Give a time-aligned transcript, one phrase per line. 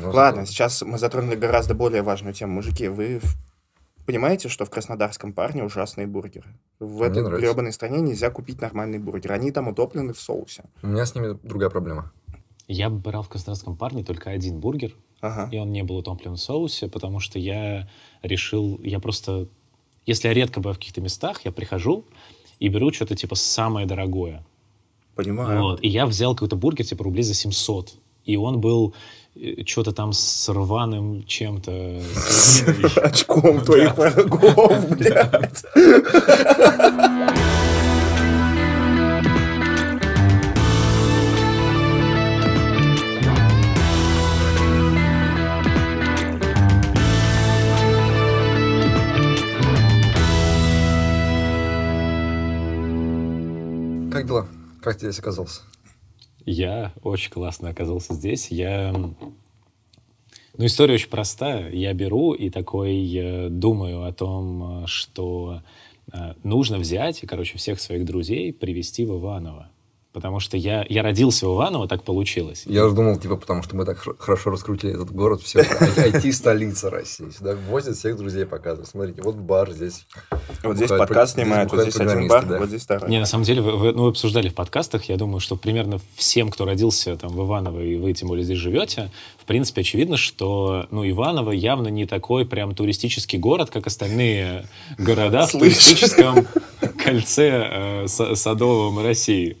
[0.00, 2.54] Но Ладно, зато- сейчас мы затронули гораздо более важную тему.
[2.54, 3.20] Мужики, вы
[4.06, 6.48] понимаете, что в краснодарском парне ужасные бургеры?
[6.78, 7.46] В Мне этой нравится.
[7.46, 9.32] гребаной стране нельзя купить нормальный бургер.
[9.32, 10.64] Они там утоплены в соусе.
[10.82, 12.12] У меня с ними другая проблема.
[12.66, 15.48] Я брал в краснодарском парне только один бургер, Ага.
[15.52, 17.88] и он не был утоплен в соусе, потому что я
[18.22, 19.48] решил, я просто,
[20.06, 22.04] если я редко бываю в каких-то местах, я прихожу
[22.60, 24.44] и беру что-то типа самое дорогое.
[25.16, 25.60] Понимаю.
[25.60, 25.82] Вот.
[25.82, 27.94] И я взял какой-то бургер типа рублей за 700.
[28.24, 28.94] И он был
[29.66, 32.02] что-то там с рваным чем-то.
[33.02, 35.64] Очком твоих врагов, блядь.
[54.12, 54.46] Как дела?
[54.82, 55.62] Как ты здесь оказался?
[56.46, 58.50] Я очень классно оказался здесь.
[58.50, 58.92] Я...
[58.92, 61.70] Ну, история очень простая.
[61.70, 65.62] Я беру и такой э, думаю о том, э, что
[66.12, 69.70] э, нужно взять и, короче, всех своих друзей привести в Иваново.
[70.12, 72.64] Потому что я, я родился в Иваново, так получилось.
[72.66, 77.30] Я уже думал, типа, потому что мы так хорошо раскрутили этот город, все, IT-столица России.
[77.30, 78.88] Сюда возят всех друзей показывают.
[78.88, 80.06] Смотрите, вот бар здесь.
[80.64, 83.08] Вот здесь подкаст снимают, вот здесь один бар, вот здесь второй.
[83.08, 86.50] Не, на самом деле, вы, ну, вы обсуждали в подкастах, я думаю, что примерно всем,
[86.50, 90.86] кто родился там в Иваново, и вы тем более здесь живете, в принципе, очевидно, что,
[90.90, 94.66] ну, Иваново явно не такой прям туристический город, как остальные
[94.98, 96.46] города в туристическом
[97.02, 99.56] кольце э, са- садовом России.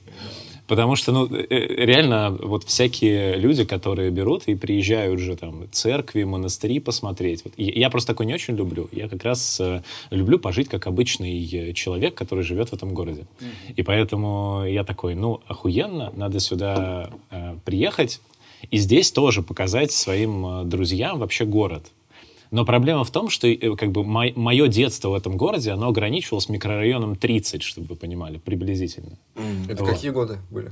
[0.70, 6.22] Потому что, ну, э, реально, вот всякие люди, которые берут и приезжают же там церкви,
[6.22, 7.42] монастыри посмотреть.
[7.44, 8.88] Вот, я просто такое не очень люблю.
[8.92, 9.82] Я как раз э,
[10.12, 13.26] люблю пожить как обычный э, человек, который живет в этом городе.
[13.74, 18.20] И поэтому я такой, ну, охуенно, надо сюда э, приехать
[18.70, 21.90] и здесь тоже показать своим друзьям вообще город.
[22.50, 26.48] Но проблема в том, что э, как бы мое детство в этом городе, оно ограничивалось
[26.48, 29.18] микрорайоном 30, чтобы вы понимали, приблизительно.
[29.36, 29.64] М.
[29.68, 29.92] Это Вот.
[29.92, 30.68] какие годы были?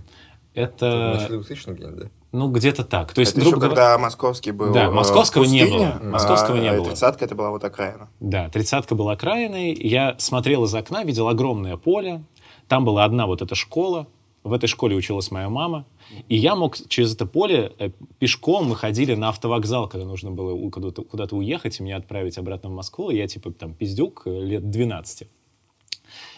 [0.54, 2.06] В Это, 2000 где-нибудь, да?
[2.32, 3.12] ну, где-то так.
[3.12, 6.10] То есть, Это еще говоря, когда московский был Да, э, московского не пустыня, было.
[6.10, 6.86] Московского не а было.
[6.86, 8.08] тридцатка это была вот окраина.
[8.18, 9.72] Да, тридцатка была окраиной.
[9.74, 12.24] Я смотрел из окна, видел огромное поле.
[12.66, 14.08] Там была одна вот эта школа.
[14.44, 15.86] В этой школе училась моя мама.
[16.28, 20.70] И я мог через это поле э, пешком, мы ходили на автовокзал, когда нужно было
[20.70, 23.10] куда-то, куда-то уехать и меня отправить обратно в Москву.
[23.10, 25.28] Я типа там пиздюк э, лет 12.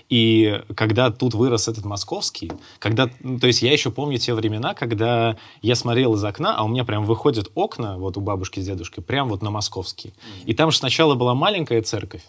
[0.08, 2.50] И когда тут вырос этот московский,
[2.80, 6.64] когда, ну, то есть я еще помню те времена, когда я смотрел из окна, а
[6.64, 10.12] у меня прям выходят окна, вот у бабушки с дедушкой, прям вот на московский.
[10.46, 12.24] И там же сначала была маленькая церковь,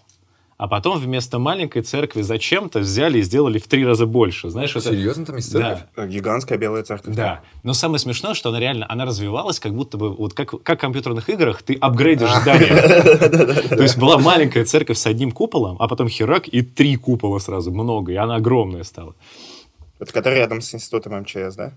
[0.62, 4.52] а потом вместо маленькой церкви зачем-то взяли и сделали в три раза больше.
[4.52, 4.90] Знаешь, это...
[4.90, 5.80] Серьезно там есть церковь?
[5.96, 6.04] Да.
[6.04, 7.16] Э, Гигантская белая церковь.
[7.16, 7.42] Да.
[7.64, 10.82] Но самое смешное, что она реально, она развивалась, как будто бы, вот как, как в
[10.82, 12.68] компьютерных играх, ты апгрейдишь здание.
[13.70, 17.72] То есть была маленькая церковь с одним куполом, а потом херак, и три купола сразу,
[17.72, 19.16] много, и она огромная стала.
[20.00, 21.74] Это который рядом с институтом МЧС, да?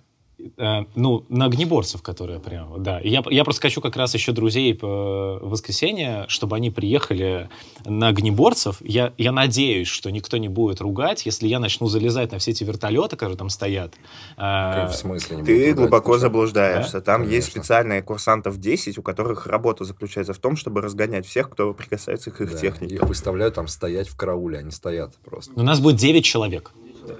[0.57, 2.99] Э, ну, на огнеборцев, которые прям, да.
[3.01, 7.49] И Я, я просто хочу как раз еще друзей по воскресенье, чтобы они приехали
[7.85, 8.79] на огнеборцев.
[8.81, 12.65] Я, я надеюсь, что никто не будет ругать, если я начну залезать на все эти
[12.65, 13.95] вертолеты, которые там стоят.
[14.37, 15.37] Как Э, В смысле?
[15.39, 16.21] не Ты глубоко ругать?
[16.23, 17.01] заблуждаешься.
[17.01, 17.51] Там есть Конечно.
[17.63, 22.41] специальные курсантов 10, у которых работа заключается в том, чтобы разгонять всех, кто прикасается к
[22.41, 22.97] их Да, технике.
[22.97, 25.53] Их выставляют там стоять в карауле, они стоят просто.
[25.55, 26.73] у нас будет 9 человек.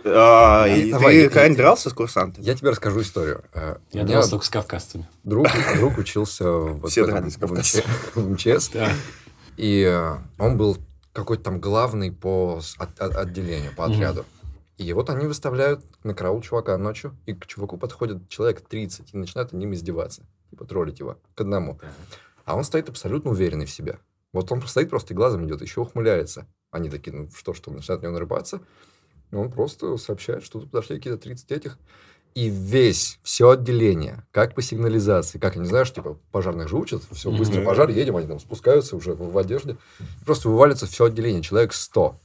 [0.05, 2.45] А, и Давай, ты я- когда-нибудь дрался с курсантами?
[2.45, 3.45] Я тебе расскажу историю.
[3.53, 5.09] Э, Я меня дрался только с кавказцами.
[5.25, 5.47] друг,
[5.77, 7.41] друг учился вот Все этом- дрались в
[8.17, 8.91] в МЧС, Да.
[9.57, 10.77] и э, он был
[11.13, 14.25] какой-то там главный по с- от- от- отделению, по отряду.
[14.77, 19.17] И вот они выставляют на караул чувака ночью, и к чуваку подходит человек 30 и
[19.17, 20.23] начинают над ним издеваться.
[20.51, 21.79] Типа троллить его к одному.
[22.45, 23.99] А он стоит абсолютно уверенный в себе.
[24.33, 26.47] Вот он стоит просто и глазом идет, еще ухмыляется.
[26.73, 28.61] Они такие, ну что, что, начинают на него нарываться.
[29.35, 31.77] И он просто сообщает, что тут подошли какие-то 30 этих.
[32.37, 36.77] И весь, все отделение, как по сигнализации, как, я не знаю, что, типа, пожарных же
[36.77, 39.77] учат, все, быстро пожар, едем, они там спускаются уже в, в одежде.
[40.25, 42.17] Просто вывалится все отделение, человек 100.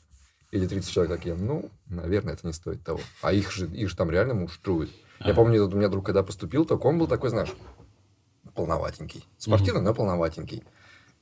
[0.51, 3.00] Или 30 человек такие, ну, наверное, это не стоит того.
[3.24, 4.92] А их же, их же там реально муштруют.
[5.19, 5.33] Я Ага.
[5.36, 7.54] помню, у меня друг, когда поступил, так он был такой, знаешь,
[8.54, 9.25] полноватенький.
[9.39, 10.63] Спортивный, но полноватенький.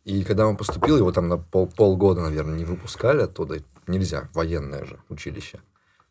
[0.04, 3.62] И когда он поступил, его там на пол, полгода, наверное, не выпускали оттуда.
[3.88, 5.60] Нельзя, военное же училище.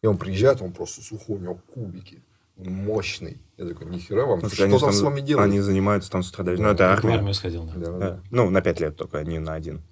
[0.03, 2.23] И он приезжает, он просто сухой, у него кубики.
[2.59, 3.39] Он мощный.
[3.57, 5.51] Я такой, нихера вам, Ну, что они там с вами делают?
[5.51, 7.15] Они занимаются там с утра до Ну, это В армия.
[7.17, 7.73] армию сходил, да.
[7.77, 8.21] Да, да.
[8.31, 9.83] Ну, на пять лет только, не на один.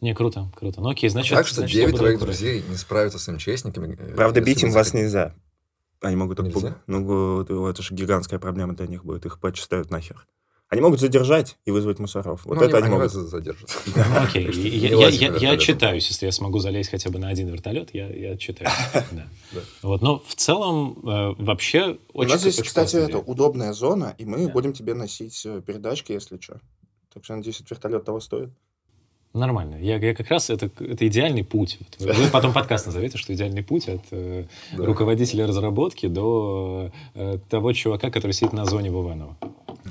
[0.00, 0.80] Не, круто, круто.
[0.80, 1.36] Ну окей, значит...
[1.36, 3.96] так что значит, я 9 буду твоих друзей не справятся с МЧСниками.
[3.98, 5.34] э, Правда, бить им вас нельзя.
[6.00, 6.38] Они могут.
[6.38, 6.76] Нельзя?
[6.86, 9.26] Ну, вот, это же гигантская проблема для них будет.
[9.26, 10.26] Их почитают нахер.
[10.70, 12.42] Они могут задержать и вызвать мусоров.
[12.46, 13.12] Вот Ну, это они, они могут.
[13.12, 13.68] вас задержат.
[13.96, 18.08] Ну, окей, я, отчитаюсь, если я смогу залезть хотя бы на один вертолет, я.
[19.10, 19.26] Да.
[19.82, 24.24] Вот, но в целом э, вообще У очень нас здесь, кстати, это удобная зона, и
[24.24, 26.60] мы будем тебе носить э, передачки, если что.
[27.12, 28.50] Так что, надеюсь, вертолет того стоит.
[29.32, 29.76] Нормально.
[29.76, 31.78] Я, я как раз это, это идеальный путь.
[31.80, 34.46] Вот Вы, вы потом подкаст назовете, что идеальный путь от э,
[34.76, 34.84] Да.
[34.84, 39.36] руководителя разработки до э, того чувака, который сидит на зоне в Иваново.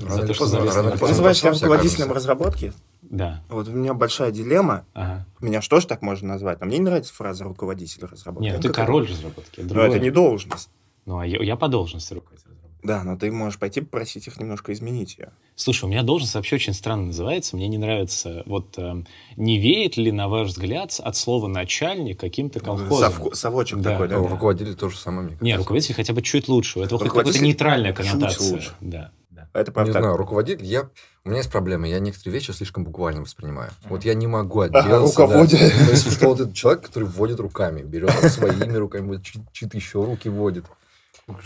[0.08, 1.10] Рано или что поздно- рано на или Ты поздно вертолет.
[1.10, 2.72] называешь себя руководителем разработки?
[3.02, 3.42] Да.
[3.48, 4.84] Вот у меня большая дилемма.
[4.94, 5.26] Ага.
[5.40, 6.60] Меня же тоже так можно назвать.
[6.60, 8.44] Но мне не нравится фраза руководитель разработки.
[8.44, 9.60] Нет, ну Ну, ты король разработки.
[9.60, 9.88] Но другое.
[9.88, 10.68] это не должность.
[11.06, 12.60] Ну, а я, я по должности руководитель разработки.
[12.82, 15.32] Да, но ты можешь пойти попросить их немножко изменить ее.
[15.54, 17.56] Слушай, у меня должность вообще очень странно называется.
[17.56, 18.42] Мне не нравится.
[18.46, 19.02] Вот э,
[19.36, 23.12] не веет ли, на ваш взгляд, от слова начальник каким-то колхозом?
[23.12, 23.90] Совко- совочек Да.
[23.92, 24.16] такой, да?
[24.18, 25.58] Ну, руководитель то же самое, мне Не, кажется.
[25.58, 26.78] руководитель хотя бы чуть лучше.
[26.78, 28.52] У этого какая-то Руководитель нейтральная чуть коннотация.
[28.52, 28.70] лучше.
[28.80, 29.10] Да.
[29.52, 29.60] Да.
[29.60, 29.92] Это Не правда.
[29.92, 30.02] так.
[30.02, 30.88] знаю, руководитель, я...
[31.24, 33.70] У меня есть проблема, я некоторые вещи слишком буквально воспринимаю.
[33.84, 35.22] Вот я не могу отделаться.
[35.22, 35.60] руководит.
[35.60, 35.84] да.
[35.86, 39.76] То есть, что вот этот человек, который вводит руками, берет своими руками, вот чьи- чьи-то
[39.76, 40.64] еще руки вводит.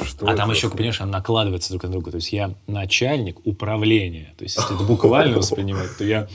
[0.02, 0.76] Что А там еще, вообще?
[0.78, 2.10] понимаешь, она накладывается друг на друга.
[2.12, 4.32] То есть я начальник управления.
[4.38, 6.28] То есть если это буквально воспринимать, то я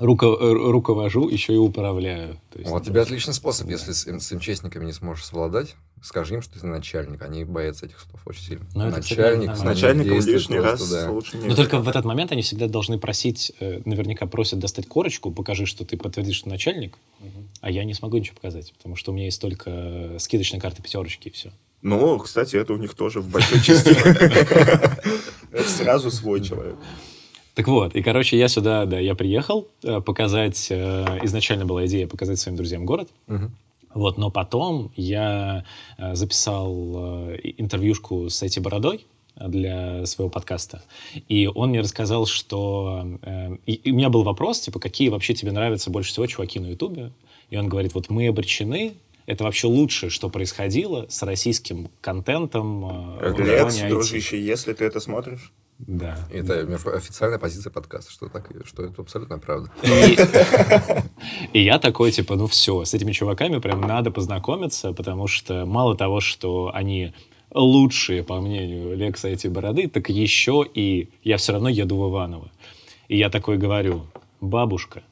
[0.00, 2.40] руко- э, руковожу, еще и управляю.
[2.52, 6.42] То есть, Вот тебе отличный способ, если с, с МЧСниками не сможешь совладать, скажи им,
[6.42, 7.22] что ты начальник.
[7.22, 8.66] Они боятся этих слов очень сильно.
[8.74, 11.10] Ну, это, кстати, начальник, начальником действует лишний раз да.
[11.10, 11.48] лучше не...
[11.48, 15.66] Но только в этот момент они всегда должны просить, э, наверняка просят достать корочку, покажи,
[15.66, 16.98] что ты подтвердишь, что начальник,
[17.60, 20.82] а я не смогу ничего показать, потому что у меня есть только э, скидочная карта
[20.82, 21.52] пятерочки и все.
[21.82, 23.90] Ну, кстати, это у них тоже в большой части.
[25.52, 26.76] Это сразу свой человек.
[27.54, 32.06] Так вот, и, короче, я сюда, да, я приехал э, показать, э, изначально была идея
[32.06, 33.08] показать своим друзьям город.
[33.96, 35.64] Вот, но потом я
[35.98, 39.06] э, записал э, интервьюшку с этой бородой
[39.36, 40.82] для своего подкаста,
[41.28, 43.18] и он мне рассказал, что...
[43.22, 46.60] э, и, и у меня был вопрос, типа, какие вообще тебе нравятся больше всего чуваки
[46.60, 47.12] на Ютубе?
[47.50, 48.94] И он говорит, вот мы обречены,
[49.24, 53.18] это вообще лучшее, что происходило с российским контентом.
[53.20, 53.88] э, Лекс, районе IT».
[53.88, 55.52] дружище, если ты это смотришь.
[55.78, 56.16] Да.
[56.32, 59.70] Это между- официальная позиция подкаста, что, так, и- что это абсолютно правда.
[59.82, 60.16] И,
[61.52, 65.96] и я такой, типа, ну все, с этими чуваками прям надо познакомиться, потому что мало
[65.96, 67.12] того, что они
[67.52, 72.50] лучшие, по мнению Лекса эти бороды, так еще и я все равно еду в Иваново.
[73.08, 74.06] И я такой говорю,
[74.40, 75.02] бабушка,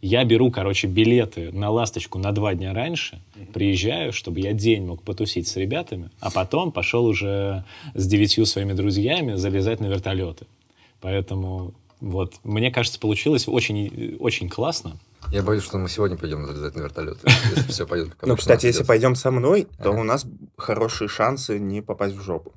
[0.00, 3.20] я беру, короче, билеты на «Ласточку» на два дня раньше,
[3.52, 7.64] приезжаю, чтобы я день мог потусить с ребятами, а потом пошел уже
[7.94, 10.46] с девятью своими друзьями залезать на вертолеты.
[11.00, 14.98] Поэтому вот, мне кажется, получилось очень, очень классно.
[15.32, 18.66] Я боюсь, что мы сегодня пойдем залезать на вертолет, если все пойдет как Ну, кстати,
[18.66, 20.26] если пойдем со мной, то у нас
[20.56, 22.52] хорошие шансы не попасть в жопу.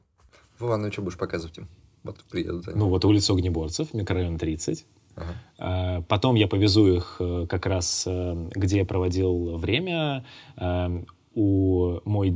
[0.59, 1.67] Вова, ну что будешь показывать им?
[2.03, 2.77] Вот приедут они.
[2.77, 4.85] Ну вот улица Огнеборцев, микрорайон 30.
[5.19, 5.33] Ага.
[5.57, 10.23] А, Потом я повезу их э, как раз, э, где я проводил время.
[10.57, 11.03] Э,
[11.35, 12.35] У мой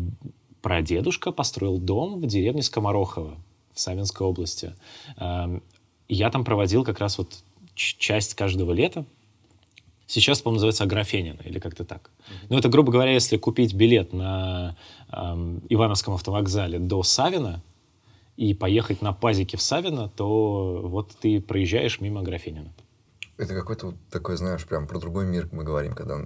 [0.61, 3.37] прадедушка построил дом в деревне Скоморохово
[3.73, 4.73] в Савинской области.
[5.17, 5.59] Э,
[6.07, 7.43] Я там проводил как раз вот
[7.75, 9.05] часть каждого лета.
[10.05, 12.11] Сейчас, по-моему, называется Аграфенина или как-то так.
[12.49, 14.75] Ну, это, грубо говоря, если купить билет на
[15.11, 17.63] эм, Ивановском автовокзале до Савина
[18.37, 22.73] и поехать на пазике в Савино, то вот ты проезжаешь мимо Аграфенина.
[23.37, 26.25] Это какой-то вот такой, знаешь, прям про другой мир мы говорим, когда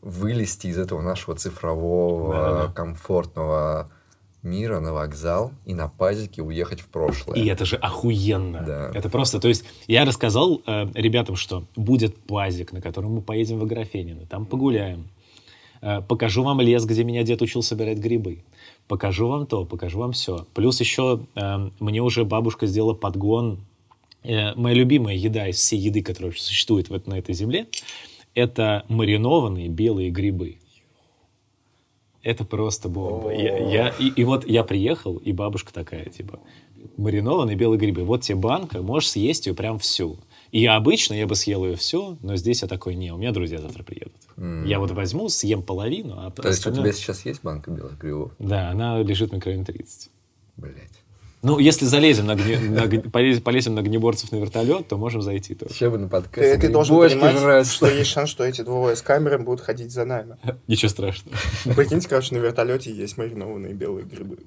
[0.00, 2.72] вылезти из этого нашего цифрового, Да-да-да.
[2.72, 3.90] комфортного
[4.42, 7.36] мира на вокзал и на пазике уехать в прошлое.
[7.38, 8.62] И это же охуенно.
[8.62, 8.90] Да.
[8.94, 13.58] Это просто, то есть, я рассказал э, ребятам, что будет пазик, на котором мы поедем
[13.58, 15.08] в Аграфенино, там погуляем.
[15.80, 18.44] Э, покажу вам лес, где меня дед учил собирать грибы.
[18.88, 20.46] Покажу вам то, покажу вам все.
[20.54, 23.60] Плюс еще э, мне уже бабушка сделала подгон.
[24.22, 27.66] Э, моя любимая еда из всей еды, которая существует вот на этой земле,
[28.34, 30.58] это маринованные белые грибы.
[32.22, 33.32] Это просто бомба.
[33.34, 36.40] Я, я- и, и вот я приехал, и бабушка такая, типа,
[36.96, 38.04] маринованные белые грибы.
[38.04, 40.16] Вот тебе банка, можешь съесть ее прям всю.
[40.54, 43.32] И я обычно я бы съел ее всю, но здесь я такой, не, у меня
[43.32, 44.14] друзья завтра приедут.
[44.36, 44.64] М.
[44.64, 48.30] Я вот возьму, съем половину, а То есть у тебя сейчас есть банка белых грибов?
[48.38, 50.10] Да, она лежит в микрорайоне 30.
[50.56, 50.92] Блять.
[51.42, 55.74] Ну, если залезем на, гне- на полезем на гнеборцев на вертолет, то можем зайти тоже.
[55.74, 57.66] Еще бы на подкасте Ты, ты должен понимать, жрать.
[57.66, 60.36] что есть шанс, что эти двое с камерами будут ходить за нами.
[60.68, 61.36] Ничего страшного.
[61.74, 64.38] Прикиньте, короче, на вертолете есть маринованные белые грибы.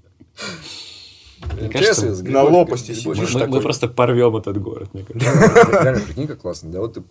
[1.41, 3.34] Мне кажется, Интересно, с на лопасти сидишь.
[3.34, 5.82] Мы, мы просто порвем этот город, мне кажется.
[5.84, 6.72] Реально, прикинь, как классно.
[6.72, 7.03] Да вот ты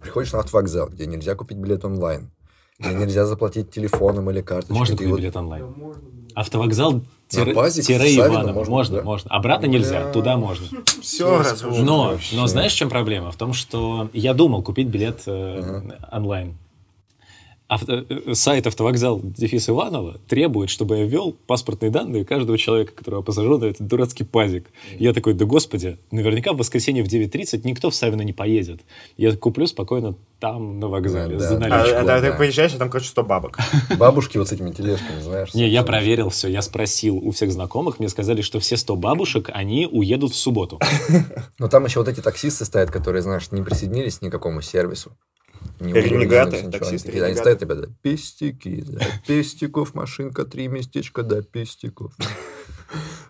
[0.00, 2.30] приходишь на автовокзал, где нельзя купить билет онлайн.
[2.78, 4.76] Мне нельзя заплатить телефоном или карточкой.
[4.76, 5.66] Можно купить билет онлайн.
[6.34, 8.52] Автовокзал тире, тире Иваново.
[8.52, 9.02] можно, Можно, да?
[9.02, 9.30] можно.
[9.30, 10.66] Обратно нельзя, туда можно.
[11.02, 11.84] Все разрушено.
[11.84, 13.30] Но, но знаешь, в чем проблема?
[13.32, 16.56] В том, что я думал купить билет э, онлайн.
[17.70, 23.22] Авто- э, сайт автовокзал Дефис Иванова требует, чтобы я ввел паспортные данные каждого человека, которого
[23.22, 24.66] посажу на этот дурацкий пазик.
[24.98, 28.80] Я такой, да господи, наверняка в воскресенье в 9.30 никто в Савино не поедет.
[29.16, 31.66] Я куплю спокойно там, на вокзале, Да, за да.
[31.66, 31.98] А, наличку.
[31.98, 32.20] а, да.
[32.20, 33.58] ты приезжаешь, а там, короче, 100 бабок.
[33.98, 35.54] Бабушки вот с этими тележками, знаешь.
[35.54, 39.48] Не, я проверил все, я спросил у всех знакомых, мне сказали, что все 100 бабушек,
[39.52, 40.80] они уедут в субботу.
[41.60, 45.12] Но там еще вот эти таксисты стоят, которые, знаешь, не присоединились ни к какому сервису.
[45.80, 52.14] Не Ренегаты, таксисты, Они стоят, ребята, пестики, да, пестиков, машинка, три местечка, да, пестиков.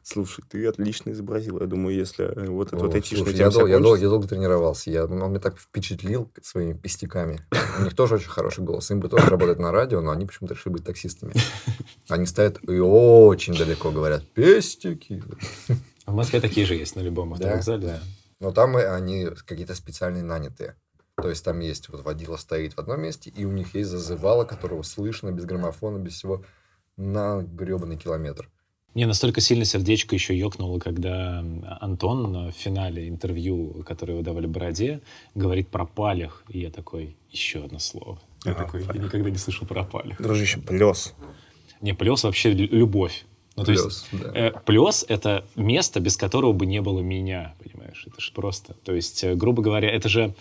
[0.02, 1.60] Слушай, ты отлично изобразил.
[1.60, 4.90] Я думаю, если э, вот этот вот айтишный я, дол- я, дол- я долго тренировался.
[4.90, 7.40] Я, он меня так впечатлил своими пестиками.
[7.78, 8.90] У них тоже очень хороший голос.
[8.90, 11.34] Им бы тоже работать на радио, но они почему-то решили быть таксистами.
[12.08, 15.22] Они стоят и очень далеко говорят «пестики».
[16.06, 17.54] В Москве такие же есть на любом Да?
[17.54, 17.87] автовокзале.
[17.87, 18.00] да.
[18.40, 20.75] Но там они какие-то специальные нанятые.
[21.22, 24.44] То есть там есть вот водила стоит в одном месте, и у них есть зазывало,
[24.44, 26.44] которого слышно без граммофона, без всего
[26.96, 28.48] на гребаный километр.
[28.94, 31.44] Мне настолько сильно сердечко еще ёкнуло, когда
[31.80, 35.00] Антон в финале интервью, которое его давали Бороде,
[35.36, 36.42] говорит про палях.
[36.48, 38.20] И я такой, еще одно слово.
[38.44, 39.04] Я А, такой, я палях.
[39.04, 40.20] никогда не слышал про палях.
[40.20, 41.14] Дружище, плес.
[41.80, 43.24] Не, плес вообще лю- любовь.
[43.56, 44.32] Ну, то есть, Плюс, да.
[44.34, 48.04] э, плес— это место, без которого бы не было меня, понимаешь?
[48.06, 48.74] Это же просто...
[48.74, 50.34] То есть, э, грубо говоря, это же...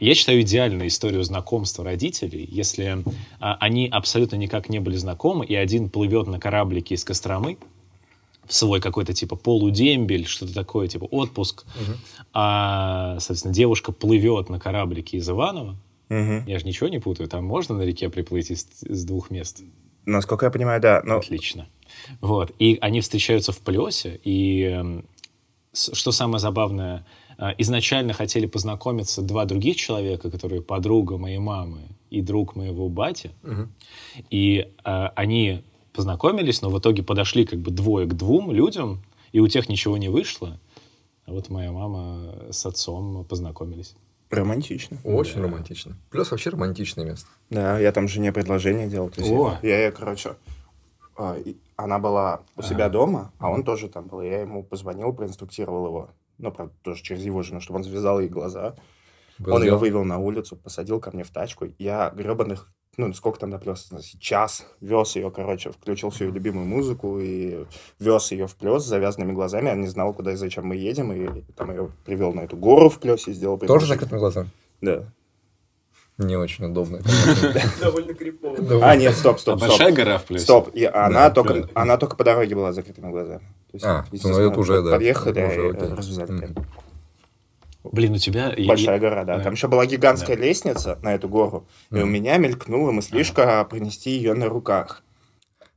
[0.00, 3.04] Я считаю идеальную историю знакомства родителей, если
[3.40, 7.58] а, они абсолютно никак не были знакомы, и один плывет на кораблике из Костромы
[8.46, 11.96] в свой какой-то типа полудембель, что-то такое, типа отпуск, Мгм.
[12.32, 15.76] а, соответственно, девушка плывет на кораблике из Иванова.
[16.08, 16.44] Мгм.
[16.46, 19.62] Я же ничего не путаю, там можно на реке приплыть из, из двух мест?
[20.04, 21.02] Насколько я понимаю, да.
[21.04, 21.66] Но Отлично.
[22.20, 22.52] Вот.
[22.60, 25.04] И они встречаются в плесе, и эм,
[25.72, 27.04] что самое забавное,
[27.58, 33.72] изначально хотели познакомиться два других человека, которые подруга моей мамы и друг моего бати, Мгм.
[34.30, 35.62] и э, они
[35.92, 39.02] познакомились, но в итоге подошли как бы двое к двум людям,
[39.32, 40.58] и у тех ничего не вышло.
[41.26, 43.94] А вот моя мама с отцом познакомились.
[44.30, 44.98] романтично.
[45.04, 45.42] Очень Да.
[45.42, 45.96] романтично.
[46.10, 47.28] Плюс вообще романтичное место.
[47.50, 49.08] Да, я там жене предложение делал.
[49.08, 49.58] То есть О.
[49.62, 50.34] я, я ей, короче,
[51.16, 51.36] а,
[51.76, 54.20] она была у себя дома, а он тоже там был.
[54.22, 56.08] Я ему позвонил, проинструктировал его.
[56.38, 58.74] Ну, правда, тоже через его жену, чтобы он завязал ей глаза.
[59.38, 61.66] Было он ее вывел на улицу, посадил ко мне в тачку.
[61.78, 63.90] Я гребаных, ну, сколько там доплес?
[64.18, 67.66] Час вез ее, короче, включил всю ее любимую музыку и
[67.98, 69.68] вез ее в плес с завязанными глазами.
[69.68, 71.12] Я не знал, куда и зачем мы едем.
[71.12, 74.50] И там ее привел на эту гору в плесе, сделал Тоже закрытыми глазами?
[74.80, 75.04] Да.
[76.18, 77.00] Не очень удобно.
[77.80, 78.56] Довольно крипово.
[78.56, 78.90] Довольно.
[78.90, 79.68] А, нет, стоп, А стоп, стоп.
[79.68, 80.44] большая гора в плесе?
[80.44, 83.40] Стоп, и она, только, она только по дороге была закрытыми глазами.
[83.40, 84.92] То есть, А, ну это уже, да.
[84.92, 85.88] Подъехали, окей.
[85.94, 86.54] развязали.
[87.92, 88.52] Блин, у тебя...
[88.66, 89.40] Большая гора, да.
[89.40, 94.34] Там еще была гигантская лестница на эту гору, и у меня мелькнула мыслишка принести ее
[94.34, 95.02] на руках.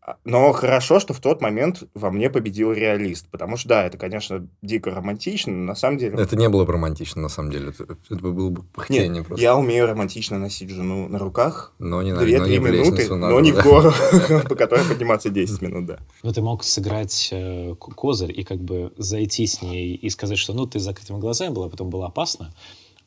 [0.09, 3.27] А, Но хорошо, что в тот момент во мне победил реалист.
[3.29, 6.17] Потому что, да, это, конечно, дико романтично, но на самом деле...
[6.17, 7.69] Это не было бы романтично, на самом деле.
[7.69, 9.43] Это, это было бы пыхтение Нет, просто.
[9.43, 11.73] я умею романтично носить жену на руках.
[11.77, 13.61] Но не, на, но не минуты, лестницу но надо, не да.
[13.61, 13.93] в гору,
[14.49, 15.99] по которой подниматься 10 минут, да.
[16.23, 20.53] Ну, ты мог сыграть э, козырь и как бы зайти с ней и сказать, что
[20.53, 22.51] ну ты с закрытыми глазами была, потом было опасно,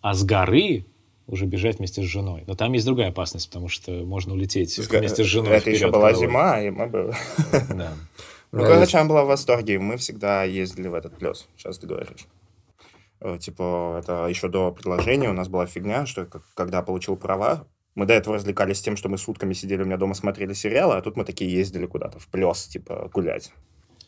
[0.03, 0.87] а с горы
[1.33, 2.45] уже бежать вместе с женой.
[2.47, 6.11] Но там есть другая опасность, потому что можно улететь вместе с женой Это еще была
[6.11, 6.27] головой.
[6.29, 7.15] зима, и мы бы...
[7.71, 7.93] Да.
[8.55, 9.79] Ну, короче, есть- она была в восторге.
[9.79, 11.49] Мы всегда ездили в этот плес.
[11.57, 12.27] Сейчас ты говоришь.
[13.21, 18.05] Э, Типа, это еще до предложения у нас была фигня, что когда получил права, мы
[18.05, 21.17] до этого развлекались тем, что мы сутками сидели у меня дома, смотрели сериалы, а тут
[21.17, 23.53] мы такие ездили куда-то в плес, типа, гулять.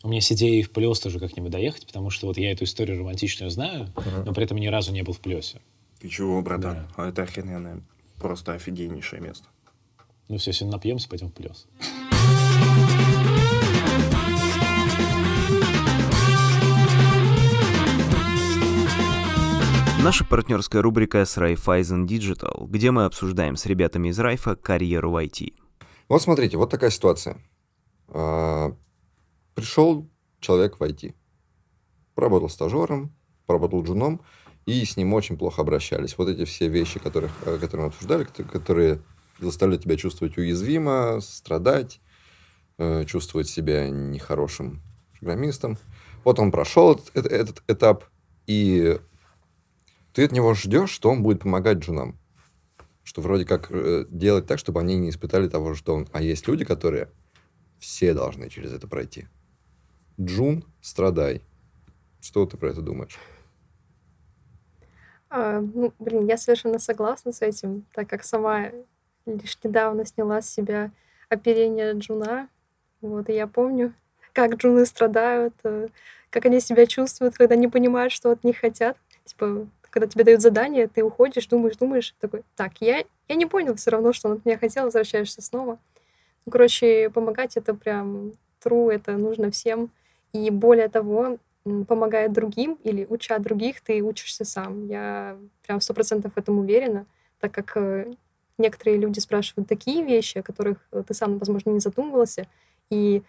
[0.03, 2.65] У меня есть идея и в плес тоже как-нибудь доехать, потому что вот я эту
[2.65, 3.87] историю романтичную знаю,
[4.25, 5.59] но при этом ни разу не был в плесе.
[6.05, 6.75] Ты чего, братан?
[6.75, 6.87] Да.
[6.97, 7.81] А это охрененное,
[8.19, 9.47] просто офигеннейшее место.
[10.27, 11.65] Ну все, сегодня напьемся, пойдем в плес.
[20.03, 25.15] Наша партнерская рубрика с Raiffeisen Digital, где мы обсуждаем с ребятами из Райфа карьеру в
[25.15, 25.55] IT.
[26.07, 27.41] Вот смотрите, вот такая ситуация.
[28.09, 28.75] А,
[29.55, 30.07] Пришел
[30.39, 31.15] человек в IT.
[32.13, 33.11] Поработал стажером,
[33.47, 34.21] поработал джуном,
[34.65, 36.17] и с ним очень плохо обращались.
[36.17, 39.01] Вот эти все вещи, которых, э, которые мы обсуждали, кото- которые
[39.39, 42.01] заставляют тебя чувствовать уязвимо, страдать,
[42.77, 44.81] э, чувствовать себя нехорошим
[45.19, 45.77] программистом.
[46.23, 48.05] Вот он прошел этот, этот- этап,
[48.47, 48.99] и
[50.13, 52.17] ты от него ждешь, что он будет помогать джунам.
[53.03, 56.07] Что вроде как э, делать так, чтобы они не испытали того что он.
[56.11, 57.11] А есть люди, которые
[57.77, 59.27] все должны через это пройти.
[60.19, 61.43] Джун, страдай.
[62.19, 63.19] Что ты про это думаешь?
[65.37, 68.71] А, ну, блин, я совершенно согласна с этим, так как сама
[69.25, 70.91] лишь недавно сняла с себя
[71.27, 72.47] оперение Джуна.
[73.01, 73.93] Вот, и я помню,
[74.31, 75.89] как джуны страдают, э,
[76.29, 78.95] как они себя чувствуют, когда не понимают, что от них хотят.
[79.25, 83.75] Типа, когда тебе дают задание, ты уходишь, думаешь, думаешь, такой, так, я, я не понял
[83.75, 85.79] все равно, что он от меня хотел, возвращаешься снова.
[86.45, 88.31] Ну, короче, помогать это прям
[88.63, 89.91] true, это нужно всем.
[90.31, 91.39] И более того,
[91.87, 94.85] помогая другим или уча других, ты учишься сам.
[94.85, 97.05] Я прям сто процентов в этом уверена,
[97.39, 98.13] так как э,
[98.57, 102.47] некоторые люди спрашивают такие вещи, о которых э, ты сам, возможно, не задумывался,
[102.89, 103.23] и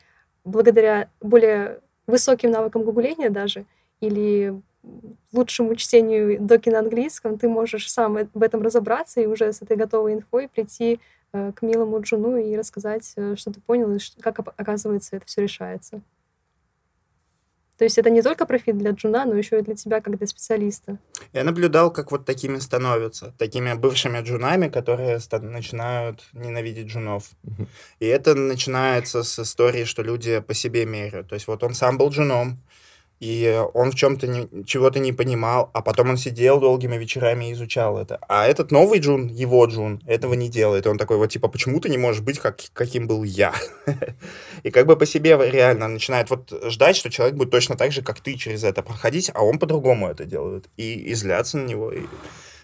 [0.45, 3.65] благодаря более высоким навыкам гугления даже
[4.01, 4.61] или
[5.33, 9.77] лучшему чтению доки на английском ты можешь сам в этом разобраться и уже с этой
[9.77, 11.01] готовой инфой прийти
[11.33, 16.03] э, к милому Джуну и рассказать, что ты понял, и как, оказывается, это все решается.
[17.79, 20.27] То есть это не только профит для джуна, но еще и для тебя, как для
[20.27, 20.99] специалиста.
[21.33, 27.31] Я наблюдал, как вот такими становятся, такими бывшими джунами, которые начинают ненавидеть джунов.
[28.01, 31.29] И это начинается с истории, что люди по себе меряют.
[31.29, 32.63] То есть вот он сам был джуном,
[33.19, 37.53] и он в чем-то не, чего-то не понимал, а потом он сидел долгими вечерами и
[37.55, 38.19] изучал это.
[38.29, 40.87] А этот новый Джун, его Джун, этого не делает.
[40.87, 43.55] Он такой вот, типа, почему ты не можешь быть, как, каким был я?
[44.65, 48.03] И как бы по себе реально начинает вот ждать, что человек будет точно так же,
[48.03, 50.67] как ты, через это проходить, а он по-другому это делает.
[50.77, 52.03] И, и злятся на него, и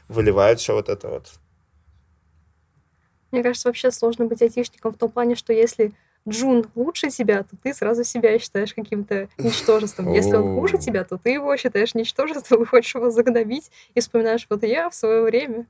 [0.08, 1.32] выливают все вот это вот.
[3.30, 5.92] Мне кажется, вообще сложно быть айтишником в том плане, что если
[6.28, 10.12] Джун лучше тебя, то ты сразу себя считаешь каким-то ничтожеством.
[10.12, 14.46] Если он хуже тебя, то ты его считаешь ничтожеством и хочешь его загнобить и вспоминаешь,
[14.48, 15.66] вот я в свое время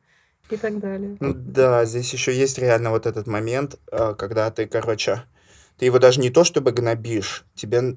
[0.50, 1.16] и так далее.
[1.20, 5.22] Ну да, здесь еще есть реально вот этот момент, э, когда ты, короче,
[5.78, 7.96] ты его даже не то чтобы гнобишь, тебе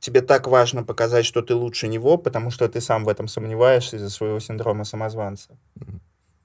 [0.00, 3.96] тебе так важно показать, что ты лучше него, потому что ты сам в этом сомневаешься
[3.96, 5.58] из-за своего синдрома самозванца.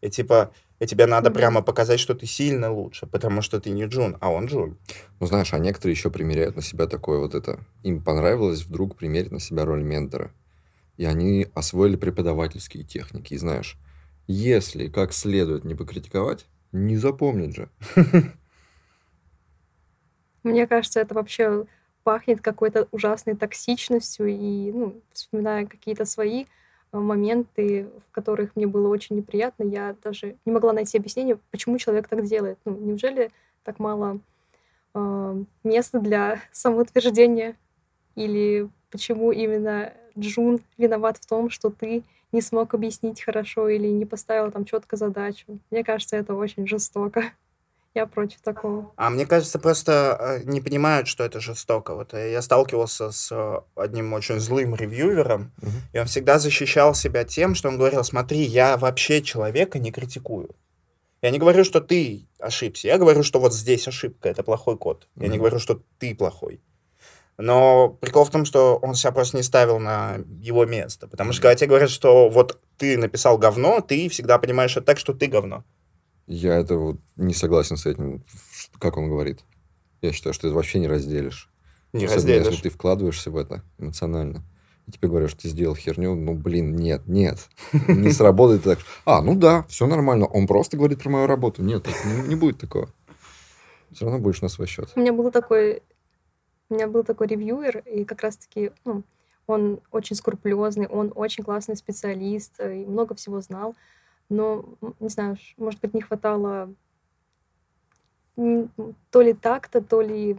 [0.02, 1.34] И типа, и тебе надо mm-hmm.
[1.34, 4.78] прямо показать, что ты сильно лучше, потому что ты не Джун, а он Джун.
[5.20, 7.60] Ну, знаешь, а некоторые еще примеряют на себя такое вот это.
[7.84, 10.32] Им понравилось вдруг примерить на себя роль ментора.
[10.98, 13.34] И они освоили преподавательские техники.
[13.34, 13.78] И знаешь,
[14.28, 17.70] если как следует не покритиковать, не запомнит же.
[20.44, 21.66] Мне кажется, это вообще
[22.04, 24.28] пахнет какой-то ужасной токсичностью.
[24.28, 26.46] И, ну, вспоминая какие-то свои
[26.92, 29.64] моменты, в которых мне было очень неприятно.
[29.64, 32.58] Я даже не могла найти объяснение, почему человек так делает.
[32.66, 33.32] Ну, неужели
[33.64, 34.20] так мало
[34.94, 37.56] э, места для самоутверждения?
[38.16, 44.06] Или почему именно Джун виноват в том, что ты не смог объяснить хорошо или не
[44.06, 45.60] поставил там четко задачу?
[45.72, 47.24] Мне кажется, это очень жестоко.
[47.96, 48.92] Я против такого.
[48.98, 51.96] А мне кажется, просто э, не понимают, что это жестоко.
[51.96, 55.72] Вот э, я сталкивался с э, одним очень злым ревьювером, угу.
[55.94, 60.50] и он всегда защищал себя тем, что он говорил, смотри, я вообще человека не критикую.
[61.22, 62.90] Я не говорю, что ты ошибся.
[62.90, 65.08] Я говорю, что вот здесь ошибка, это плохой код.
[65.16, 66.62] Я не говорю, что ты плохой.
[67.38, 71.08] Но прикол в том, что он себя просто не ставил на его место.
[71.08, 75.00] Потому что когда тебе говорят, что вот ты написал говно, ты всегда понимаешь это так,
[75.00, 75.64] что ты говно.
[76.28, 78.24] Я это вот не согласен с этим,
[78.80, 79.42] как он говорит.
[80.02, 81.50] Я считаю, что ты вообще не разделишь.
[81.94, 82.48] Не Особенно, разделишь.
[82.48, 84.44] если ты вкладываешься в это эмоционально.
[84.88, 87.50] И тебе говорят, что ты сделал херню, ну, блин, нет, нет.
[87.88, 88.78] Не сработает так.
[89.04, 90.28] А, ну да, все нормально.
[90.28, 91.64] Он просто говорит про мою работу.
[91.64, 92.90] Нет, не, не будет такого.
[93.92, 94.92] Все равно будешь на свой счет.
[94.96, 95.82] У меня был такой,
[96.70, 99.04] у меня был такой ревьюер, и как раз-таки, ну,
[99.48, 103.76] он очень скрупулезный, он очень классный специалист, и много всего знал
[104.30, 104.66] но,
[105.00, 106.74] не знаю, может быть, не хватало
[108.36, 110.38] то ли так-то, то ли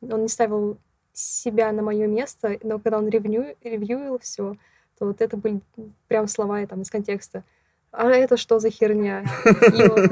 [0.00, 0.78] он не ставил
[1.12, 4.56] себя на мое место, но когда он ревью, ревьюил все,
[4.98, 5.60] то вот это были
[6.08, 7.44] прям слова там из контекста.
[7.92, 9.24] А это что за херня?
[9.44, 10.10] И вот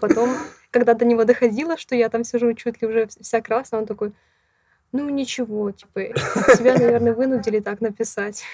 [0.00, 0.30] потом,
[0.70, 4.12] когда до него доходило, что я там сижу чуть ли уже вся красная, он такой,
[4.92, 6.00] ну ничего, типа,
[6.56, 8.44] тебя, наверное, вынудили так написать.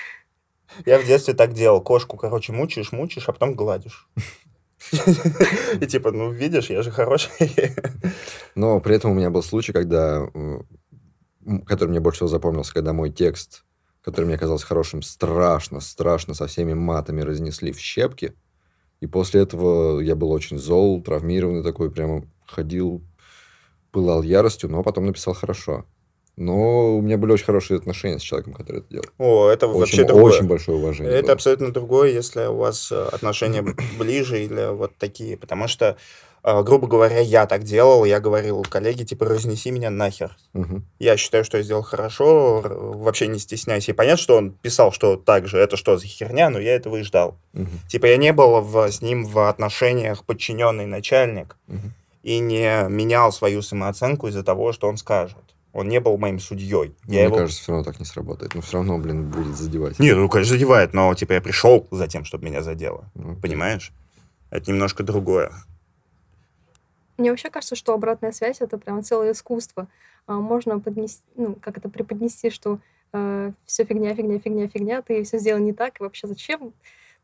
[0.86, 1.80] Я в детстве так делал.
[1.80, 4.08] Кошку, короче, мучаешь, мучаешь, а потом гладишь.
[5.80, 7.30] И типа, ну, видишь, я же хороший.
[8.54, 10.26] Но при этом у меня был случай, когда,
[11.66, 13.64] который мне больше всего запомнился, когда мой текст,
[14.02, 18.34] который мне казался хорошим, страшно, страшно со всеми матами разнесли в щепки.
[19.00, 23.02] И после этого я был очень зол, травмированный такой, прямо ходил,
[23.90, 25.86] пылал яростью, но потом написал хорошо.
[26.36, 29.04] Но у меня были очень хорошие отношения с человеком, который это делал.
[29.18, 30.32] О, это вообще Очень, другое.
[30.32, 31.12] очень большое уважение.
[31.12, 31.32] Это было.
[31.34, 33.62] абсолютно другое, если у вас э, отношения
[33.98, 35.36] ближе или вот такие.
[35.36, 35.98] Потому что,
[36.42, 40.34] э, грубо говоря, я так делал, я говорил коллеге, типа, разнеси меня нахер.
[40.54, 40.86] Мгм.
[40.98, 43.90] Я считаю, что я сделал хорошо, вообще не стесняйся.
[43.92, 46.96] И понятно, что он писал, что так же, это что за херня, но я этого
[46.96, 47.36] и ждал.
[47.52, 47.68] Мгм.
[47.90, 51.92] Типа, я не был в- с ним в отношениях подчиненный начальник Мгм.
[52.22, 55.36] и не менял свою самооценку из-за того, что он скажет.
[55.72, 56.94] Он не был моим судьей.
[57.04, 57.36] Мне Я его...
[57.36, 58.54] кажется, все равно так не сработает.
[58.54, 59.98] Но все равно, блин, будет задевать.
[59.98, 63.10] Не, ну, конечно, задевает, но, типа, я пришел за тем, чтобы меня задело.
[63.14, 63.92] Ну, Понимаешь?
[64.50, 65.52] Это немножко другое.
[67.16, 69.88] Мне вообще кажется, что обратная связь это прям целое искусство.
[70.26, 72.78] А, Можно поднести, ну, как это преподнести, что
[73.66, 76.72] все фигня, фигня, фигня, фигня, ты все сделал не так, и вообще зачем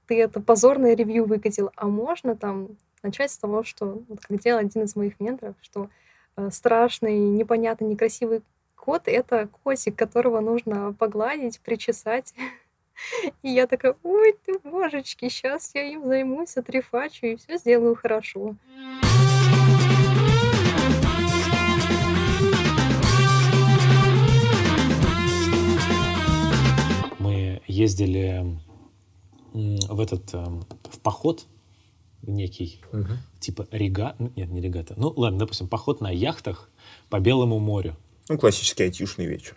[0.07, 1.71] ты это позорное ревью выкатил?
[1.77, 5.85] А можно там начать с того, что, вот как делал один из моих менторов, что
[5.85, 5.89] э,
[6.51, 8.43] страшный, непонятный, некрасивый
[8.75, 12.33] кот— это котик, которого нужно погладить, причесать.
[13.43, 18.57] И я такая, ой, ты божечки, сейчас я им займусь, отрефачу и все сделаю хорошо.
[27.19, 28.59] Мы ездили
[29.53, 31.47] в этот эм, в поход
[32.29, 33.19] некий, Мгм.
[33.41, 34.15] типа рега...
[34.37, 34.95] Нет, не регата.
[34.97, 36.69] Ну, ладно, допустим, поход на яхтах
[37.09, 37.97] по Белому морю.
[38.29, 39.55] Ну, классический айтишный вечер.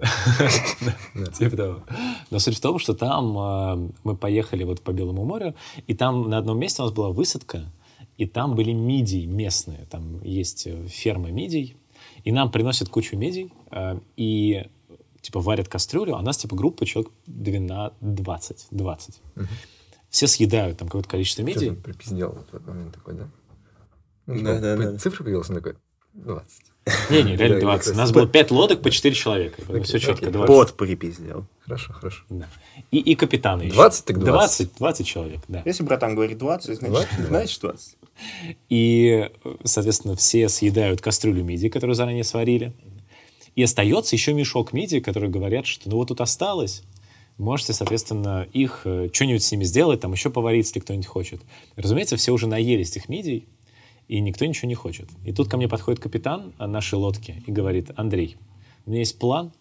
[1.38, 1.82] Типа того.
[2.30, 5.54] Но суть в том, что там э, мы поехали вот по Белому морю,
[5.86, 7.70] и там на одном месте у нас была высадка,
[8.16, 9.86] и там были мидии местные.
[9.90, 11.76] Там есть э, ферма мидий,
[12.24, 14.66] и нам приносят кучу мидий, э, и
[15.20, 19.20] типа варят кастрюлю, а нас типа группа человек 12, 20, 20.
[19.36, 19.48] Мгм.
[20.10, 23.28] Все съедают там какое-то количество ты припиздел в этот момент такой, да?
[24.26, 24.98] Ну, Да, типа, да, да.
[24.98, 25.76] Цифра появилась, он такой,
[26.14, 26.62] 20.
[27.10, 27.94] Не, не, реально я 20.
[27.94, 29.62] У нас было 5 лодок по 4 человека.
[29.82, 30.32] Все четко, окей.
[30.32, 30.46] 20.
[30.46, 31.46] Пот припиздил.
[31.60, 32.24] Хорошо, хорошо.
[32.28, 32.48] Да.
[32.90, 33.74] И, и капитаны еще.
[33.74, 34.68] 20 так 20.
[34.68, 35.62] 20, 20 человек, да.
[35.64, 37.26] Если братан говорит 20, значит, 20?
[37.28, 37.96] значит 20.
[38.68, 39.30] И,
[39.64, 42.74] соответственно, все съедают кастрюлю мидии, которую заранее сварили.
[43.54, 46.82] И остается еще мешок мидии, которые говорят, что ну вот тут осталось,
[47.40, 51.40] можете, соответственно, их э, что-нибудь с ними сделать, там еще поварить, если кто-нибудь хочет.
[51.76, 53.48] Разумеется, все уже наелись этих мидий,
[54.08, 55.08] и никто ничего не хочет.
[55.24, 58.36] И тут ко мне подходит капитан нашей лодки и говорит, Андрей,
[58.86, 59.52] у меня есть план,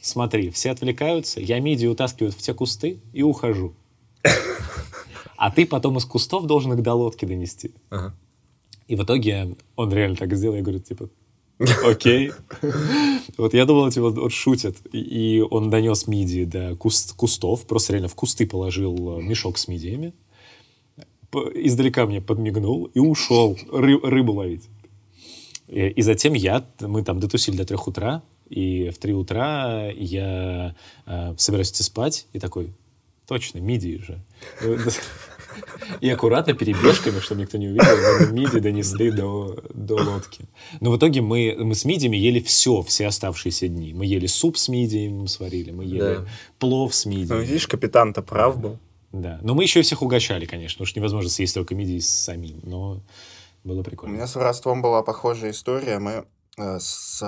[0.00, 3.74] смотри, все отвлекаются, я мидию утаскиваю в те кусты и ухожу.
[5.36, 7.72] А ты потом из кустов должен их до лодки донести.
[7.90, 8.14] Ага.
[8.88, 10.56] И в итоге он реально так сделал.
[10.56, 11.10] Я говорю, типа,
[11.84, 12.32] окей.
[13.36, 14.76] Вот я думал, типа, вот шутят.
[14.92, 19.68] И- он донес мидии до куст- кустов, просто реально в кусты положил э, мешок с
[19.68, 20.12] мидиями.
[21.54, 24.64] Издалека мне подмигнул и ушел ры- рыбу ловить.
[25.66, 30.74] И затем я, мы там дотусили до трех утра, и в три утра я
[31.06, 32.72] э, собираюсь идти спать, и такой,
[33.26, 34.24] точно, мидии же.
[36.00, 40.46] И аккуратно перебежками, чтобы никто не увидел, миди донесли до, до лодки.
[40.80, 43.92] Но в итоге мы, мы с мидиями ели все, все оставшиеся дни.
[43.94, 46.26] Мы ели суп с мидиями, сварили, мы ели Да.
[46.58, 47.44] плов с Ну, мидиями.
[47.44, 48.78] видишь, капитан-то прав был.
[49.12, 49.38] Да.
[49.42, 52.60] Но мы еще и всех угощали, конечно, потому что невозможно съесть только мидии самим.
[52.62, 53.00] Но
[53.64, 54.12] было У прикольно.
[54.14, 55.98] меня с воровством была похожая история.
[55.98, 56.24] Мы
[56.58, 57.22] э, с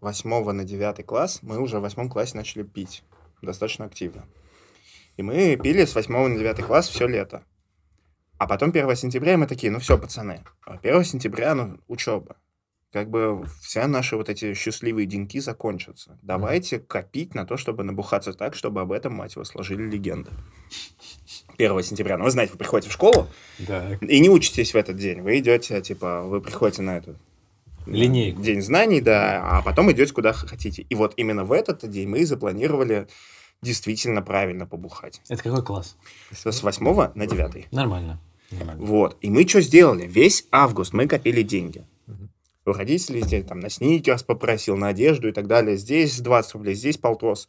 [0.00, 3.02] 8 на 9 класс, мы уже в 8 классе начали пить
[3.42, 4.24] достаточно активно.
[5.16, 7.42] И мы пили с 8 на 9 класс все лето.
[8.38, 10.42] А потом 1 сентября и мы такие, ну все, пацаны,
[10.82, 12.36] 1 сентября, ну, учеба.
[12.92, 16.16] Как бы все наши вот эти счастливые деньки закончатся.
[16.22, 20.30] Давайте копить на то, чтобы набухаться так, чтобы об этом, мать его, сложили легенды.
[21.58, 22.18] 1 сентября.
[22.18, 23.26] Ну, вы знаете, вы приходите в школу,
[23.58, 23.96] Да.
[24.00, 25.22] и не учитесь в этот день.
[25.22, 27.16] Вы идете, типа, вы приходите на эту
[27.86, 28.40] Линейку.
[28.40, 30.86] День знаний, да, а потом идете куда хотите.
[30.88, 33.08] И вот именно в этот день мы и запланировали
[33.64, 35.20] действительно правильно побухать.
[35.28, 35.96] Это какой класс?
[36.30, 37.72] С 8 на 9.
[37.72, 38.20] Нормально.
[38.50, 38.84] Нормально.
[38.84, 39.16] Вот.
[39.20, 40.06] И мы что сделали?
[40.06, 41.86] Весь август мы копили деньги.
[42.66, 45.76] У родителей здесь там на сникерс попросил, на одежду и так далее.
[45.76, 47.48] Здесь 20 рублей, здесь полтос.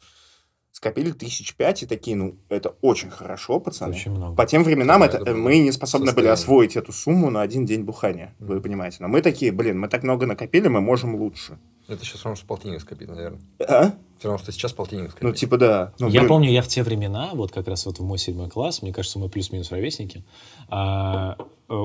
[0.71, 3.95] Скопили тысяч пять и такие, ну, это очень хорошо, пацаны.
[3.95, 4.35] Очень много.
[4.35, 6.33] По тем временам Да, это, это было мы не способны были состояние.
[6.33, 8.97] освоить эту сумму на один день бухания, вы понимаете.
[8.99, 11.57] Но мы такие, блин, мы так много накопили, мы можем лучше.
[11.87, 13.39] Это сейчас все равно, что полтинник скопить, наверное.
[13.59, 13.93] А?
[14.17, 15.23] Все равно, что сейчас полтинник скопить.
[15.23, 15.93] Ну, типа, да.
[15.99, 18.49] Ну, я блин, помню, я в те времена, вот как раз вот в мой седьмой
[18.49, 20.23] класс, мне кажется, мы плюс-минус ровесники,
[20.69, 21.37] а,
[21.69, 21.83] э,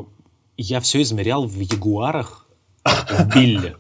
[0.57, 2.47] я все измерял в ягуарах
[2.85, 3.77] в Билле.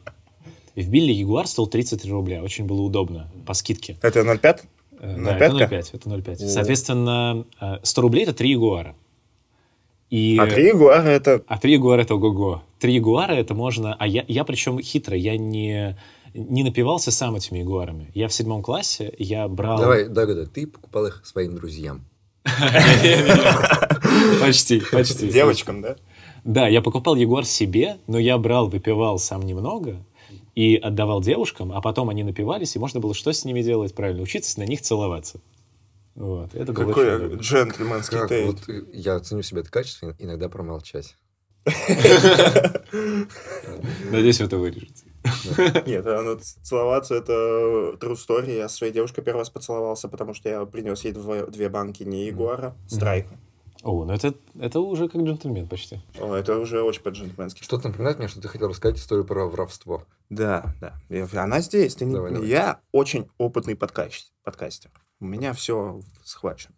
[0.76, 2.42] В Билле ягуар стоил 33 рубля.
[2.42, 3.96] Очень было удобно, по скидке.
[4.02, 4.61] Это 0,5?
[5.00, 5.76] Э, Да, это пятка?
[5.76, 5.90] 0,5.
[5.92, 6.44] Это 0,5.
[6.44, 6.48] О.
[6.48, 8.94] Соответственно, э, 100 рублей— это 3 ягуара.
[10.11, 10.37] И...
[10.38, 11.42] А 3 ягуара это...
[11.46, 12.62] А три ягуара это ого-го.
[12.80, 13.94] Три ягуара это можно...
[13.94, 15.98] А я, я причем хитро, я не,
[16.32, 18.10] не напивался сам этими ягуарами.
[18.14, 19.78] Я в седьмом классе, я брал...
[19.78, 22.06] Давай, Дагода, ты покупал их своим друзьям.
[24.40, 25.28] Почти, почти.
[25.30, 25.96] Девочкам, да?
[26.42, 29.98] Да, я покупал ягуар себе, но я брал, выпивал сам немного
[30.54, 34.22] и отдавал девушкам, а потом они напивались, и можно было что с ними делать правильно?
[34.22, 35.40] Учиться на них целоваться.
[36.14, 37.36] Вот, это было Какой удобно.
[37.40, 38.46] джентльменский Как тейк.
[38.46, 41.14] вот э, я ценю себе это качество, иногда промолчать.
[44.11, 45.05] Надеюсь, это вырежете.
[45.87, 47.33] Нет, а, ну, целоваться это
[48.01, 48.57] true story.
[48.57, 52.27] Я со своей девушкой первый раз поцеловался, потому что я принес ей две банки не
[52.27, 53.38] Ягуара, страйка.
[53.83, 56.01] О, ну это, это уже как джентльмен почти.
[56.20, 57.62] О, это уже очень по-джентльменски.
[57.62, 60.05] Что-то напоминает мне, что ты хотел рассказать историю про воровство.
[60.29, 60.94] Да, да.
[61.42, 61.94] Она здесь.
[61.94, 62.46] Ты не- Давай, давай.
[62.46, 64.90] Я очень опытный подкаст- подкастер.
[65.18, 66.75] У меня все схвачено.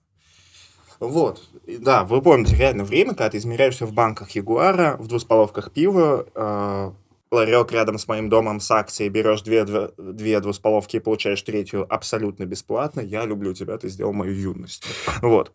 [1.02, 1.42] Вот.
[1.80, 6.92] Да, вы помните реально время, когда ты измеряешься в банках Ягуара, в двусполовках пива, э,
[7.32, 11.92] ларек рядом с моим домом с акцией, берешь две, две, две двусполовки и получаешь третью
[11.92, 13.00] абсолютно бесплатно.
[13.00, 14.84] Я люблю тебя, ты сделал мою юность.
[15.22, 15.50] Вот.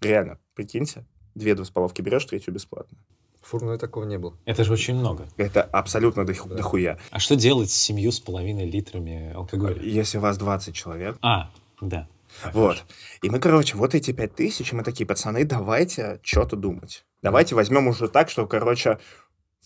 [0.00, 2.98] Реально, прикиньте, две двусполовки берешь, третью бесплатно.
[3.42, 4.34] Фурной такого не было.
[4.46, 5.26] Это же очень много.
[5.36, 6.56] Это абсолютно доху- Да.
[6.56, 6.98] дохуя.
[7.10, 9.80] А что делать с семью с половиной литрами алкоголя?
[9.80, 12.08] Если у вас 20 человек, А, да.
[12.52, 12.84] Вот.
[13.22, 17.04] И мы, короче, вот эти пять тысяч, и мы такие, пацаны, давайте что-то думать.
[17.22, 18.98] Давайте возьмем уже так, что, короче,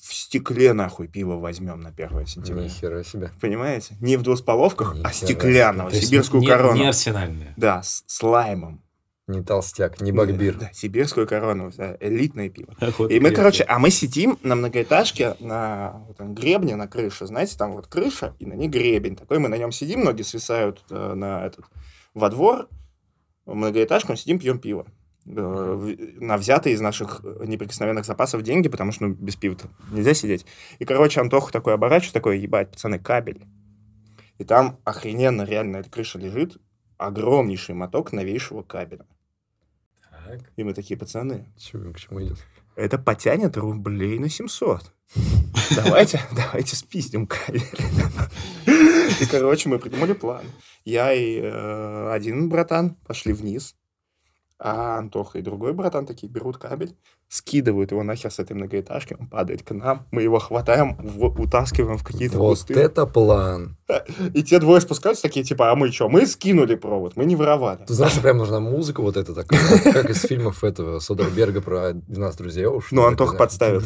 [0.00, 2.64] в стекле нахуй пиво возьмем на 1 сентября.
[2.64, 3.30] Ни хера себе.
[3.40, 3.96] Понимаете?
[4.00, 6.76] Не в двусполовках, а хера стеклянного, То сибирскую не, корону.
[6.76, 7.54] Не арсенальная.
[7.56, 8.82] Да, с, с лаймом.
[9.28, 10.56] Не толстяк, не багбир.
[10.58, 12.74] Да, сибирскую корону, да, элитное пиво.
[12.80, 13.37] Охота И мы, приятная.
[13.37, 18.35] короче, а мы сидим на многоэтажке, на этом гребне, на крыше, знаете, там вот крыша,
[18.40, 21.66] и на ней гребень такой, мы на нем сидим, ноги свисают э, на этот,
[22.14, 22.68] во двор,
[23.46, 24.87] многоэтажку, мы сидим, пьем пиво.
[25.25, 29.57] Э, на взятые из наших э, неприкосновенных запасов деньги, потому что ну, без пива
[29.90, 30.44] нельзя сидеть.
[30.79, 33.46] И, короче, Антоха такой оборачивается, такой, ебать, пацаны, кабель.
[34.38, 36.57] И там охрененно реально эта крыша лежит,
[36.98, 39.07] огромнейший моток новейшего кабеля.
[40.11, 40.40] Так.
[40.57, 42.38] И мы такие, пацаны, Чё, к чему идет?
[42.75, 44.92] это потянет рублей на 700.
[45.77, 47.62] Давайте, давайте спиздим кабель.
[49.20, 50.44] И, короче, мы придумали план.
[50.84, 53.76] Я и э, один братан пошли вниз,
[54.58, 56.94] а Антоха и другой братан такие берут кабель,
[57.28, 61.98] скидывают его нахер с этой многоэтажки, он падает к нам, мы его хватаем, в- утаскиваем
[61.98, 62.74] в какие-то Вот кусты.
[62.74, 63.76] это план.
[64.34, 66.08] И те двое спускаются такие, типа, а мы что?
[66.08, 67.84] Мы скинули провод, мы не воровали.
[67.86, 69.60] Ты знаешь, прям нужна музыка вот эта такая,
[69.92, 73.00] как- из фильмов этого Содерберга про 12 друзей Оушена.
[73.00, 73.82] Ну, Антох подставит.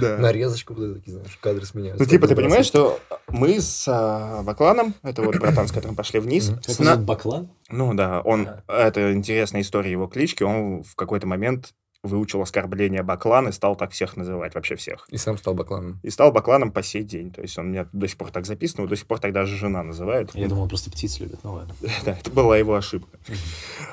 [0.00, 2.02] Нарезочку вот такие, знаешь, кадры сменяются.
[2.04, 2.98] Ну, типа, ты понимаешь, что
[3.30, 6.62] мы с а, Бакланом, это вот братан, с которым пошли вниз, Мгм.
[6.62, 7.48] с на- Баклан?
[7.70, 8.62] Ну да, он, Ага.
[8.68, 13.90] это интересная история его клички, он в какой-то момент выучил оскорбление Баклан и стал так
[13.90, 15.06] всех называть, вообще всех.
[15.10, 16.00] И сам стал бакланом.
[16.02, 17.32] И стал Бакланом по сей день.
[17.32, 19.82] То есть он меня до сих пор так записан, до сих пор так даже жена
[19.82, 20.30] называет.
[20.34, 21.40] Я думал, он просто птиц любит.
[21.42, 21.74] Ну ладно.
[22.04, 23.18] Да, это была его ошибка.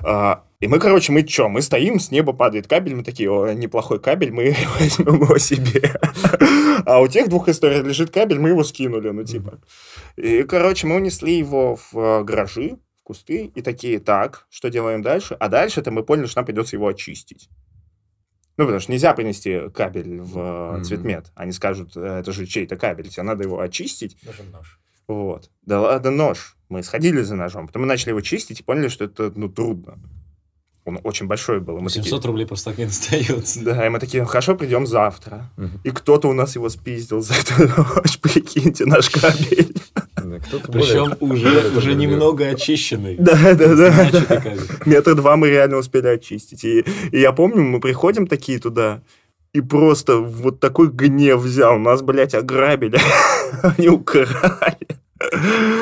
[0.04, 1.50] А, и мы, короче, мы что?
[1.50, 5.94] Мы стоим, с неба падает кабель, мы такие, о, неплохой кабель, мы возьмем его себе.
[6.86, 9.60] А у тех двух историй лежит кабель, мы его скинули, ну типа.
[10.18, 15.02] И, короче, мы унесли его в э, гаражи, в кусты, и такие, так, что делаем
[15.02, 15.36] дальше?
[15.40, 17.50] А дальше-то мы поняли, что нам придется его очистить.
[18.58, 20.84] Ну, потому что нельзя принести кабель в Мгм.
[20.84, 21.32] цветмет.
[21.36, 24.18] Они скажут, «Э, это же чей-то кабель, тебе надо его очистить.
[24.24, 24.80] Даже нож.
[25.08, 25.50] Вот.
[25.64, 26.56] Да ладно, нож.
[26.70, 27.68] Мы сходили за ножом.
[27.68, 30.00] Потом мы начали его чистить и поняли, что это, ну, трудно.
[30.86, 31.78] Он очень большой был.
[31.80, 33.64] И Мы 700 такие, рублей просто так не достается.
[33.64, 35.50] да, и мы такие, «Ну, хорошо, придем завтра.
[35.58, 35.82] Мгм.
[35.84, 37.54] И кто-то у нас его спиздил за эту
[37.96, 39.75] ночь, прикиньте, наш кабель.
[40.40, 43.16] Да, кто-то Причем более- уже, более уже немного очищенный.
[43.18, 44.10] Да, да, да.
[44.86, 46.64] Метра два мы реально успели очистить.
[46.64, 49.02] И, и я помню, мы приходим такие туда,
[49.54, 51.78] и просто вот такой гнев взял.
[51.80, 53.00] Нас, блядь, ограбили.
[53.64, 54.88] Они украли.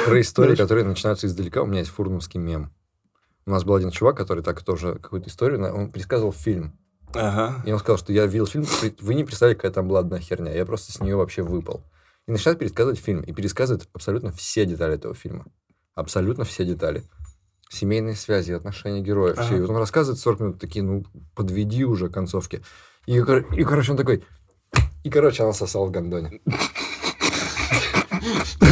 [0.05, 2.71] Про истории, которые начинаются издалека, у меня есть фурновский мем.
[3.45, 6.73] У нас был один чувак, который так тоже какую-то историю, он пересказывал фильм.
[7.13, 7.61] Ага.
[7.65, 8.65] И он сказал, что я видел фильм,
[9.01, 10.51] вы не представляете, какая там была одна херня.
[10.53, 11.81] Я просто с нее вообще выпал.
[12.27, 13.21] И начинает пересказывать фильм.
[13.21, 15.45] И пересказывает абсолютно все детали этого фильма.
[15.95, 17.03] Абсолютно все детали.
[17.69, 19.37] Семейные связи, отношения героев.
[19.37, 19.47] Ага.
[19.47, 19.57] Все.
[19.57, 21.03] И вот он рассказывает 40 минут, такие, ну,
[21.35, 22.61] подведи уже концовки.
[23.07, 24.23] И, и, короче, он такой...
[25.03, 26.39] И, короче, она сосала в гондоне.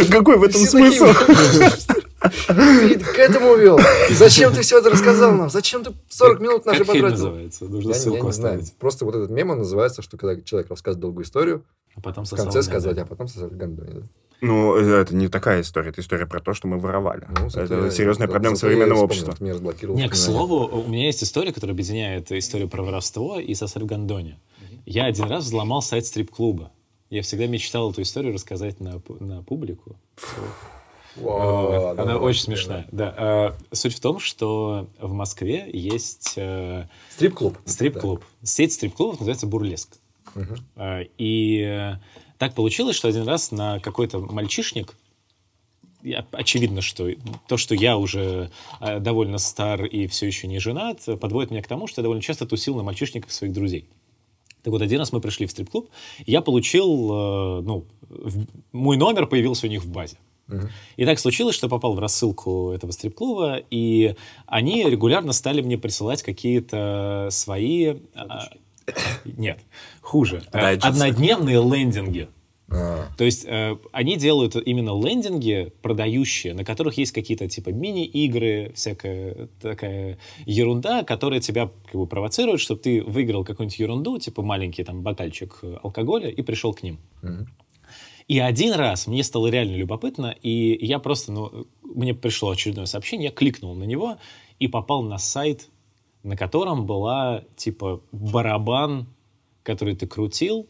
[0.10, 1.08] Какой в этом смысл?
[2.48, 3.80] Ты к этому вел.
[4.12, 5.50] Зачем ты все это рассказал нам?
[5.50, 7.10] Зачем ты 40 минут наши потратил?
[7.10, 7.66] называется?
[7.66, 8.78] Нужно Я, не- я ссылку оставить.
[8.78, 12.28] Просто вот этот мем, он называется, что когда человек рассказывает долгую историю, А потом в
[12.28, 13.04] сосал конце в сказать, гондоне.
[13.04, 13.92] а потом сосать в гондоне.
[14.02, 14.08] да.
[14.44, 15.90] Ну, это не такая история.
[15.90, 17.28] Это история про то, что мы воровали.
[17.40, 19.36] Ну, это я- серьезная зато- проблема я современного общества.
[19.40, 23.54] мне разблокировал Не, к слову, у меня есть история, которая объединяет историю про воровство и
[23.54, 24.40] сосать в гондоне.
[24.88, 26.72] Я один раз взломал сайт стрип-клуба.
[27.12, 29.96] Я всегда мечтал эту историю рассказать на, на публику.
[31.18, 31.96] Вот.
[31.98, 32.46] да, Она да, очень да.
[32.46, 32.88] смешная.
[32.92, 33.14] Да.
[33.18, 37.58] А, Суть в том, что в Москве есть э, Стрип-клуб.
[37.66, 38.24] стрип-клуб.
[38.44, 39.98] Сеть стрип-клубов называется «Бурлеск».
[40.76, 41.96] А, И э,
[42.38, 44.96] так получилось, что один раз на какой-то мальчишник,
[46.32, 47.10] очевидно, что
[47.48, 51.68] то, что я уже э, довольно стар и все еще не женат, подводит меня к
[51.68, 53.88] тому, что я довольно часто тусил на мальчишниках своих друзей.
[54.64, 55.90] Так вот, один раз мы пришли в стрип-клуб,
[56.26, 60.18] и я получил, э, ну, в- мой номер появился у них в базе.
[60.48, 60.70] Мгм.
[60.98, 64.16] И так случилось, что я попал в рассылку этого стрип-клуба, и
[64.48, 67.96] они регулярно стали мне присылать какие-то свои...
[68.14, 68.50] а,
[69.26, 69.60] нет,
[70.02, 70.44] хуже.
[70.52, 70.88] э, Дайджесты.
[70.88, 72.28] Однодневные лендинги.
[72.74, 78.72] А, То есть э, они делают именно лендинги продающие, на которых есть какие-то типа мини-игры,
[78.76, 84.84] всякая такая ерунда, которая тебя как бы провоцирует, чтобы ты выиграл какую-нибудь ерунду, типа маленький
[84.84, 87.00] там бокальчик алкоголя и пришел к ним.
[87.22, 87.48] мгм.
[88.28, 93.26] И один раз мне стало реально любопытно, и я просто, ну, мне пришло очередное сообщение,
[93.26, 94.20] я кликнул на него
[94.58, 95.68] и попал на сайт,
[96.24, 99.08] на котором была, типа, барабан,
[99.64, 100.68] который ты крутил,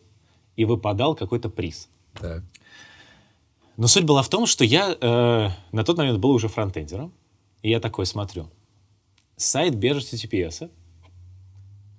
[0.56, 1.90] и выпадал какой-то приз.
[2.14, 2.44] Так.
[3.78, 7.14] Но суть была в том, что я э, на тот момент был уже фронтендером,
[7.62, 8.50] и я такой смотрю.
[9.38, 10.70] Сайт без HTTPS.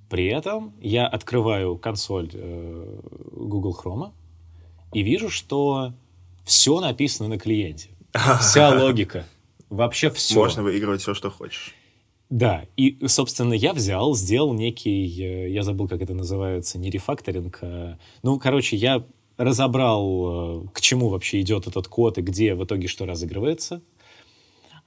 [0.08, 3.00] При этом я открываю консоль э,
[3.32, 4.12] Google Chrome
[4.92, 5.94] и вижу, что
[6.44, 7.90] все написано на клиенте.
[8.40, 9.26] Вся логика.
[9.70, 10.34] Вообще все.
[10.34, 11.74] Можно выигрывать все, что хочешь.
[12.32, 17.58] Да, и, собственно, я взял, сделал некий, э, я забыл, как это называется, не рефакторинг,
[17.60, 19.04] а- ну, короче, я
[19.36, 23.82] разобрал, э, к чему вообще идет этот код и где в итоге что разыгрывается.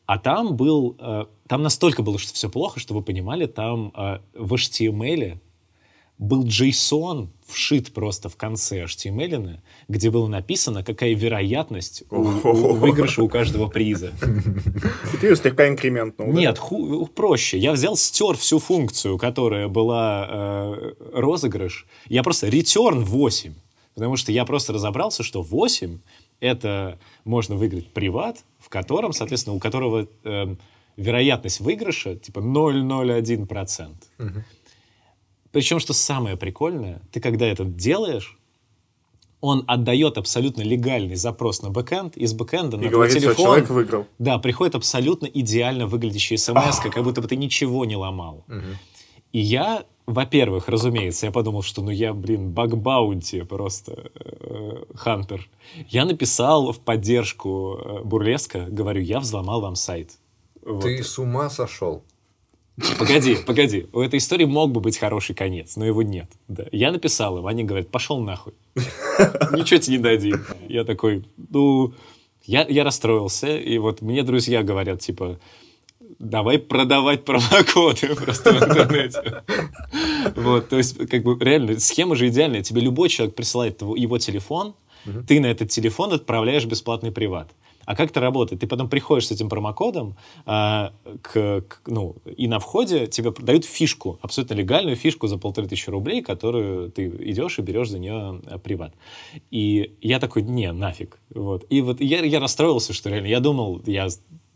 [0.08, 3.94] А там был, э, там настолько было, что все плохо, что вы понимали, там
[4.34, 5.40] в HTML
[6.18, 13.22] был JSON вшит просто в конце HTML, где было написано, какая вероятность у, у выигрыша
[13.22, 14.12] у каждого приза.
[15.14, 16.40] И ты ее слегка инкрементнул, да?
[16.40, 17.58] Нет, ху- проще.
[17.58, 21.86] Я взял, стер всю функцию, которая была э, розыгрыш.
[22.08, 23.54] Я просто return 8.
[23.94, 26.00] Потому что я просто разобрался, что 8
[26.42, 30.56] это можно выиграть приват, в котором, соответственно, у которого э,
[30.98, 33.96] вероятность выигрыша типа 0,01%.
[34.18, 34.44] Мгм.
[35.56, 38.38] Причем, что самое прикольное, ты когда это делаешь,
[39.40, 43.70] он отдает абсолютно легальный запрос на бэкэнд, из бэкэнда И на твой говорит, телефон человек
[43.70, 44.06] выиграл.
[44.20, 48.44] да, приходит абсолютно идеально выглядящая смс, как будто бы ты ничего не ломал.
[49.32, 55.48] И я, во-первых, разумеется, я подумал, что ну я, блин, bug bounty просто, э, hunter.
[55.88, 60.18] Я написал в поддержку э, Бурлеска, говорю, я взломал вам сайт.
[60.66, 60.82] Вот.
[60.82, 62.04] Ты с ума сошел.
[63.00, 63.88] Погоди, погоди.
[63.94, 66.30] У этой истории мог бы быть хороший конец, но его нет.
[66.48, 66.66] Да.
[66.72, 68.54] Я написал им, они говорят, пошел нахуй.
[68.76, 70.46] Ничего тебе не дадим.
[70.68, 71.94] Я такой, ну,
[72.44, 75.40] я, я расстроился, и вот мне друзья говорят, типа,
[76.20, 79.44] давай продавать промокоды просто в интернете.
[80.36, 82.62] Вот, то есть, как бы, реально, схема же идеальная.
[82.62, 84.76] Тебе любой человек присылает его телефон,
[85.28, 87.52] ты на этот телефон отправляешь бесплатный приват.
[87.86, 88.62] А как это работает?
[88.62, 93.66] Ты потом приходишь с этим промокодом, а, к, к- ну, и на входе тебе дают
[93.66, 98.42] фишку, абсолютно легальную фишку за полторы тысячи рублей, которую ты идешь и берешь за нее
[98.46, 98.94] а, приват.
[99.52, 101.20] И я такой, не, нафиг.
[101.34, 101.66] Вот.
[101.70, 104.08] И вот я, я расстроился, что реально, я думал, я,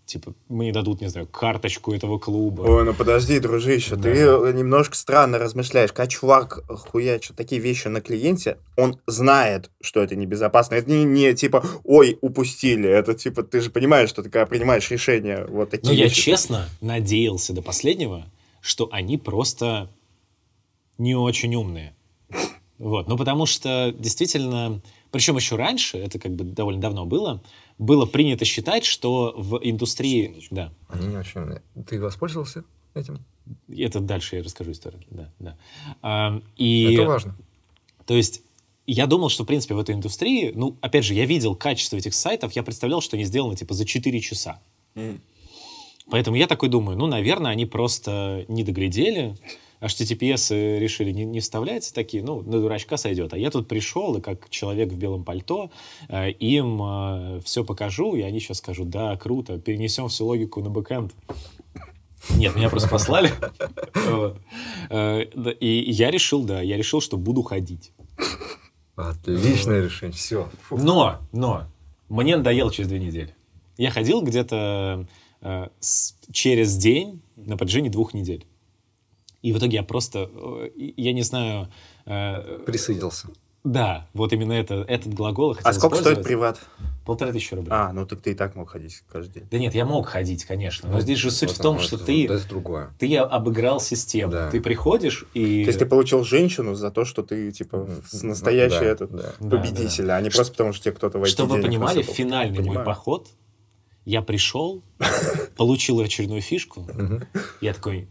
[0.10, 2.64] типа, мне дадут, не знаю, карточку этого клуба.
[2.64, 5.92] Ой, ну подожди, дружище, ты э, немножко странно размышляешь.
[5.94, 10.76] Когда чувак хуячит такие вещи на клиенте, он знает, что это небезопасно.
[10.76, 12.90] Это не, не типа, ой, упустили.
[12.90, 16.68] Это типа, ты же понимаешь, что ты когда принимаешь решение, вот такие Но я честно
[16.82, 18.26] надеялся до последнего,
[18.62, 19.90] что они просто
[20.98, 21.96] не очень умные.
[22.80, 23.08] Вот.
[23.08, 27.42] Ну, потому что действительно, причем еще раньше, это как бы довольно давно было,
[27.78, 30.48] было принято считать, что в индустрии...
[30.52, 31.60] Да, Они не очень.
[31.88, 33.20] Ты воспользовался этим?
[33.68, 35.02] это дальше я расскажу историю.
[35.10, 35.58] Да, да.
[36.02, 37.36] А, и, Это важно.
[38.06, 38.44] То есть
[38.86, 42.14] я думал, что, в принципе, в этой индустрии, ну, опять же, я видел качество этих
[42.14, 44.62] сайтов, я представлял, что они сделаны, типа, за 4 часа.
[44.96, 45.22] М.
[46.10, 49.36] Поэтому я такой думаю, ну, наверное, они просто не доглядели,
[49.82, 53.34] HTTPS решили не, не вставлять, такие, ну, на дурачка сойдет.
[53.34, 55.72] А я тут пришел, и как человек в белом пальто,
[56.10, 61.14] э, им все покажу, и они сейчас скажут, да, круто, перенесем всю логику на бэкэнд.
[62.36, 63.32] Нет, меня просто послали.
[64.92, 65.24] Э,
[65.60, 67.92] И я решил, да, я решил, что буду ходить.
[68.96, 70.18] Отличное решение.
[70.18, 70.50] Все.
[70.72, 71.68] Но, но,
[72.10, 73.36] мне надоело через две недели.
[73.78, 75.08] Я ходил где-то
[75.42, 75.68] э,
[76.32, 78.46] через день на протяжении двух недель.
[79.42, 81.70] И в итоге я просто, э, я не знаю,
[82.06, 83.28] э, Присытился.
[83.66, 86.60] Да, вот именно это, этот глагол А сколько стоит приват?
[87.06, 87.72] Полторы тысячи рублей.
[87.72, 89.48] А, ну так ты и так мог ходить каждый день.
[89.52, 92.48] Да нет, я мог ходить, конечно, но здесь же суть в том, что ты, Это
[92.48, 92.92] другое.
[93.00, 94.32] ты обыграл систему.
[94.32, 94.50] Да.
[94.50, 95.66] Ты приходишь и...
[95.66, 97.90] То есть ты получил женщину за то, что ты, типа,
[98.22, 99.34] настоящий Да, этот да.
[99.40, 102.14] Да, победитель, а не просто потому, что тебе кто-то в IT Чтобы вы понимали, насыпал.
[102.16, 102.86] финальный мой Понимаю.
[102.86, 103.28] поход,
[104.06, 104.82] я пришел,
[105.58, 106.88] получил очередную фишку,
[107.60, 108.08] я такой,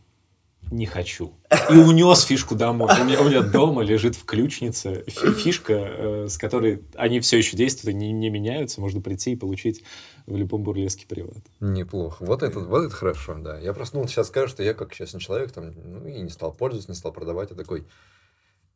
[0.70, 1.32] не хочу.
[1.70, 2.90] И унес фишку домой.
[3.00, 7.38] У меня, у меня дома лежит в ключнице фи- фишка, э, с которой они все
[7.38, 8.80] еще действуют, они не меняются.
[8.80, 9.82] Можно прийти и получить
[10.26, 11.38] в любом бурлеске приват.
[11.60, 12.24] Неплохо.
[12.24, 13.58] Вот это, вот это хорошо, да.
[13.58, 16.52] Я просто, ну, сейчас скажу, что я как честный человек, там, ну, и не стал
[16.52, 17.86] пользоваться, не стал продавать, я такой,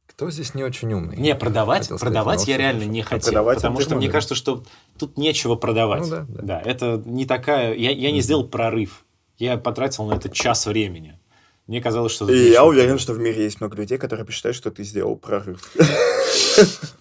[0.07, 1.17] кто здесь не очень умный?
[1.17, 2.93] Не, продавать, Хотел сказать, продавать ну, я реально хорошо.
[2.93, 3.33] не хотел.
[3.33, 4.65] продавать потому что мне кажется, что
[4.99, 6.03] тут нечего продавать.
[6.03, 6.63] Ну да, да.
[6.63, 7.75] это не такая...
[7.75, 9.05] Я, я не сделал прорыв.
[9.39, 11.19] Я потратил на это час времени.
[11.67, 12.29] Мне казалось, что...
[12.31, 15.73] И я уверен, что в мире есть много людей, которые посчитают, что ты сделал прорыв.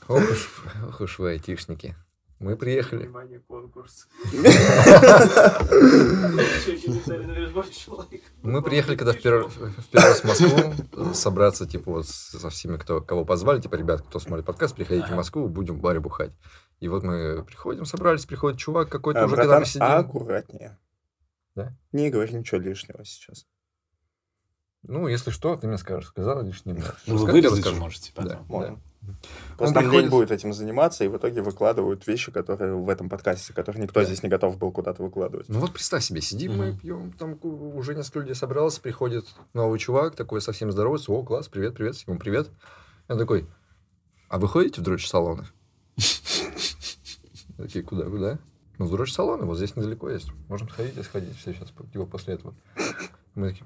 [0.08, 1.96] Ох уж, вы, айтишники.
[2.40, 3.04] Мы приехали.
[3.04, 4.08] Внимание, конкурс.
[8.42, 9.52] Мы приехали, когда в первый,
[9.94, 14.46] раз в Москву собраться, типа, вот со всеми, кто, кого позвали, типа, ребят, кто смотрит
[14.46, 16.32] подкаст, приходите в Москву, будем в баре бухать.
[16.80, 19.84] И вот мы приходим, собрались, приходит чувак какой-то А, уже, когда мы сидим.
[19.84, 20.80] аккуратнее.
[21.56, 21.78] Да?
[21.92, 23.46] Не говори ничего лишнего сейчас.
[24.84, 26.74] Ну, если что, ты мне скажешь, сказал лишь не
[27.08, 28.32] Ну, вы вырезать можете потом.
[28.32, 28.40] Да.
[28.48, 28.80] Можно.
[29.04, 29.16] Он
[29.58, 33.52] Просто им приходит- будет этим заниматься, и в итоге выкладывают вещи, которые в этом подкасте,
[33.52, 34.06] которые никто Да.
[34.06, 35.50] здесь не готов был куда-то выкладывать.
[35.50, 36.78] Ну вот представь себе, сидим мы, Мгм.
[36.80, 41.76] пьем, там уже несколько людей собралось, приходит новый чувак, такой совсем здоровается, о, класс, привет,
[41.76, 42.50] привет, ему привет.
[43.10, 43.48] Я такой,
[44.30, 45.46] а вы ходите в дрочь-салоны?
[47.58, 48.40] Такие, куда, куда?
[48.78, 50.32] Ну, в дрочь-салоны, вот здесь недалеко есть.
[50.48, 52.54] Можем сходить и сходить все сейчас, типа, после этого.
[53.36, 53.66] Мы такие,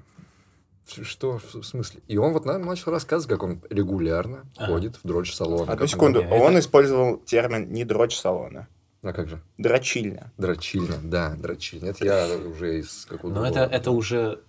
[0.86, 2.00] что, в смысле?
[2.08, 4.72] И он вот нам начал рассказывать, как он регулярно Ага.
[4.72, 5.62] ходит в дрочь-салоны.
[5.62, 8.68] Одну как он- секунду, Не, он это- использовал термин не дрочь салона,
[9.02, 9.40] А как же?
[9.58, 10.32] дрочильня.
[10.38, 11.90] Дрочильня, да, дрочильня.
[11.90, 13.40] Это я уже из какого-то...
[13.40, 13.74] Но это, другого.
[13.76, 14.40] это уже,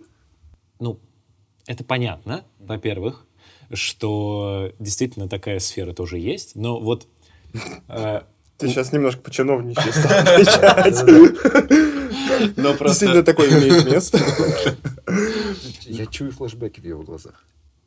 [0.80, 1.00] ну,
[1.66, 3.26] это понятно, во-первых,
[3.74, 7.08] что действительно такая сфера тоже есть, но вот
[7.90, 8.22] э,
[8.58, 11.97] Ты сейчас немножко по-чиновничьи стал отвечать.
[12.56, 13.24] Но Действительно, просто...
[13.24, 14.20] такое имеет место.
[15.86, 17.44] Я чую флешбеки в его глазах.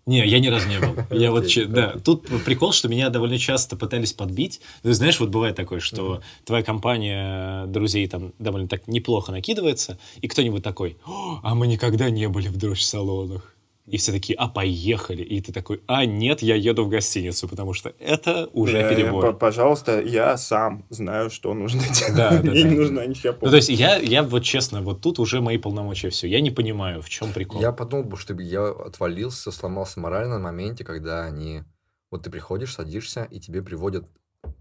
[0.06, 0.96] Не, я ни разу не был.
[1.16, 4.60] Я вот, да, тут прикол, что меня довольно часто пытались подбить.
[4.82, 10.26] Ты знаешь, вот бывает такое, что твоя компания друзей там довольно так неплохо накидывается, и
[10.26, 13.54] кто-нибудь такой, «О, а мы никогда не были в дрожь-салонах.
[13.90, 15.22] И все такие, а поехали.
[15.22, 19.36] И ты такой, а нет, я еду в гостиницу, потому что это уже Э, перебор.
[19.36, 22.14] Пожалуйста, я сам знаю, что нужно делать.
[22.16, 22.68] Да, да, Мне да.
[22.68, 23.54] не нужна ничья Ну, то помощь.
[23.68, 26.28] есть я, я вот честно, вот тут уже мои полномочия все.
[26.28, 27.60] Я не понимаю, в чем прикол.
[27.60, 31.62] Я подумал, бы, что я отвалился, сломался морально на моменте, когда они...
[32.10, 34.06] Вот ты приходишь, садишься, и тебе приводят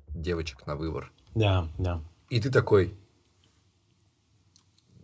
[0.09, 1.11] девочек на выбор.
[1.35, 2.01] Да, да.
[2.29, 2.93] И ты такой...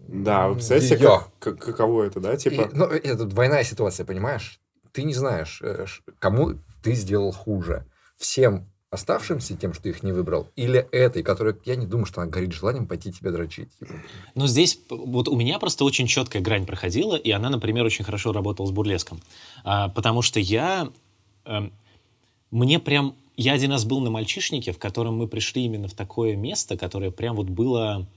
[0.08, 1.20] Да, вы представляете, Её.
[1.40, 2.34] как- как- каково это, да?
[2.34, 4.60] и- Типа, ну, это двойная ситуация, понимаешь?
[4.92, 5.86] Ты не знаешь, э,
[6.20, 6.54] кому
[6.84, 7.86] ты сделал хуже.
[8.18, 12.32] Всем оставшимся тем, что их не выбрал, или этой, которая, я не думаю, что она
[12.32, 13.70] горит желанием пойти тебя дрочить.
[14.36, 18.32] Но здесь вот у меня просто очень четкая грань проходила, и она, например, очень хорошо
[18.32, 19.20] работала с бурлеском.
[19.66, 20.90] А, потому что я...
[21.46, 21.74] эм,
[22.52, 23.16] мне прям...
[23.36, 27.12] Я один раз был на мальчишнике, в котором мы пришли именно в такое место, которое
[27.12, 28.08] прям вот было...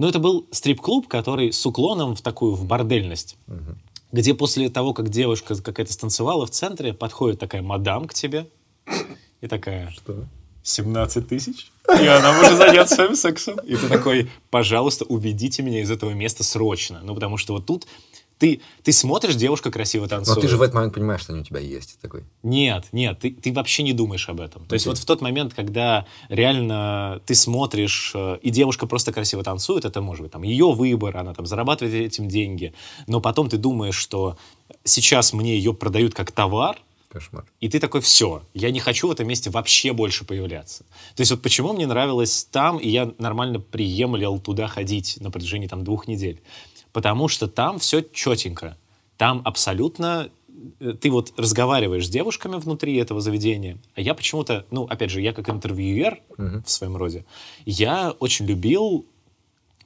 [0.00, 3.36] Ну, это был стрип-клуб, который с уклоном в такую, в бордельность.
[3.46, 3.78] Мгм.
[4.12, 8.48] Где после того, как девушка какая-то станцевала в центре, подходит такая мадам к тебе
[9.42, 9.90] и такая...
[9.90, 10.24] Что?
[10.62, 11.70] 17 тысяч?
[12.00, 13.58] И она может заняться своим сексом.
[13.58, 17.00] И ты такой, пожалуйста, уведите меня из этого места срочно.
[17.02, 17.86] Ну, потому что вот тут
[18.40, 20.40] ты, ты смотришь, девушка красиво Но танцует.
[20.40, 22.00] ты же в этот момент понимаешь, что они у тебя есть.
[22.00, 24.64] Такой, Нет, нет, ты, ты вообще не думаешь об этом.
[24.64, 29.44] То есть вот в тот момент, когда реально ты смотришь, э, и девушка просто красиво
[29.44, 32.72] танцует, это может быть там ее выбор, она там зарабатывает этим деньги,
[33.06, 34.38] но потом ты думаешь, что
[34.84, 36.78] сейчас мне ее продают как товар,
[37.10, 37.44] кошмар.
[37.60, 40.84] и ты такой, все, я не хочу в этом месте вообще больше появляться.
[41.14, 45.66] То есть вот почему мне нравилось там, и я нормально приемлил туда ходить на протяжении
[45.66, 46.40] там двух недель.
[46.92, 48.76] Потому что там все четенько.
[49.16, 50.30] Там абсолютно
[50.80, 55.20] э, ты вот разговариваешь с девушками внутри этого заведения, а я почему-то, ну, опять же,
[55.20, 56.62] я как интервьюер Мгм.
[56.64, 57.24] в своем роде,
[57.66, 59.04] я очень любил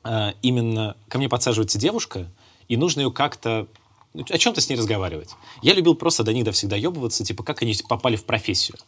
[0.04, 0.96] э, именно...
[1.08, 2.30] Ко мне подсаживается девушка,
[2.68, 3.66] и нужно ее как-то
[4.14, 5.30] ну, о чем-то с ней разговаривать.
[5.60, 8.78] Я любил просто до них до всегда ебываться, типа, как они попали в профессию.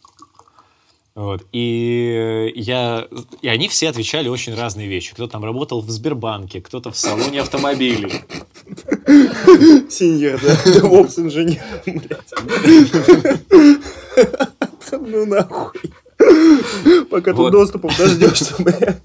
[1.17, 1.47] Вот.
[1.51, 3.07] И, я,
[3.41, 5.15] и они все отвечали очень разные вещи.
[5.15, 8.21] Кто там работал в Сбербанке, кто-то в салоне автомобилей.
[9.89, 10.53] Синьор, да?
[10.65, 12.33] DevOps инженер, блядь.
[14.91, 15.91] Ну, нахуй.
[17.09, 17.49] Пока Вот.
[17.51, 18.99] ты доступом дождешься, бля.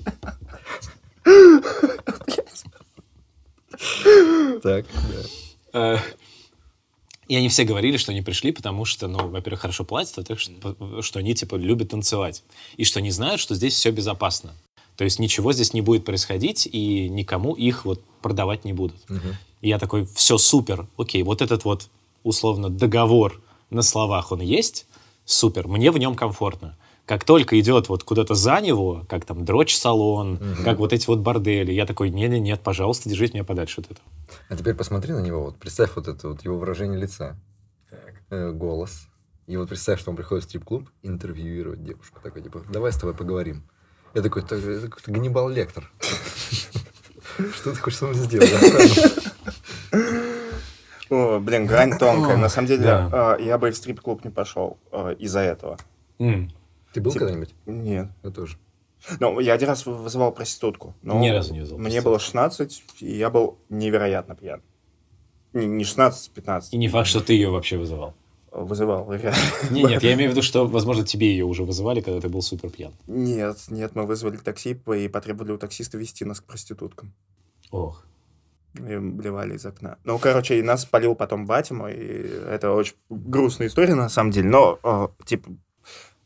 [4.62, 4.84] Так,
[5.74, 5.96] Э,
[7.32, 10.52] И они все говорили, что они пришли, потому что, ну, во-первых, хорошо платят, так что,
[11.00, 12.44] что они, типа, любят танцевать.
[12.76, 14.52] И что они знают, что здесь все безопасно.
[14.96, 18.98] То есть ничего здесь не будет происходить, и никому их вот продавать не будут.
[19.62, 21.88] И я такой, все, супер, окей, вот этот вот,
[22.22, 24.84] условно, договор на словах он есть,
[25.24, 26.76] супер, мне в нем комфортно.
[27.06, 31.72] Как только идет вот куда-то за него, как там дрочь-салон, как вот эти вот бордели,
[31.72, 34.08] я такой, нет-нет-нет, пожалуйста, держите меня подальше от этого.
[34.48, 37.36] А теперь посмотри на него, вот представь вот это вот его выражение лица,
[38.30, 39.08] э, голос.
[39.48, 42.20] И вот представь, что он приходит в стрип-клуб интервьюировать девушку.
[42.22, 43.64] Такой, типа, давай с тобой поговорим.
[44.14, 45.90] Я такой, «Так, это какой-то Ганнибал Лектор.
[47.54, 48.52] Что ты хочешь со мной сделать?
[51.10, 52.36] О, блин, грань тонкая.
[52.36, 55.76] На самом деле, э, я бы в стрип-клуб не пошел э, из-за этого.
[56.92, 57.54] Ты был Типа- когда-нибудь?
[57.66, 58.08] Нет.
[58.22, 58.58] Я тоже.
[59.18, 60.94] Ну, я один раз вызывал проститутку.
[61.02, 64.62] но Ни разу не вызывал Мне было 16, и я был невероятно пьян.
[65.52, 66.72] Не, не 16, 15.
[66.72, 68.14] И не факт, что ты ее вообще вызывал.
[68.52, 69.36] Вызывал, реально.
[69.70, 72.42] Не, нет, я имею в виду, что, возможно, тебе ее уже вызывали, когда ты был
[72.42, 72.92] супер пьян.
[73.06, 77.12] Нет, нет, мы вызвали такси и потребовали у таксиста вести нас к проституткам.
[77.70, 78.04] Ох.
[78.74, 79.98] И блевали из окна.
[80.04, 81.94] Ну, короче, и нас спалил потом батя мой.
[81.94, 84.48] И это очень грустная история, на самом деле.
[84.48, 85.50] Но, э, типа,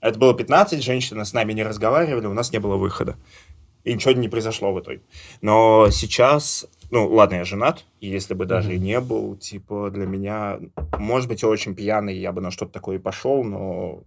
[0.08, 3.16] это было 15, женщины с нами не разговаривали, у нас не было выхода.
[3.84, 5.02] И ничего не произошло в итоге.
[5.42, 10.06] Но сейчас, ну, ладно, я женат, и если бы даже и не был, типа, для
[10.06, 10.58] меня,
[10.98, 14.02] может быть, я очень пьяный, я бы на что-то такое и пошел, но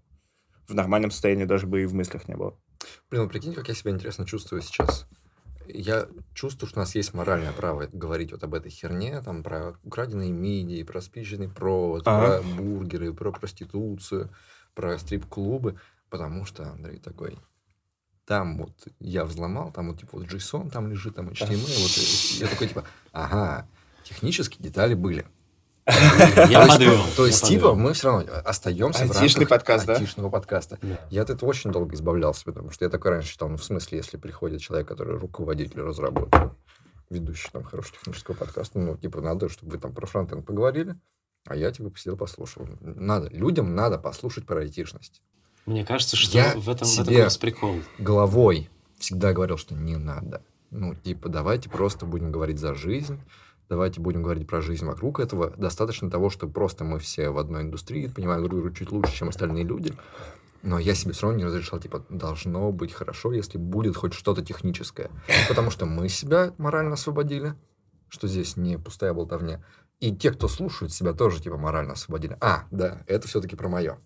[0.68, 2.56] в нормальном состоянии даже бы и в мыслях не было.
[3.10, 5.08] Блин, ну прикинь, как я себя интересно чувствую сейчас.
[5.68, 9.76] Я чувствую, что у нас есть моральное право говорить вот об этой херне, там, про
[9.84, 12.42] украденные мидии, про спичечный провод, Ага.
[12.42, 14.30] про бургеры, про проституцию,
[14.80, 15.76] про стрип-клубы,
[16.10, 17.38] потому что Андрей такой,
[18.26, 18.72] там вот
[19.02, 22.70] я взломал, там вот типа вот JSON там лежит, там HTML, вот, и я такой
[22.70, 23.68] типа, ага,
[24.06, 25.26] технические детали были.
[26.50, 26.94] Я подвел.
[26.94, 30.78] есть, то есть типа, мы все равно остаемся в рамках подкаст, айтишного подкаста.
[31.10, 33.98] Я от этого очень долго избавлялся, потому что я такой раньше считал, ну, в смысле,
[33.98, 36.52] если приходит человек, который руководитель разработки,
[37.10, 40.96] ведущий там хорошего технического подкаста, ну, типа, надо, чтобы вы там про фронтенд поговорили,
[41.48, 42.68] а я, типа, посидел, послушал.
[42.82, 45.22] Надо, людям надо послушать про айтишность.
[45.66, 47.82] Мне кажется, что Я в этом, в этом себе- раз прикол.
[47.98, 50.42] Головой всегда говорил, что не надо.
[50.72, 53.20] Ну, типа, давайте просто будем говорить за жизнь,
[53.70, 55.52] давайте будем говорить про жизнь вокруг этого.
[55.58, 59.30] Достаточно того, что просто мы все в одной индустрии, понимаем друг друга чуть лучше, чем
[59.30, 59.94] остальные люди.
[60.62, 64.44] Но я себе все равно не разрешал, типа, должно быть хорошо, если будет хоть что-то
[64.44, 65.10] техническое.
[65.48, 67.54] Потому что мы себя морально освободили,
[68.10, 69.64] что здесь не пустая болтовня.
[70.00, 72.38] И те, кто слушают себя, тоже, типа, морально освободили.
[72.40, 73.98] А, да, это все-таки про мое.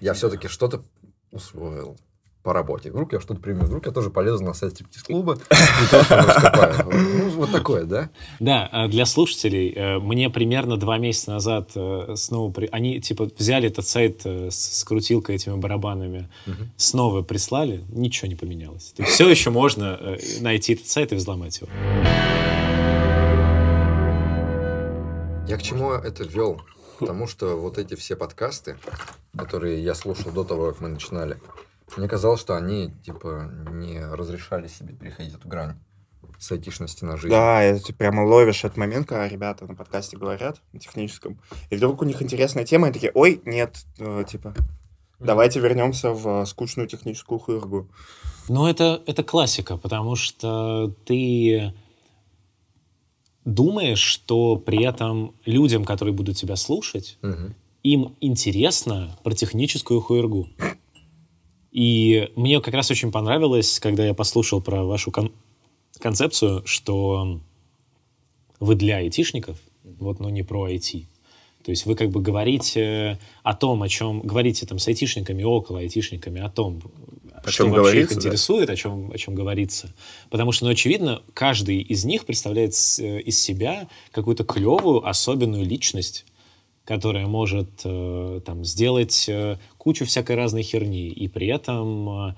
[0.00, 0.84] Я все-таки что-то
[1.32, 1.98] усвоил
[2.42, 2.90] по работе.
[2.90, 6.88] Вдруг я что-то приму, вдруг я тоже полезу на сайт стриптиз-клуба и тоже раскопаю.
[6.90, 8.08] Ну, вот такое, да?
[8.40, 12.50] Да, а для слушателей, э, мне примерно два месяца назад э, снова...
[12.50, 16.70] при- Они, типа, взяли этот сайт э, с крутилкой, этими барабанами, Мгм.
[16.78, 18.94] снова прислали, ничего не поменялось.
[19.04, 21.68] Все еще можно найти этот сайт и взломать его.
[25.48, 26.60] Я к чему это вел?
[26.98, 28.76] Потому что вот эти все подкасты,
[29.34, 31.40] которые я слушал до того, как мы начинали,
[31.96, 35.78] мне казалось, что они, типа, не разрешали себе переходить эту грань
[36.38, 37.30] с айтишности на жизнь.
[37.30, 41.40] Да, и ты прямо ловишь этот момент, когда ребята на подкасте говорят, на техническом,
[41.70, 44.54] и вдруг у них интересная тема, и такие, ой, нет, э, типа,
[45.18, 47.88] давайте вернемся в э, скучную техническую хуйргу.
[48.50, 51.72] Ну, это, это классика, потому что ты
[53.54, 57.54] думаешь, что при этом людям, которые будут тебя слушать, Мгм.
[57.82, 60.48] им интересно про техническую хуергу.
[61.72, 65.32] И мне как раз очень понравилось, когда я послушал про вашу кон-
[65.98, 67.40] концепцию, что
[68.60, 71.06] вы для айтишников, вот, но не про IT.
[71.64, 74.20] То есть вы как бы говорите о том, о чем...
[74.20, 76.80] Говорите там с айтишниками, около айтишниками, о том,
[77.48, 78.28] О что чем вообще говорится, их да.
[78.28, 79.94] интересует, о чем, о чем говорится.
[80.30, 85.64] Потому что, ну, очевидно, каждый из них представляет с- э, из себя какую-то клевую, особенную
[85.64, 86.24] личность,
[86.84, 91.08] которая может э, там, сделать э, кучу всякой разной херни.
[91.08, 92.34] И при этом э,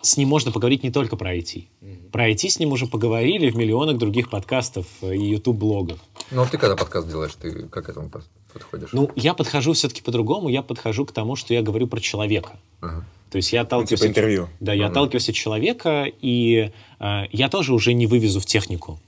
[0.00, 1.66] с ним можно поговорить не только про IT.
[2.12, 5.98] Про IT с ним уже поговорили в миллионах других подкастов и YouTube-блогов.
[6.30, 8.10] Ну, а ты когда подкаст делаешь, ты как к этому
[8.58, 8.90] подходишь?
[8.92, 10.48] Ну, я подхожу все-таки по-другому.
[10.48, 12.58] Я подхожу к тому, что я говорю про человека.
[12.80, 13.04] Ага.
[13.30, 14.00] То есть я Ну, отталкиваюсь...
[14.00, 14.48] типа от- интервью.
[14.60, 14.90] Да, я Мгм.
[14.92, 18.98] отталкиваюсь от человека, и э, я тоже уже не вывезу в технику.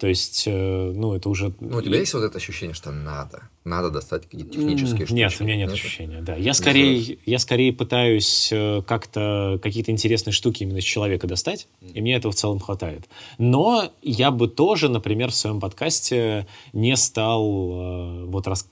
[0.00, 1.52] То есть, э, ну, это уже...
[1.60, 3.48] Ну, у тебя есть вот это ощущение, что надо?
[3.64, 5.12] Надо достать какие-то технические штуки?
[5.12, 6.34] Нет, у меня нет ощущения, да.
[6.36, 12.00] Я скорее, я скорее пытаюсь э, как-то какие-то интересные штуки именно с человека достать, и
[12.00, 13.08] мне этого в целом хватает.
[13.38, 18.68] Но я бы тоже, например, в своем подкасте не стал э, вот рас-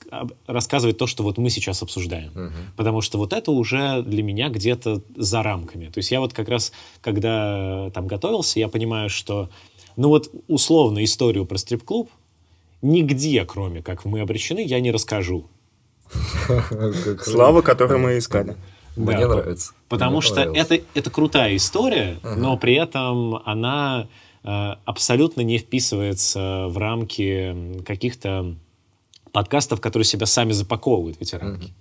[0.47, 2.33] рассказывать то, что вот мы сейчас обсуждаем.
[2.35, 2.73] Мгм.
[2.77, 5.87] Потому что вот это уже для меня где-то за рамками.
[5.87, 9.51] То есть я вот как раз, когда там готовился, я понимаю, что,
[9.97, 12.11] ну вот условно историю про стрип-клуб
[12.83, 15.49] нигде, кроме как «Мы обречены», я не расскажу.
[17.23, 18.57] Слава, которую мы искали.
[18.97, 19.73] Мне нравится.
[19.89, 24.09] Потому что это, это крутая история, но при этом она
[24.43, 24.49] э,
[24.85, 28.57] абсолютно не вписывается в рамки каких-то
[29.33, 31.75] подкастов, которые себя сами запаковывают в эти рамки.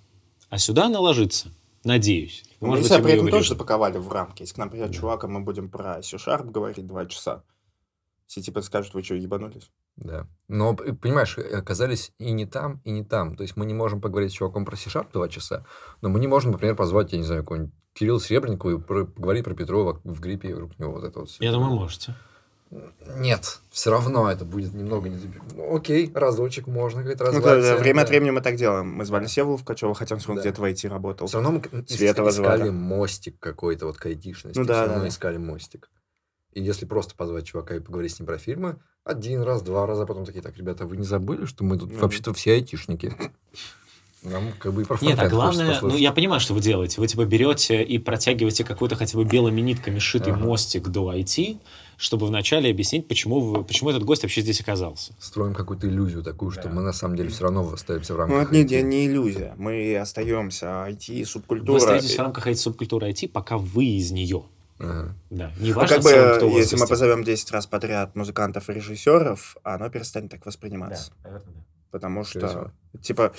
[0.50, 1.50] А сюда она ложится,
[1.84, 2.44] надеюсь.
[2.60, 4.42] Мы Может быть, себя и при этом тоже запаковали в рамки.
[4.42, 7.44] Если к нам придет чувак, а мы будем про C-Sharp говорить два часа,
[8.28, 9.70] все типа скажут, вы что, ебанулись?
[9.98, 10.28] Да.
[10.48, 13.36] Но, понимаешь, э, оказались и не там, и не там.
[13.36, 15.66] То есть мы не можем поговорить с чуваком про C-Sharp два часа,
[16.02, 19.46] но мы не можем, например, позвать, я не знаю, какого-нибудь Кирилла Серебренникова и про- поговорить
[19.46, 21.44] про Петрова в гриппе и вокруг него вот это вот всё.
[21.44, 22.14] Я думаю, можете.
[23.18, 25.18] Нет, все равно это будет немного не...
[25.54, 27.62] Ну, окей, разочек можно, говорит, Ну, развиваться.
[27.62, 28.90] да, да, время от времени мы так делаем.
[28.92, 30.42] Мы звали Севу Ткачева, хотя он Да.
[30.42, 31.28] где-то в IT работал.
[31.28, 32.70] Все равно мы Светова искали звали.
[32.72, 34.58] мостик какой-то вот к айтишности.
[34.60, 35.08] Ну да, да, равно да.
[35.08, 35.90] искали мостик.
[36.56, 40.04] И если просто позвать чувака и поговорить с ним про фильмы, один раз, два раза,
[40.04, 42.00] а потом такие, так, ребята, вы не забыли, что мы тут Ну.
[42.00, 43.14] вообще-то все айтишники?
[44.24, 47.00] Нам как бы и про Нет, а главное, ну я понимаю, что вы делаете.
[47.00, 50.42] Вы типа берете и протягиваете какой-то хотя бы белыми нитками шитый Ага.
[50.44, 51.60] мостик до IT,
[51.98, 55.14] чтобы вначале объяснить, почему, вы, почему этот гость вообще здесь оказался.
[55.20, 56.70] Строим какую-то иллюзию такую, что Да.
[56.70, 58.82] мы на самом деле все равно остаемся в Ну, рамках это не, IT.
[58.82, 59.54] не иллюзия.
[59.58, 61.72] Мы остаемся IT, субкультура.
[61.74, 64.46] Вы остаетесь в рамках IT субкультуры IT, пока вы из нее.
[64.80, 65.16] Ага.
[65.30, 65.52] Да.
[65.60, 68.70] Не Ну, важно как в целом, бы, кто если мы позовем 10 раз подряд музыкантов
[68.70, 71.12] и режиссеров, оно перестанет так восприниматься.
[71.24, 71.62] наверное, да.
[71.92, 72.72] Потому что,
[73.02, 73.32] типа,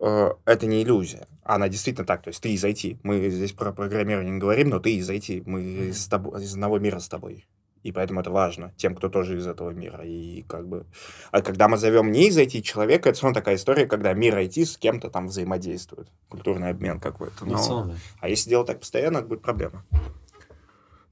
[0.00, 1.26] э, это не иллюзия.
[1.42, 2.22] Она действительно так.
[2.22, 2.98] То есть ты из IT.
[3.02, 5.42] Мы здесь про программирование не говорим, но ты из IT.
[5.46, 7.46] Мы из, тобо- из одного мира с тобой.
[7.84, 10.04] И поэтому это важно тем, кто тоже из этого мира.
[10.04, 10.84] И как бы...
[11.30, 14.36] А когда мы зовем не из IT человека, это все равно такая история, когда мир
[14.36, 16.08] IT с кем-то там взаимодействует.
[16.28, 17.44] Культурный обмен какой-то.
[17.44, 17.94] Ну, Но- да.
[18.20, 19.84] А если делать так постоянно, это будет проблема.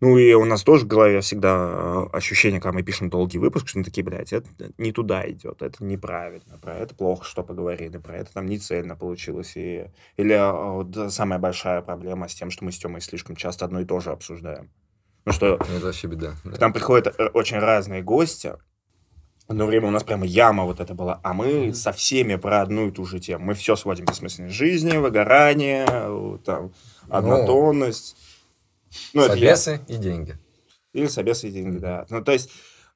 [0.01, 3.69] Ну и у нас тоже в голове всегда э, ощущение, когда мы пишем долгий выпуск,
[3.69, 7.97] что мы такие, блядь, это не туда идет, это неправильно, про это плохо, что поговорили,
[7.97, 9.53] про это там не цельно получилось.
[9.57, 9.87] И...
[10.19, 13.81] Или э, вот самая большая проблема с тем, что мы с Тёмой слишком часто одно
[13.81, 14.71] и то же обсуждаем.
[15.25, 16.35] Ну что, Это вообще беда.
[16.45, 16.53] да.
[16.53, 18.53] к нам приходят э, очень разные гости.
[19.49, 22.89] Одно время у нас прямо яма вот это была, а мы со всеми про одну
[22.89, 23.47] и ту же тему.
[23.47, 25.87] Мы все сводим к бессмысленной жизни, выгорание,
[26.45, 26.73] там,
[27.09, 28.17] однотонность.
[29.13, 29.27] Ну.
[29.27, 30.39] Собесы и деньги.
[30.93, 32.07] Или собесы и деньги, да.
[32.11, 32.51] Ну, то есть,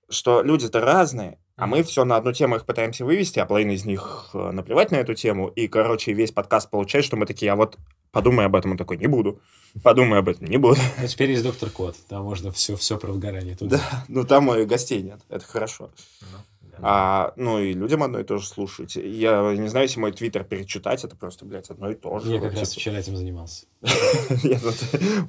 [0.09, 3.84] что люди-то разные, а мы все на одну тему их пытаемся вывести, а половина из
[3.84, 5.48] них э, наплевать на эту тему.
[5.48, 7.76] И, короче, весь подкаст получается, что мы такие, а вот
[8.11, 8.72] подумай об этом.
[8.72, 9.40] Он такой, не буду.
[9.82, 10.80] Подумай об этом, не буду.
[11.01, 11.96] Ну, теперь есть доктор Кот.
[12.09, 13.76] Там можно все, все про выгорание туда.
[13.76, 15.90] Да, ну там и гостей нет, это хорошо.
[16.20, 16.44] да.
[16.78, 19.08] А, ну и людям одно и то же слушайте.
[19.08, 22.32] Я не знаю, если мой твиттер перечитать, это просто, блядь, одно и то же.
[22.32, 23.66] Я как раз вчера этим занимался.
[24.42, 24.76] Я тут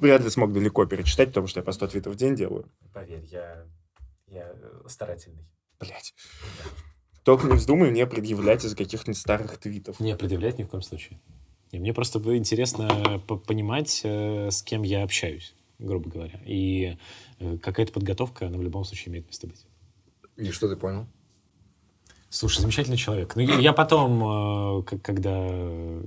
[0.00, 2.66] вряд ли смог далеко перечитать, потому что я по 100 твитов в день делаю.
[2.92, 3.64] Поверь, я,
[4.26, 4.54] я
[4.86, 5.46] старательный.
[5.80, 6.14] Блять.
[7.24, 10.00] Только не вздумай мне предъявлять из каких-нибудь старых твитов.
[10.00, 11.20] Не предъявлять ни в коем случае.
[11.72, 16.40] Не, мне просто бы интересно по- понимать, э, с кем я общаюсь, грубо говоря.
[16.44, 16.98] И
[17.38, 19.66] э, какая-то подготовка, она в любом случае имеет место быть.
[20.36, 21.06] И что ты понял?
[22.34, 23.36] Слушай, замечательный человек.
[23.36, 25.50] Ну, я потом, э, когда,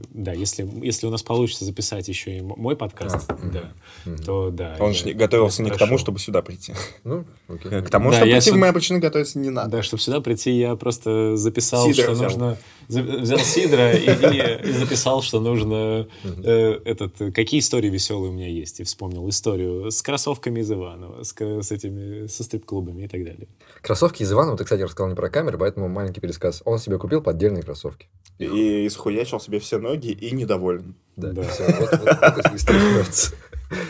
[0.09, 3.71] да, если, если у нас получится записать еще и мой подкаст, А, да,
[4.05, 4.17] Мгм.
[4.23, 4.75] то да.
[4.79, 6.73] Он я- же готовился не к тому, чтобы сюда прийти.
[7.03, 7.79] Ну, окей.
[7.83, 9.69] К тому, Да, чтобы я прийти сюда- мои обычно готовиться не надо.
[9.69, 12.23] Да, чтобы сюда прийти, я просто записал, Сидор что взял.
[12.29, 12.57] нужно...
[12.87, 16.07] Взял сидра и, и- и записал, что нужно...
[16.23, 18.79] э, этот, какие истории веселые у меня есть.
[18.79, 23.47] И вспомнил историю с кроссовками из Иванова, с, с этими, со стрип-клубами и так далее.
[23.83, 26.61] Кроссовки из Иванова, ты, кстати, рассказал не про камеры, поэтому маленький пересказ.
[26.65, 28.07] Он себе купил поддельные кроссовки.
[28.37, 30.95] И исхуячил себе все ноги и недоволен.
[31.15, 31.43] Да, Да.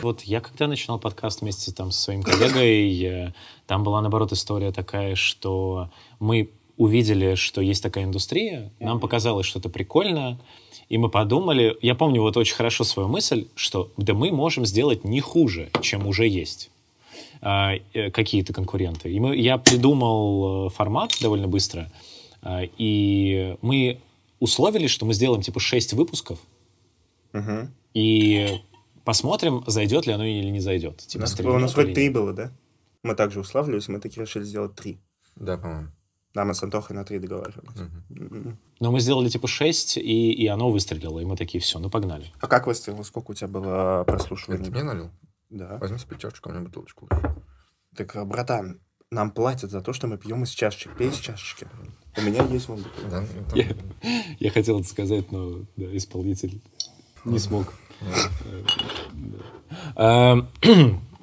[0.02, 3.32] вот, я когда начинал подкаст вместе там со своим коллегой,
[3.66, 9.58] там была, наоборот, история такая, что мы увидели, что есть такая индустрия, нам показалось, что
[9.58, 10.38] это прикольно,
[10.88, 15.04] и мы подумали, я помню вот очень хорошо свою мысль, что да мы можем сделать
[15.04, 16.70] не хуже, чем уже есть
[17.40, 19.10] а, э, какие-то конкуренты.
[19.10, 21.90] И мы, я придумал э, формат довольно быстро,
[22.78, 24.00] и мы
[24.40, 26.38] условились, что мы сделаем типа 6 выпусков,
[27.32, 27.72] Мгм.
[27.94, 28.60] и
[29.04, 31.02] посмотрим, зайдет ли оно или не зайдет.
[31.06, 32.52] У Типа, нас, стрельнет у нас вроде три было, да?
[33.02, 34.98] Мы также уславливались, мы такие решили сделать три.
[35.36, 35.88] Да, по-моему.
[36.34, 37.80] Да, мы с Антохой на три договаривались.
[38.10, 38.58] Мгм.
[38.80, 41.18] Но мы сделали типа 6, и, и оно выстрелило.
[41.20, 42.30] И мы такие, все, ну погнали.
[42.40, 43.02] А как выстрелил?
[43.04, 44.64] Сколько у тебя было Это прослушиваний?
[44.64, 45.10] ты мне налил?
[45.48, 45.78] Да.
[45.78, 47.08] Возьми себе чашечку, а мне бутылочку.
[47.96, 48.80] Так, э, братан,
[49.10, 50.94] нам платят за то, что мы пьем из чашечек.
[50.98, 51.66] Пей из чашечки.
[52.16, 52.90] У меня есть бутылка.
[53.10, 53.66] Да, ну, Я,
[54.38, 56.60] я хотел это сказать, но да, исполнитель
[57.24, 57.72] не смог.
[59.96, 60.48] Эм,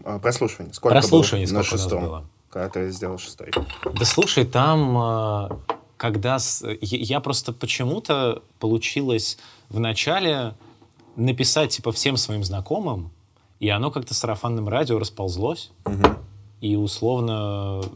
[0.05, 0.73] А, Прослушивание.
[0.73, 2.01] Сколько Прослушивание было сколько на шестом?
[2.03, 2.25] было?
[2.49, 3.51] Когда ты сделал шестой.
[3.97, 5.49] Да слушай, там, э,
[5.97, 6.37] когда...
[6.81, 9.37] Я просто почему-то получилось
[9.69, 10.53] в начале
[11.15, 13.11] написать типа всем своим знакомым,
[13.59, 16.17] и оно как-то сарафанным радио расползлось, Мгм.
[16.59, 17.89] и условно э,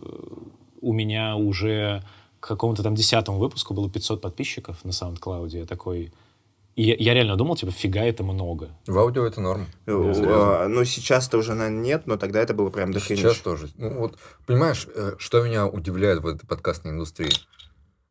[0.81, 2.03] у меня уже
[2.47, 5.49] какому-то там десятому выпуску было 500 подписчиков на SoundCloud.
[5.49, 6.13] Я такой...
[6.75, 8.69] И я, я реально думал, типа, фига это много.
[8.85, 9.65] В аудио это норм.
[9.87, 13.69] Э, Ну, сейчас-то уже, наверное, нет, но тогда это было прям до Сейчас тоже.
[13.77, 17.31] Ну, вот, понимаешь, э, что меня удивляет в этой подкастной индустрии?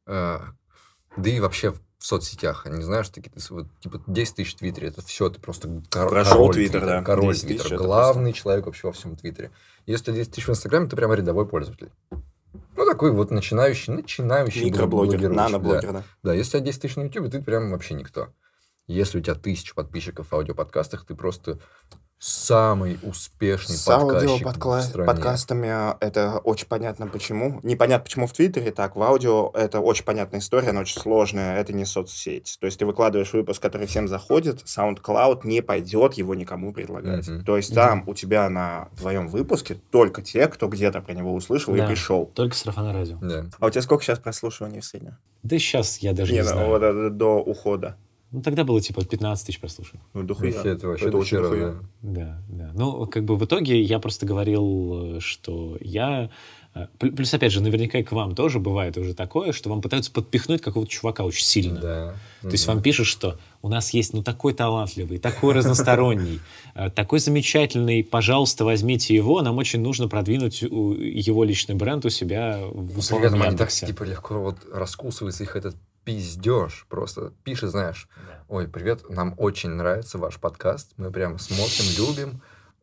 [0.07, 2.67] Да и вообще в соцсетях.
[2.67, 6.33] Не знаешь, такие, вот, типа 10 тысяч в Твиттере, это все, ты просто кор- Прошел
[6.33, 7.03] король Твиттер, Твиттера, да.
[7.03, 9.51] Король 10 тысяч Твиттера, главный человек вообще во всем Твиттере.
[9.87, 11.91] Если 10 тысяч в Инстаграме, ты прямо рядовой пользователь.
[12.77, 16.03] Ну, такой вот начинающий, начинающий Микроблогер, наноблогер, да.
[16.23, 18.29] Да, если у тебя 10 тысяч на YouTube, ты прям вообще никто.
[18.87, 21.59] Если у тебя тысяча подписчиков в аудиоподкастах, ты просто
[22.19, 25.07] самый успешный С подкастчик в аудиоподкла- стране.
[25.07, 27.61] подкастами а, это очень понятно почему.
[27.63, 31.73] Непонятно почему в Твиттере так, в аудио это очень понятная история, она очень сложная, это
[31.75, 32.57] не соцсеть.
[32.59, 37.29] То есть ты выкладываешь выпуск, который всем заходит, SoundCloud не пойдет его никому предлагать.
[37.29, 37.45] Мгм.
[37.45, 41.75] То есть там у тебя на твоем выпуске только те, кто где-то про него услышал
[41.75, 41.85] Да.
[41.85, 42.27] и пришел.
[42.35, 43.19] Только сарафанное радио.
[43.21, 43.45] Да.
[43.61, 45.19] А у тебя сколько сейчас прослушиваний в среднем?
[45.43, 46.69] Да сейчас я даже не, Не, ну, знаю.
[46.69, 47.97] вот это до ухода.
[48.37, 50.05] Ну, тогда было типа 15 тысяч прослушиваний.
[50.13, 50.53] Ну, дохуя.
[50.53, 51.75] Вообще, это вообще Это очень дохуя.
[52.03, 52.13] да.
[52.13, 52.71] Да, да.
[52.75, 56.29] Ну, как бы в итоге я просто говорил, что я...
[56.75, 59.81] э, пл- Плюс, опять же, наверняка и к вам тоже бывает уже такое, что вам
[59.81, 61.81] пытаются подпихнуть какого-то чувака очень сильно.
[61.81, 62.15] Да.
[62.43, 66.41] То есть вам пишут, что у нас есть ну такой талантливый, такой разносторонний,
[66.75, 72.61] э, такой замечательный, пожалуйста, возьмите его, нам очень нужно продвинуть его личный бренд у себя
[72.63, 75.75] в этом они так, типа, легко вот раскусывается их этот
[76.07, 76.87] пиздеж.
[76.89, 78.09] Просто пишет, знаешь,
[78.49, 82.41] ой, привет, нам очень нравится ваш подкаст, мы прям смотрим, любим.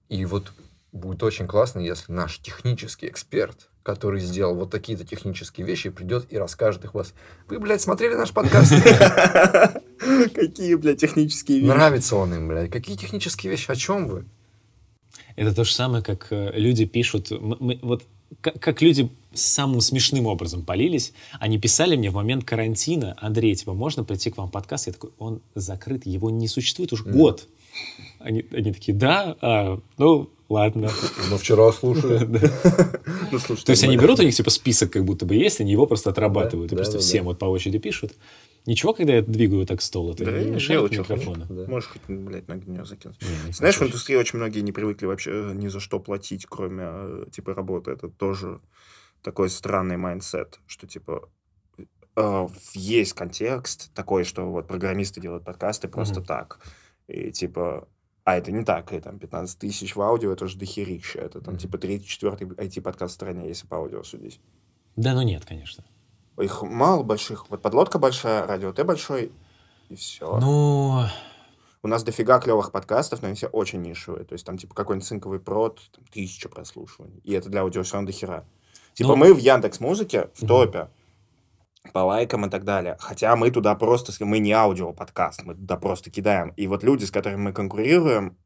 [0.10, 0.52] И вот
[0.92, 6.38] будет очень классно, если наш технический эксперт, который сделал вот такие-то технические вещи, придет и
[6.38, 7.14] расскажет их вас.
[7.48, 8.72] Вы, блядь, смотрели наш подкаст?
[10.36, 11.70] Какие, блядь, технические вещи.
[11.70, 12.70] Нравится он им, блядь.
[12.72, 13.72] Какие технические вещи?
[13.72, 14.26] О чем вы?
[15.36, 18.04] Это то же самое, как э, люди пишут, м- мы- вот
[18.42, 23.74] как, как люди самым смешным образом полились, они писали мне в момент карантина, Андрей, типа,
[23.74, 24.88] можно прийти к вам в подкаст?
[24.88, 27.14] Я такой, он закрыт, его не существует уже Мгм.
[27.18, 27.48] год.
[28.20, 30.92] Они, они такие, да, а, ну, ладно.
[31.32, 32.28] Мы вчера слушали.
[33.32, 35.88] Ну, То есть они берут, у них типа список как будто бы есть, они его
[35.88, 36.72] просто отрабатывают.
[36.72, 38.14] И просто всем вот по очереди пишут.
[38.66, 41.46] Ничего, когда я двигаю так стол, это Да, не мешает микрофона?
[41.50, 41.66] Да.
[41.68, 43.22] Можешь хоть, блядь, ноги на нее закинуть.
[43.22, 46.46] Не, не Знаешь, в индустрии очень многие не привыкли вообще э, ни за что платить,
[46.46, 47.92] кроме, э, типа, работы.
[47.92, 48.62] Это тоже
[49.22, 51.30] такой странный mindset, что, типа,
[52.16, 56.26] э, есть контекст такой, что вот программисты делают подкасты просто Мгм.
[56.26, 56.60] так.
[57.08, 57.90] И, типа,
[58.24, 61.20] а это не так, и там 15 тысяч в аудио, это же дохерища.
[61.20, 61.60] Это там, Мгм.
[61.62, 64.40] типа, третий, четвертый IT-подкаст в стране, если по аудио судить.
[64.96, 65.84] Да, ну нет, конечно.
[66.40, 67.50] Их мало больших.
[67.50, 69.32] Вот Подлодка большая, радио Т большой,
[69.90, 70.38] и все.
[70.40, 71.04] Ну,
[71.84, 74.26] У нас дофига клевых подкастов, но они все очень нишевые.
[74.26, 77.20] То есть там типа какой-нибудь цинковый прод, там, тысяча прослушиваний.
[77.24, 78.46] И это для аудио все равно дохера.
[78.94, 80.90] Типа Ну- мы в Яндекс Музыке в топе
[81.92, 82.96] по лайкам и так далее.
[83.00, 86.54] Хотя мы туда просто, мы не аудио подкаст, мы туда просто кидаем.
[86.56, 88.38] И вот люди, с которыми мы конкурируем,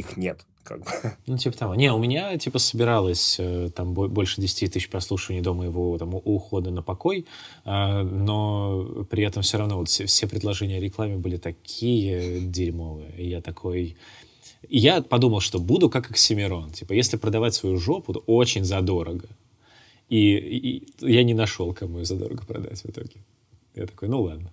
[0.00, 0.44] их нет.
[0.62, 0.86] Как бы.
[1.26, 1.74] ну, типа того.
[1.74, 6.14] Не, у меня, типа, собиралось э, там бо- больше 10 тысяч прослушиваний до моего там,
[6.14, 7.26] ухода на покой,
[7.64, 13.12] а, но при этом все равно вот все, все предложения о рекламе были такие дерьмовые.
[13.16, 13.96] И я такой...
[14.68, 16.70] И я подумал, что буду как Оксимирон.
[16.70, 19.28] Типа, если продавать свою жопу, то очень задорого.
[20.10, 23.24] И- и я не нашел, кому ее задорого продать в итоге.
[23.74, 24.52] Я такой, ну ладно.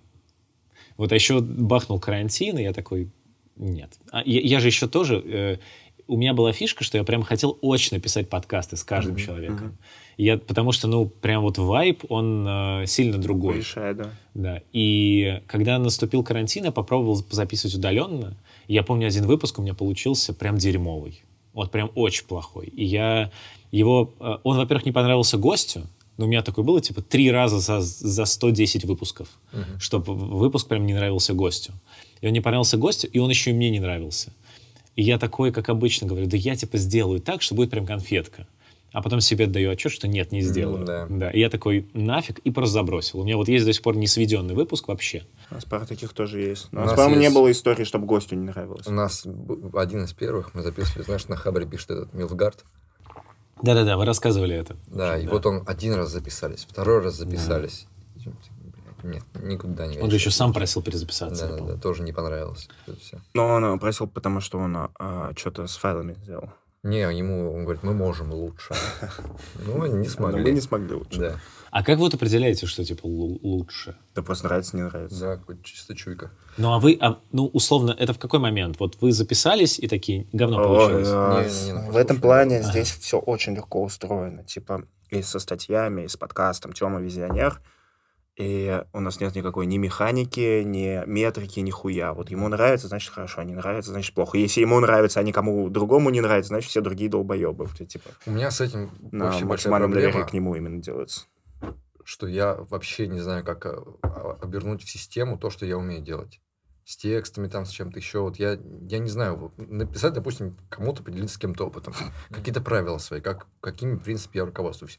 [0.96, 3.08] Вот, а еще бахнул карантин, и я такой,
[3.58, 3.98] нет.
[4.10, 5.22] А я, я же еще тоже...
[5.24, 5.56] э,
[6.06, 9.56] у меня была фишка, что я прям хотел очно писать подкасты с каждым Мгм, человеком.
[9.66, 9.78] мгм.
[10.16, 13.58] Я, потому что, ну, прям вот вайб, он э, сильно другой.
[13.58, 14.10] Решай, да.
[14.34, 14.62] Да.
[14.72, 18.36] И когда наступил карантин, я попробовал записывать удаленно.
[18.68, 21.20] Я помню, один выпуск у меня получился прям дерьмовый.
[21.52, 22.66] Вот прям очень плохой.
[22.66, 23.30] И я
[23.70, 24.14] его...
[24.18, 25.82] э, Он, во-первых, не понравился гостю,
[26.16, 29.78] но у меня такое было, типа, три раза за, за 110 выпусков, Мгм.
[29.78, 31.72] чтобы выпуск прям не нравился гостю.
[32.20, 34.32] И он не понравился гостю, и он еще и мне не нравился.
[34.96, 38.46] И я такой, как обычно, говорю, да я, типа, сделаю так, что будет прям конфетка.
[38.90, 40.88] а потом себе отдаю отчет, что нет, не сделаю.
[40.88, 41.30] М, да.
[41.30, 43.20] И я такой, нафиг, и просто забросил.
[43.20, 45.24] У меня вот есть до сих пор не сведенный выпуск вообще.
[45.50, 46.68] У нас пара таких тоже есть.
[46.72, 48.86] Но У нас, по-моему, не есть- было истории, чтобы гостю не нравилось.
[48.86, 49.26] У нас
[49.74, 52.64] один из первых мы записывали, знаешь, на Хабре пишет этот Милфгард.
[53.62, 54.76] Да-да-да, вы рассказывали это.
[54.86, 57.86] Да, и вот он один раз записались, второй раз записались.
[58.16, 58.34] Блядь,
[59.02, 61.48] Нет, никуда не Он же еще сам просил перезаписаться.
[61.48, 62.68] Да, да, да, тоже не понравилось.
[62.86, 63.18] Это всё.
[63.34, 66.50] Но он э, просил, потому что он а, что-то с файлами сделал.
[66.84, 68.74] Не, ему, он говорит, мы можем лучше.
[69.66, 70.42] Ну, не Но смогли.
[70.42, 71.18] мы не смогли лучше.
[71.18, 71.40] Да,
[71.70, 73.96] А как вот определяете, что типа лу- лучше?
[74.14, 75.20] Да просто нравится, не нравится.
[75.20, 76.30] да, какой чисто чуйка.
[76.56, 78.78] Ну, а вы, а, ну, условно, это в какой момент?
[78.78, 81.08] Вот вы записались и такие, говно получилось.
[81.10, 82.70] э, Не, не, ну, в этом плане Ага.
[82.70, 84.44] здесь все очень легко устроено.
[84.44, 87.60] Типа и со статьями, и с подкастом Тёма Визионер.
[88.38, 92.12] И у нас нет никакой ни механики, ни метрики, ни хуя.
[92.14, 94.38] Вот ему нравится, значит хорошо, не нравится, значит плохо.
[94.38, 97.66] Если ему нравится, а никому другому не нравится, значит все другие долбоебы.
[97.66, 101.26] Типа У меня с этим на максимальном доверии к нему именно делается.
[102.04, 106.00] что я вообще не знаю, как э, а, обернуть в систему то, что я умею
[106.00, 106.40] делать.
[106.84, 108.20] С текстами, там, с чем-то еще.
[108.20, 108.58] Вот я,
[108.88, 111.92] я не знаю, написать, допустим, кому-то поделиться с кем-то опытом.
[112.30, 114.98] Какие-то правила свои, как, какими, в принципе, я руководствуюсь.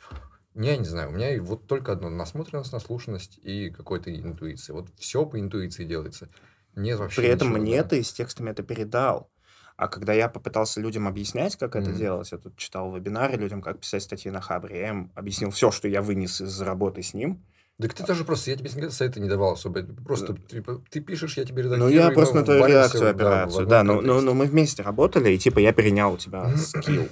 [0.55, 4.73] Я не знаю, у меня и вот только одно насмотренность, наслушанность и какой-то интуиция.
[4.73, 6.29] Вот все по интуиции делается.
[6.75, 7.89] Нет вообще При этом ничего, мне да.
[7.89, 9.29] ты с текстами это передал.
[9.77, 11.99] А когда я попытался людям объяснять, как это Мгм.
[11.99, 15.71] делать, я тут читал вебинары людям, как писать статьи на Хабре, я им объяснил все,
[15.71, 17.41] что я вынес из работы с ним.
[17.79, 19.83] Так ты даже просто, я тебе никогда советы не давал особо.
[19.83, 21.93] Просто типа, ты пишешь, я тебе Ну, редактирую.
[21.93, 23.61] я и просто на твою валимся, реакцию, да, операцию.
[23.61, 27.05] одном Да, но, но, но мы вместе работали, и типа я перенял у тебя скилл.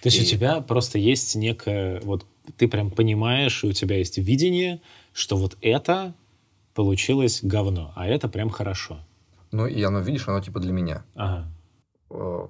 [0.00, 2.24] То есть у И- тебя просто есть некое, вот
[2.56, 4.80] ты прям понимаешь, и у тебя есть видение,
[5.12, 6.14] что вот это
[6.74, 9.00] получилось говно, а это прям хорошо.
[9.50, 11.04] Ну, и оно, видишь, оно типа для меня.
[11.14, 11.50] Ага.
[12.10, 12.48] Э,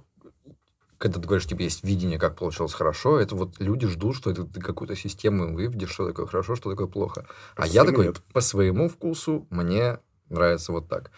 [0.98, 4.44] Когда ты говоришь, типа, есть видение, как получилось хорошо, это вот люди ждут, что это
[4.44, 7.26] ты какую-то систему выведешь, что такое хорошо, что такое плохо.
[7.56, 8.22] А я Системы такой, нет.
[8.32, 11.10] по своему вкусу, мне нравится вот так.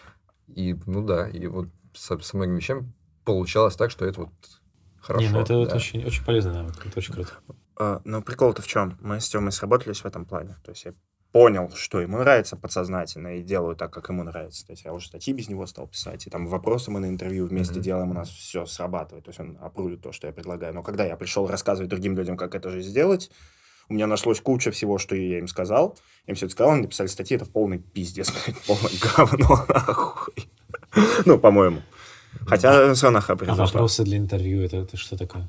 [0.47, 2.93] И, ну да, и вот со, со многими вещами
[3.25, 4.29] получалось так, что это вот
[4.99, 5.25] хорошо.
[5.25, 5.75] Не, ну это, да.
[5.75, 7.31] очень, очень полезный навык, это очень круто.
[7.83, 8.95] А, Но прикол-то в чем?
[9.01, 10.55] Мы с Тёмой сработались в этом плане.
[10.63, 10.93] То есть я
[11.31, 14.67] понял, что ему нравится подсознательно, и делаю так, как ему нравится.
[14.67, 17.47] То есть я уже статьи без него стал писать, и там вопросы мы на интервью
[17.47, 17.81] вместе Мгм.
[17.81, 19.25] делаем, у нас все срабатывает.
[19.25, 20.75] То есть он опрувит то, что я предлагаю.
[20.75, 23.31] Но когда я пришел рассказывать другим людям, как это же сделать,
[23.89, 25.97] у меня нашлось куча всего, что я им сказал.
[26.27, 28.31] Я им все это сказал, они написали статьи, это полный пиздец,
[28.67, 30.47] полное говно, нахуй.
[31.25, 31.81] Ну, по-моему.
[32.45, 33.55] Хотя все равно А хабризм.
[33.55, 35.47] вопросы для интервью, это, это что такое?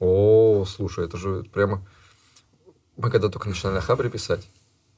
[0.00, 1.86] О, слушай, это же прямо...
[2.96, 4.46] Мы когда только начинали на Хабре писать,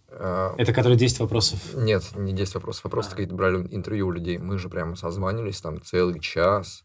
[0.09, 1.75] а, Это которые 10 вопросов.
[1.75, 3.15] Нет, не 10 вопросов, а просто А.
[3.17, 4.39] какие-то брали интервью у людей.
[4.39, 6.85] Мы же прямо созванивались там целый час.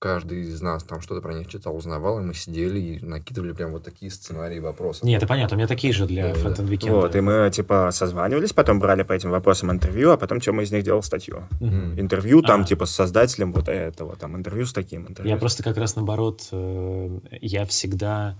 [0.00, 3.72] Каждый из нас там что-то про них читал, узнавал, и мы сидели и накидывали прям
[3.72, 5.02] вот такие сценарии вопросов.
[5.02, 6.62] Нет, это понятно, у меня такие же для Да, да.
[6.62, 6.96] викенда.
[6.96, 10.72] Вот, и мы, типа, созванивались, потом брали по этим вопросам интервью, а потом Тёма из
[10.72, 11.42] них делал статью.
[11.60, 12.00] Мгм.
[12.00, 12.64] Интервью там, А.
[12.64, 15.34] типа, с создателем вот этого, там, интервью с таким, интервью.
[15.34, 18.38] Я просто как раз наоборот, э, я всегда...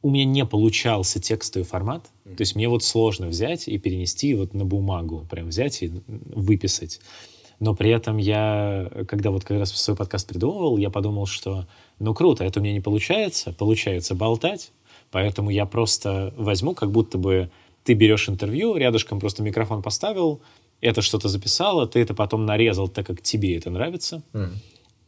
[0.00, 4.54] У меня не получался текстовый формат, то есть мне вот сложно взять и перенести вот
[4.54, 7.00] на бумагу, прям взять и выписать.
[7.60, 11.66] Но при этом я, когда вот как раз свой подкаст придумывал, я подумал, что
[11.98, 14.72] ну круто, это у меня не получается, получается болтать,
[15.10, 17.50] поэтому я просто возьму, как будто бы
[17.84, 20.40] ты берешь интервью, рядышком просто микрофон поставил,
[20.80, 24.22] это что-то записала, ты это потом нарезал так, как тебе это нравится.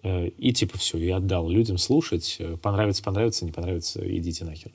[0.02, 2.36] Э, И типа все, и отдал людям слушать.
[2.38, 4.72] Э, Понравится, понравится, не понравится, идите нахер.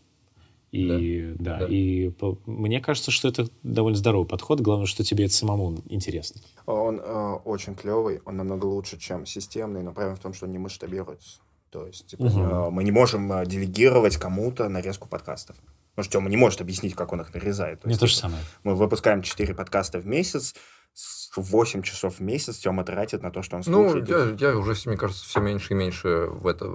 [0.78, 1.66] И да, Да.
[1.68, 4.60] и по- мне кажется, что это довольно здоровый подход.
[4.62, 6.42] Главное, что тебе это самому интересно.
[6.66, 10.52] Он э, очень клевый, он намного лучше, чем системный, но проблема в том, что он
[10.52, 11.40] не масштабируется.
[11.70, 12.42] То есть, типа, Мгм.
[12.44, 15.58] э, мы не можем э, делегировать кому-то нарезку подкастов.
[15.96, 17.82] Потому что Тёма не может объяснить, как он их нарезает.
[17.82, 18.42] То есть, то же самое.
[18.64, 20.56] Мы выпускаем 4 подкаста в месяц,
[20.94, 24.10] с- 8 часов в месяц Тёма тратит на то, что он Ну, слушает.
[24.40, 26.72] я, я уже, мне кажется, все меньше и меньше в это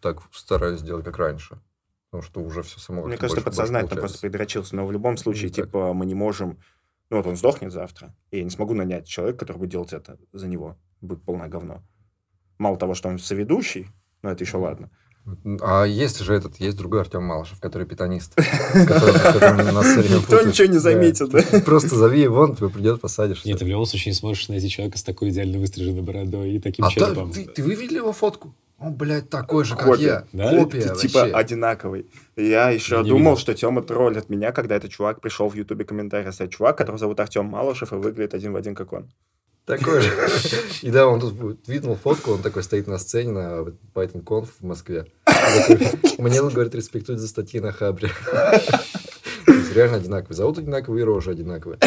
[0.00, 1.58] так стараюсь делать, как раньше.
[2.14, 4.20] Потому что уже все само Мне кажется, больше- больше подсознательно просто получается.
[4.20, 4.76] предрочился.
[4.76, 5.66] Но в любом случае, так.
[5.66, 6.60] типа, мы не можем...
[7.10, 10.16] Ну, вот он сдохнет завтра, и я не смогу нанять человека, который будет делать это
[10.32, 10.78] за него.
[11.00, 11.82] Будет полное говно.
[12.56, 13.88] Мало того, что он соведущий,
[14.22, 14.92] но это еще ладно.
[15.60, 18.36] А есть же этот, есть другой Артем Малышев, который питанист.
[18.38, 21.42] Никто ничего не заметит, да?
[21.64, 23.44] Просто зови его, он тебе придет, посадишь.
[23.44, 26.60] Нет, ты в любом случае не сможешь найти человека с такой идеально выстриженной бородой и
[26.60, 27.32] таким А черепом.
[27.32, 28.54] ты, ты вы видели его фотку?
[28.78, 30.04] Он, блядь, такой же, как Копия.
[30.04, 30.24] я.
[30.32, 30.50] Да?
[30.58, 31.08] Копия Ты, вообще.
[31.08, 32.10] типа одинаковый.
[32.36, 33.36] Я еще Я не думал, видел.
[33.38, 36.52] что Тёма троллит меня, когда этот чувак пришел в Ютубе комментарий оставить.
[36.52, 39.10] Чувак, которого зовут Артем Малышев и выглядит один в один, как он.
[39.64, 40.10] Такой же.
[40.82, 43.60] И да, он тут твитнул фотку, он такой стоит на сцене на
[43.94, 45.06] Python Conf в Москве.
[46.18, 48.10] Мне, он говорит, респектует за статьи на Хабре.
[49.74, 50.36] Реально одинаковые.
[50.36, 51.78] Зовут одинаковые, и рожи одинаковые.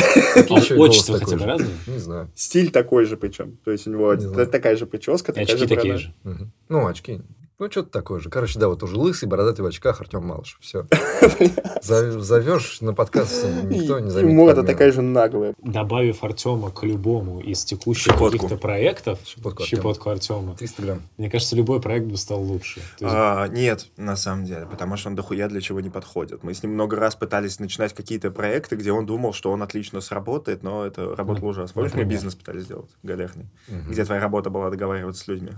[0.77, 1.69] Отчество хотя бы разное?
[1.87, 2.31] Не знаю.
[2.35, 3.57] Стиль такой же причем.
[3.63, 4.15] То есть у него
[4.45, 6.37] такая же прическа, такая очки же такие борода.
[6.37, 6.51] же.
[6.69, 7.21] Ну, очки.
[7.59, 8.29] Ну, что-то такое же.
[8.29, 10.59] Короче, да, вот уже лысый, бородатый в очках Артем Малышев.
[10.61, 10.85] Все.
[11.81, 14.35] Зовешь на подкаст, никто не заметит.
[14.35, 14.73] морда подмену.
[14.73, 15.55] такая же наглая.
[15.63, 18.37] Добавив Артема к любому из текущих Щепотку.
[18.37, 19.81] каких-то проектов, Щепотку Артема.
[19.81, 21.01] щепотку Артема, 300 грамм.
[21.17, 22.79] мне кажется, любой проект бы стал лучше.
[23.01, 26.43] А, нет, на самом деле, потому что он дохуя для чего не подходит.
[26.43, 29.99] Мы с ним много раз пытались начинать какие-то проекты, где он думал, что он отлично
[30.01, 31.73] сработает, но это работало ужасно.
[31.73, 35.49] Помнишь, мы бизнес пытались сделать, галерный, где твоя работа была договариваться с людьми.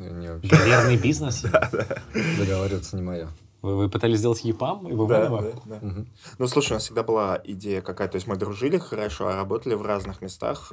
[0.43, 1.43] Галерный бизнес?
[2.38, 3.30] договариваться не мое.
[3.62, 5.42] Вы, вы пытались сделать ЕПАМ и Да, Выванова?
[5.42, 5.80] да, да.
[5.86, 6.08] Мгм.
[6.38, 9.74] Ну, слушай, у нас всегда была идея какая, то есть мы дружили хорошо, а работали
[9.74, 10.72] в разных местах,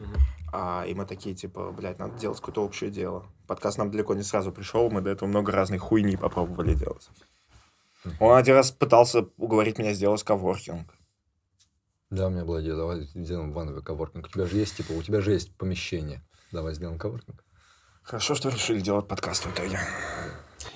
[0.52, 3.26] а, и мы такие, типа, блядь, надо делать какое-то общее дело.
[3.48, 7.08] Подкаст нам далеко не сразу пришел, мы до этого много разных хуйни попробовали делать.
[8.20, 10.86] Он один раз пытался уговорить меня сделать коворкинг.
[12.10, 14.26] Да, у меня была идея, давай сделаем вановый коворкинг.
[14.26, 16.22] У тебя же есть, типа, у тебя же есть помещение.
[16.52, 17.42] Давай сделаем коворкинг.
[18.04, 19.80] Хорошо, что решили делать подкаст в итоге.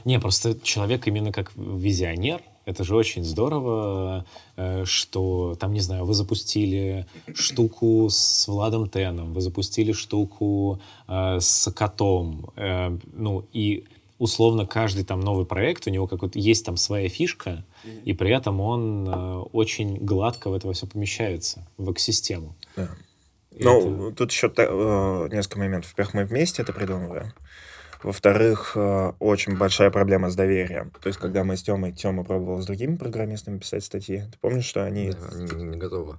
[0.05, 4.25] Не, просто человек именно как визионер, это же очень здорово,
[4.57, 11.39] э, что там, не знаю, вы запустили штуку с Владом Теном, вы запустили штуку э,
[11.41, 13.85] с котом, э, ну и
[14.19, 17.65] условно каждый там новый проект, у него какой-то есть там своя фишка,
[18.05, 22.55] и при этом он э, очень гладко в это все помещается, в экосистему.
[22.77, 22.91] Да.
[23.57, 25.91] И Ну, это- тут еще э, несколько моментов.
[25.91, 27.33] Во-первых, мы вместе это придумываем.
[28.03, 30.91] Во-вторых, э, очень большая проблема с доверием.
[31.03, 34.65] То есть, когда мы с Тёмой, Тёма пробовал с другими программистами писать статьи, ты помнишь,
[34.65, 35.11] что они...
[35.11, 36.19] Да, Они не, не готовы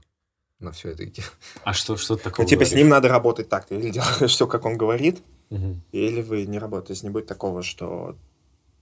[0.59, 1.23] на все это идти.
[1.63, 2.83] А что, что ты такого Ну, типа, с говоришь?
[2.83, 3.65] ним надо работать так.
[3.65, 5.81] Ты или делаешь все, как он говорит, Мгм.
[5.91, 6.87] или вы не работаете.
[6.87, 8.15] То есть, не будет такого, что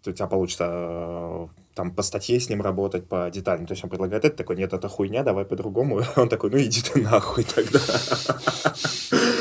[0.06, 3.66] у тебя получится э, там по статье с ним работать по деталям.
[3.66, 6.02] То есть он предлагает это, такой, нет, это хуйня, давай по-другому.
[6.16, 7.80] Он такой, ну иди ты нахуй тогда.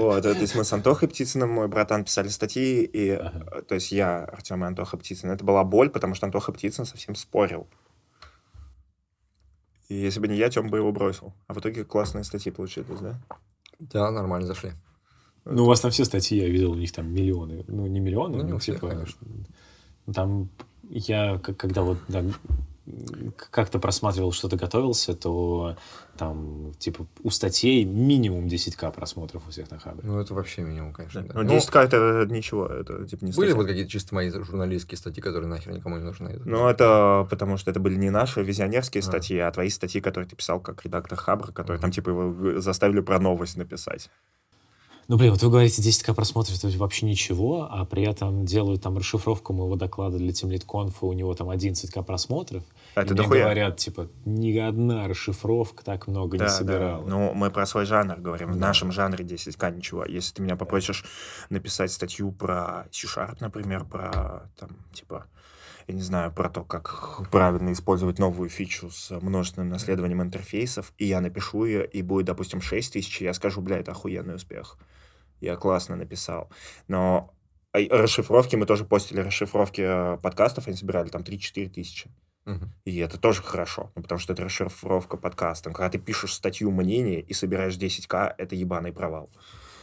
[0.00, 3.58] Вот, то есть мы с Антохой Птицыным, мой братан, писали статьи, и, Ага.
[3.58, 5.30] э, то есть я, Артем и Антоха Птицын.
[5.30, 7.66] Это была боль, потому что Антоха Птицын совсем спорил.
[9.88, 11.34] И если бы не я, Тем бы его бросил.
[11.46, 13.20] А в итоге классные статьи получились, да?
[13.78, 14.72] Да, нормально зашли.
[15.44, 17.64] Ну, у вас там все статьи, я видел, у них там миллионы.
[17.68, 18.88] Ну, не миллионы, Ну, не но у всех, типа...
[18.90, 19.18] конечно.
[20.14, 20.48] Там
[20.88, 22.40] я, к- когда вот да, к-
[23.50, 25.76] как-то просматривал, что-то готовился, то
[26.18, 30.02] там, типа, у статей минимум 10к просмотров у всех на Хабре.
[30.02, 31.22] Ну, это вообще минимум, конечно.
[31.22, 31.34] да.
[31.34, 33.54] Ну, Ну, 10к это ничего, это типа не были статья.
[33.54, 36.40] вот какие-то чисто мои журналистские статьи, которые нахер никому не нужны.
[36.44, 39.04] Ну, это потому что это были не наши визионерские А.
[39.04, 43.00] статьи, а твои статьи, которые ты писал как редактор Хабра, которые там типа его заставили
[43.00, 44.10] про новость написать.
[45.12, 48.96] Ну, блин, вот вы говорите 10к просмотров, это вообще ничего, а при этом делают там
[48.96, 52.62] расшифровку моего доклада для TeamLead у него там 11к просмотров.
[52.94, 53.42] А это мне дохуя.
[53.42, 56.56] говорят, типа, ни одна расшифровка так много Да, не да.
[56.56, 57.06] собирала.
[57.06, 58.52] Ну, мы про свой жанр говорим.
[58.52, 58.68] В Да.
[58.68, 60.06] нашем жанре 10к ничего.
[60.06, 61.04] Если ты меня попросишь
[61.50, 65.26] написать статью про C-Sharp, например, про там, типа,
[65.88, 71.04] я не знаю, про то, как правильно использовать новую фичу с множественным наследованием интерфейсов, и
[71.04, 74.78] я напишу ее, и будет, допустим, 6 тысяч, и я скажу, бля, это охуенный успех.
[75.42, 76.48] Я классно написал.
[76.86, 77.34] Но
[77.72, 82.10] а, расшифровки, мы тоже постили расшифровки э, подкастов, они собирали там 3-4 тысячи.
[82.44, 82.72] Мгм.
[82.84, 85.70] И это тоже хорошо, ну, потому что это расшифровка подкаста.
[85.70, 89.30] Когда ты пишешь статью мнение и собираешь 10к, это ебаный провал.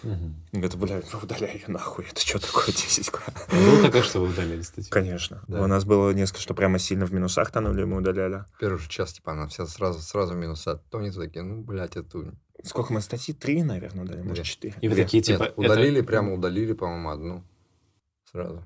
[0.04, 0.36] Мгм.
[0.54, 2.06] Это, блядь, ну удаляй ее нахуй.
[2.10, 3.20] Это что такое 10к?
[3.52, 4.92] Было такое, что вы удалили статью?
[4.92, 5.44] Конечно.
[5.50, 5.62] Да.
[5.62, 8.46] У нас было несколько, что прямо сильно в минусах тонули, мы удаляли.
[8.62, 10.82] Первый же час, типа, она вся сразу, сразу минуса.
[10.90, 12.34] То они такие, ну, блядь, это...
[12.64, 13.34] Сколько мы статьи?
[13.34, 14.76] Три, наверное, удалили, может, четыре.
[14.82, 15.04] И вы Две.
[15.04, 17.44] такие, типа, Нет, это- удалили, прямо удалили, по-моему, одну.
[18.32, 18.64] Сразу.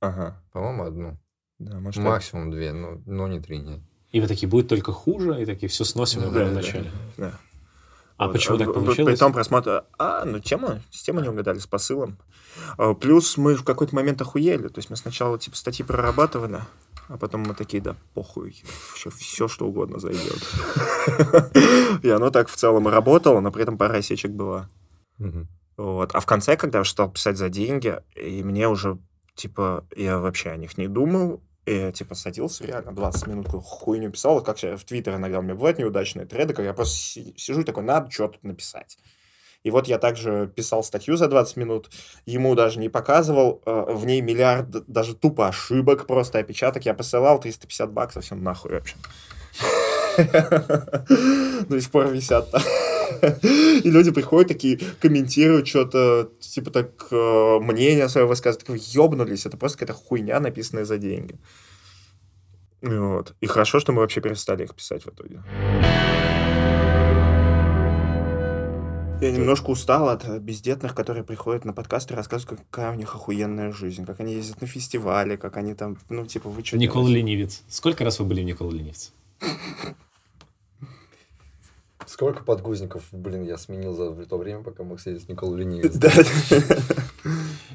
[0.00, 0.42] Ага.
[0.52, 1.18] По-моему, одну.
[1.58, 3.80] Да, может, Максимум две, но, но не три, нет.
[4.12, 6.60] И вы такие, будет только хуже, и такие, все сносим Ну в да, самом да,
[6.60, 6.90] начале.
[7.16, 7.32] Да.
[8.16, 8.32] А Вот.
[8.34, 9.14] почему так При- получилось?
[9.14, 9.84] При том просмотр...
[9.98, 12.18] А, ну тема, с темой не угадали, с посылом.
[12.76, 14.68] А, Плюс мы в какой-то момент охуели.
[14.68, 16.60] То есть мы сначала типа статьи прорабатывали,
[17.10, 18.62] а потом мы такие, да похуй,
[18.94, 20.38] все, все что угодно зайдет.
[22.04, 24.68] И оно так в целом и работало, но при этом пара осечек была.
[25.76, 26.14] Вот.
[26.14, 28.98] А в конце, когда я стал писать за деньги, и мне уже,
[29.34, 33.62] типа, я вообще о них не думал, и я, типа, садился реально 20 минут какую
[33.62, 36.96] хуйню писал, как я в Твиттер иногда у меня бывают неудачные треды, когда я просто
[36.96, 38.98] си- сижу и такой, надо что-то написать.
[39.62, 41.90] И вот я также писал статью за 20 минут,
[42.24, 47.38] ему даже не показывал, э, в ней миллиард даже тупо ошибок, просто опечаток, я посылал
[47.40, 48.96] 350 баксов, все нахуй вообще.
[51.68, 52.62] До сих пор висят там.
[53.84, 59.56] И люди приходят такие, комментируют что-то, типа так, э, мнение свое высказывают, такие, ёбнулись, это
[59.56, 61.38] просто какая-то хуйня, написанная за деньги.
[62.82, 63.34] Вот.
[63.40, 65.42] И хорошо, что мы вообще перестали их писать в итоге.
[69.20, 73.14] Я немножко устал от э, бездетных, которые приходят на подкасты и рассказывают, какая у них
[73.14, 77.10] охуенная жизнь, как они ездят на фестивале, как они там, ну, типа, вы что Никола
[77.10, 77.62] Ленивец.
[77.68, 79.10] Сколько раз вы были в Никола Ленивце?
[82.10, 85.64] Сколько подгузников, блин, я сменил за то время, пока мог сидеть с Николой.
[85.94, 86.10] Да.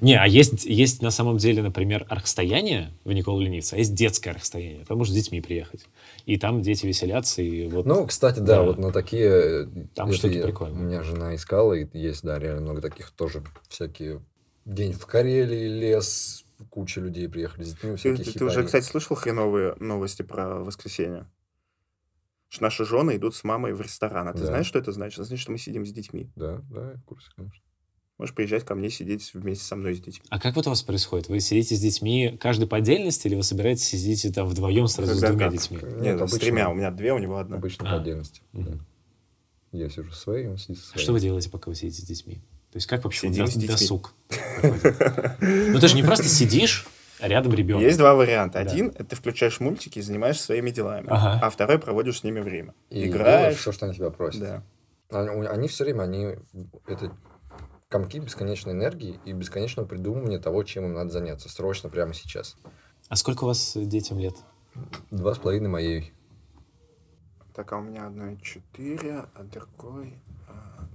[0.01, 4.31] Не, а есть, есть на самом деле, например, архстояние в Никола Ленивце, а есть детское
[4.31, 4.83] архстояние.
[4.83, 5.85] Там можно с детьми приехать.
[6.25, 7.85] И там дети веселятся, и вот...
[7.85, 8.63] Ну, кстати, да, Да.
[8.63, 9.69] вот на такие...
[9.93, 10.81] Там штуки прикольные.
[10.81, 14.21] У меня жена искала, и есть, да, реально много таких тоже всякие...
[14.65, 18.65] День в Карелии, лес, куча людей приехали с детьми, Ты, всякие ты уже, хипари.
[18.65, 21.25] кстати, слышал хреновые новости про воскресенье?
[22.55, 24.29] Что наши жены идут с мамой в ресторан.
[24.29, 24.45] А ты Да.
[24.45, 25.19] знаешь, что это значит?
[25.19, 26.29] Это значит, что мы сидим с детьми.
[26.37, 27.61] Да, да, я в курсе, конечно.
[28.17, 30.23] Можешь приезжать ко мне сидеть вместе со мной с детьми.
[30.29, 31.27] А как вот у вас происходит?
[31.27, 35.27] Вы сидите с детьми каждый по отдельности, или вы собираетесь сидите там вдвоем сразу Когда
[35.27, 35.53] с двумя как.
[35.53, 35.77] детьми?
[36.01, 36.69] Нет, с обычно- тремя.
[36.69, 37.57] У меня две, у него одна.
[37.57, 37.91] Обычно А.
[37.95, 38.41] по отдельности.
[38.53, 38.77] Да.
[39.73, 41.03] Я сижу со своей, он сидит со своей.
[41.03, 42.35] Что вы делаете, пока вы сидите с детьми?
[42.71, 43.67] То есть как вообще Сидим дос- с детьми.
[43.67, 44.13] досуг?
[45.41, 46.89] Ну ты же не просто сидишь, а
[47.19, 47.83] рядом ребенок.
[47.83, 48.63] Есть два варианта.
[48.63, 48.71] Да.
[48.71, 51.07] Один— это ты включаешь мультики и занимаешься своими делами.
[51.09, 51.39] Ага.
[51.41, 52.73] А второй— проводишь с ними время.
[52.89, 53.57] И Играешь.
[53.57, 54.41] все, что они тебя просят.
[54.41, 54.63] Да.
[55.11, 56.35] Они, они все время, они
[56.87, 57.15] это
[57.89, 62.57] комки бесконечной энергии и бесконечного придумывания того, чем им надо заняться срочно, прямо сейчас.
[63.07, 64.35] А сколько у вас детям лет?
[65.11, 66.11] Два с половиной моей.
[67.53, 70.19] Так, а у меня одной четыре, а другой...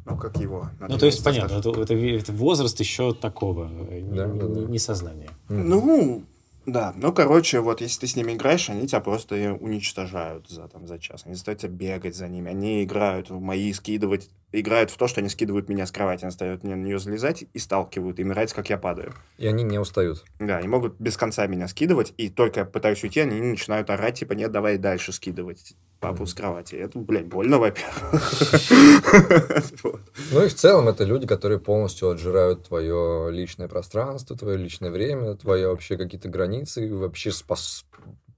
[0.05, 0.69] Ну, как его?
[0.81, 4.55] Ну, то есть, понятно, это, это это возраст еще такого, э, не, Да, да, не-
[4.55, 4.61] да.
[4.71, 5.31] не сознания.
[5.49, 6.25] Ну,
[6.67, 6.93] да.
[6.97, 10.87] Ну, короче, вот если ты с ними играешь, они тебя просто и уничтожают за, там,
[10.87, 11.23] за час.
[11.25, 12.51] Они заставят тебя бегать за ними.
[12.51, 14.29] Они играют в мои, скидывать...
[14.53, 16.25] Играют в то, что они скидывают меня с кровати.
[16.25, 18.19] Они заставят меня на нее залезать и сталкивают.
[18.19, 19.15] Им нравится, как я падаю.
[19.39, 20.25] И они не устают.
[20.39, 24.19] Да, они могут без конца меня скидывать, и только я пытаюсь уйти, они начинают орать,
[24.19, 26.75] типа, нет, давай дальше скидывать папу с кровати.
[26.75, 28.23] Это, блядь, больно, во-первых.
[29.83, 30.01] Вот.
[30.33, 35.35] Ну и в целом это люди, которые полностью отжирают твое личное пространство, твое личное время,
[35.35, 37.31] твои вообще какие-то границы, и вообще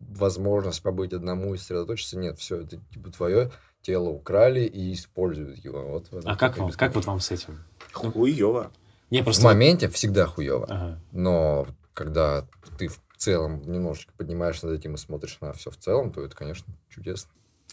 [0.01, 2.19] возможность побыть одному и сосредоточиться.
[2.19, 3.51] Нет, все, это типа твое
[3.83, 5.83] тело украли и используют его.
[5.83, 7.65] Вот в этом А как вам, как вот вам с этим?
[7.93, 8.71] Хуёво.
[9.11, 9.45] Не, В просто...
[9.45, 10.67] моменте всегда хуево.
[10.69, 11.01] Ага.
[11.13, 12.47] Но когда
[12.79, 16.35] ты в целом немножечко поднимаешься над этим и смотришь на все в целом, то это,
[16.35, 17.31] конечно, чудесно.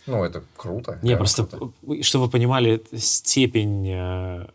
[0.07, 0.99] Ну, это круто.
[1.01, 2.03] Не, просто, круто.
[2.03, 4.47] чтобы вы понимали степень э,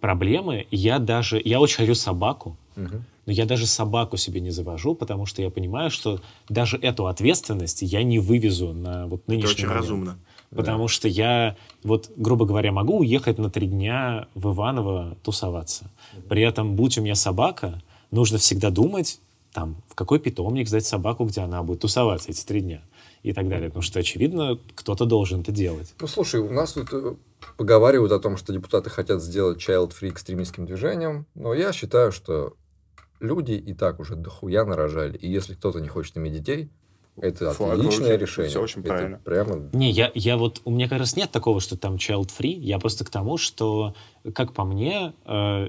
[0.00, 3.04] проблемы, я даже, я очень хочу собаку, Мгм.
[3.26, 7.82] но я даже собаку себе не завожу, потому что я понимаю, что даже эту ответственность
[7.82, 9.82] я не вывезу на вот Это нынешний очень момент.
[9.82, 10.18] разумно.
[10.50, 15.90] Потому что я, вот, грубо говоря, могу уехать на три дня в Иваново тусоваться.
[16.30, 19.20] При этом, будь у меня собака, нужно всегда думать,
[19.52, 22.80] там, в какой питомник сдать собаку, где она будет тусоваться эти три дня
[23.22, 23.68] и так далее.
[23.68, 25.94] Потому что, очевидно, кто-то должен это делать.
[26.00, 27.14] Ну, слушай, у нас тут э,
[27.56, 32.54] поговаривают о том, что депутаты хотят сделать child-free экстремистским движением, но я считаю, что
[33.20, 36.70] люди и так уже дохуя нарожали, и если кто-то не хочет иметь детей,
[37.20, 38.50] это Фу, отличное это решение.
[38.50, 39.20] всё очень Это правильно.
[39.24, 39.70] Прямо...
[39.72, 43.04] Не, я, я вот, у меня как раз нет такого, что там child-free, я просто
[43.04, 43.94] к тому, что,
[44.34, 45.68] как по мне, э,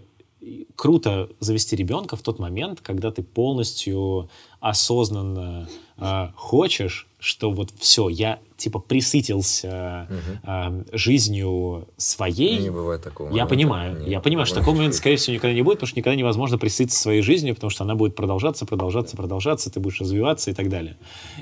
[0.75, 4.29] круто завести ребенка в тот момент, когда ты полностью
[4.59, 10.85] осознанно э, хочешь, что вот все, я типа присытился Мгм.
[10.91, 12.59] э, жизнью своей.
[12.59, 13.27] Не бывает такого.
[13.27, 13.49] Я момента.
[13.55, 15.99] понимаю, Нет, я понимаю, что такого момента, не скорее всего, никогда не будет, потому что
[15.99, 20.51] никогда невозможно присытиться своей жизнью, потому что она будет продолжаться, продолжаться, продолжаться, ты будешь развиваться
[20.51, 20.97] и так далее.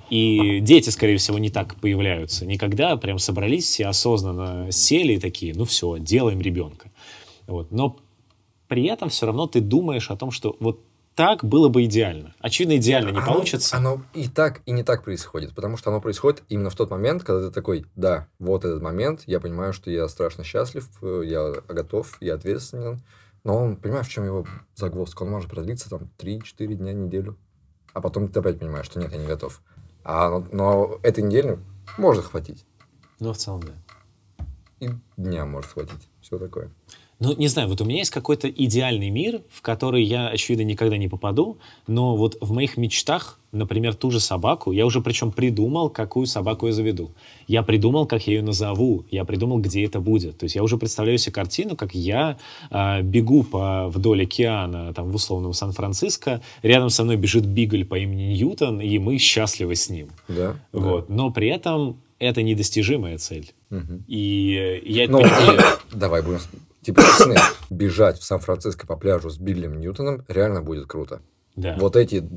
[0.09, 2.45] И дети, скорее всего, не так появляются.
[2.45, 6.89] Никогда прям собрались все осознанно, сели и такие, ну все, делаем ребенка.
[7.45, 7.71] Вот.
[7.71, 7.97] Но
[8.67, 10.81] при этом все равно ты думаешь о том, что вот
[11.17, 12.33] так было бы идеально.
[12.39, 13.75] Очевидно, идеально не Оно- получится.
[13.75, 17.23] Оно и так, и не так происходит, потому что оно происходит именно в тот момент,
[17.23, 21.53] когда ты такой, да, вот этот момент, я понимаю, что я страшно счастлив, э, я
[21.67, 23.01] готов, я ответственен,
[23.43, 24.45] но он, понимаешь, в чем его
[24.75, 25.23] загвоздка?
[25.23, 27.35] Он может продлиться там 3-4 дня, неделю,
[27.93, 29.61] а потом ты опять понимаешь, что нет, я не готов.
[30.03, 31.57] А, но, но этой недели
[31.97, 32.63] может хватить,
[33.19, 34.45] Ну, в целом, да.
[34.79, 36.69] и дня может хватить, все такое.
[37.19, 40.97] Ну, не знаю, вот у меня есть какой-то идеальный мир, в который я, очевидно, никогда
[40.97, 41.57] не попаду,
[41.87, 46.67] но вот в моих мечтах, например, ту же собаку, я уже причем придумал, какую собаку
[46.67, 47.09] я заведу.
[47.47, 50.37] Я придумал, как я ее назову, я придумал, где это будет.
[50.37, 52.37] То есть я уже представляю себе картину, как я
[52.69, 57.97] а, бегу по, вдоль океана, там, в условном Сан-Франциско, рядом со мной бежит бигль по
[57.97, 60.09] имени Ньютон, и мы счастливы с ним.
[60.27, 60.55] Да?
[60.71, 61.09] Вот.
[61.09, 63.53] Но при этом это недостижимая цель.
[63.71, 63.77] Да.
[63.77, 64.05] Мгм.
[64.07, 65.61] И э, я это Ну, понимаю.
[65.93, 66.39] давай будем
[66.87, 67.35] типа честны.
[67.69, 71.21] Бежать в Сан-Франциско по пляжу с Биллем Ньютоном реально будет круто.
[71.55, 71.75] Да.
[71.77, 72.27] Вот эти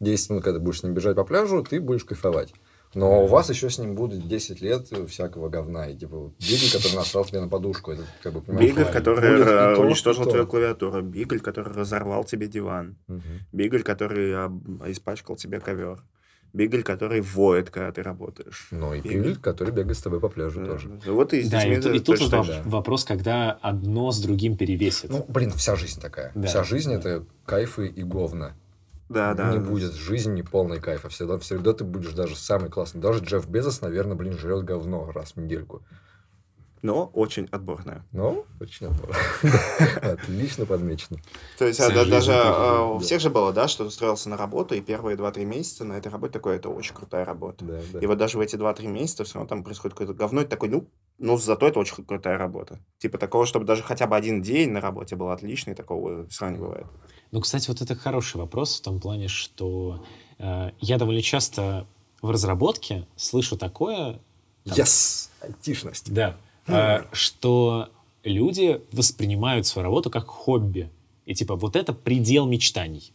[0.00, 2.52] 10 минут, когда ты будешь с ним бежать по пляжу, ты будешь кайфовать.
[2.94, 5.88] Но у вас еще с ним будет 10 лет всякого говна.
[5.88, 7.92] И типа Бигль, который насрал тебе на подушку.
[7.92, 9.44] Это, как бы, Бигль, который
[9.74, 10.30] то, уничтожил то.
[10.30, 11.02] твою клавиатуру.
[11.02, 12.96] Бигль, который разорвал тебе диван.
[13.06, 13.22] Мгм.
[13.52, 14.32] Бигль, который
[14.90, 16.02] испачкал тебе ковер.
[16.56, 18.68] Бигль, который воет, когда ты работаешь.
[18.70, 19.18] Ну и Бигль.
[19.18, 20.88] Бигль, который бегает с тобой по пляжу Да, тоже.
[21.04, 21.12] да.
[21.12, 24.20] Вот и с Да, детьми и, это и тут точно воп- вопрос, когда одно с
[24.20, 25.10] другим перевесит.
[25.10, 26.32] Ну, блин, вся жизнь такая.
[26.34, 26.46] Да.
[26.48, 28.54] Вся жизнь это кайфы и говна.
[29.10, 29.52] Да, да.
[29.52, 31.08] Не будет жизни полной кайфа.
[31.10, 33.00] Всегда, всегда ты будешь даже самый классный.
[33.00, 35.82] Даже Джефф Безос, наверное, блин, жрет говно раз в недельку.
[36.86, 38.04] Но очень отборная.
[38.12, 39.16] Ну, очень здорово.
[40.12, 41.18] Отлично подмечено.
[41.58, 44.80] То есть а, даже а, у всех же было, да, что устроился на работу, и
[44.80, 47.64] первые 2-3 месяца на этой работе такое, это очень крутая работа.
[47.64, 47.98] Да, да.
[47.98, 50.68] И вот даже в эти 2-3 месяца все равно там происходит какое-то говно, и такой,
[50.68, 50.88] ну,
[51.18, 52.78] ну, зато это очень крутая работа.
[52.98, 56.56] Типа такого, чтобы даже хотя бы один день на работе был отличный, такого все равно
[56.56, 56.86] не бывает.
[57.32, 60.04] Ну, кстати, вот это хороший вопрос в том плане, что
[60.38, 61.88] э, я довольно часто
[62.22, 64.20] в разработке слышу такое,
[64.64, 65.30] Yes!
[65.40, 66.12] Айтишность.
[66.12, 66.36] да,
[67.12, 67.88] что
[68.24, 70.90] люди воспринимают свою работу как хобби.
[71.24, 73.12] И типа вот это предел мечтаний.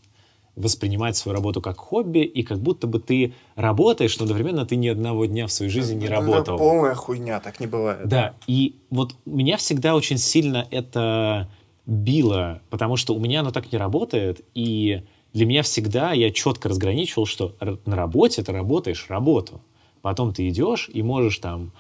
[0.56, 4.90] Воспринимать свою работу как хобби, и как будто бы ты работаешь, но одновременно ты ни
[4.90, 6.58] одного дня в своей жизни не Это работал.
[6.58, 8.06] полная хуйня, так не бывает.
[8.08, 11.50] Да, и вот меня всегда очень сильно это
[11.86, 15.04] било, потому что у меня оно так не работает, и
[15.34, 17.56] для меня всегда я четко разграничивал, что
[17.86, 19.62] на работе ты работаешь работу.
[20.02, 21.72] Потом ты идешь и можешь там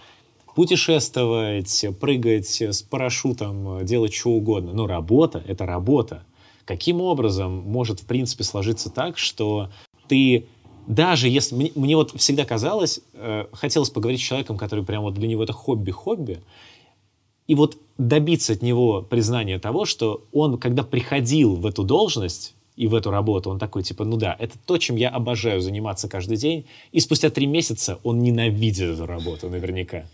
[0.56, 4.74] путешествовать, прыгать с парашютом, делать что угодно.
[4.74, 6.24] Но работа— это работа.
[6.66, 9.70] Каким образом может, в принципе, сложиться так, что
[10.08, 10.46] ты
[10.88, 11.56] даже если...
[11.56, 15.44] Мне, мне вот всегда казалось, э, хотелось поговорить с человеком, который прям вот для него
[15.44, 16.42] это хобби-хобби,
[17.48, 22.88] и вот добиться от него признания того, что он, когда приходил в эту должность и
[22.88, 26.38] в эту работу, он такой, типа, ну да, это то, чем я обожаю заниматься каждый
[26.38, 30.06] день, и спустя три месяца он ненавидит эту работу наверняка.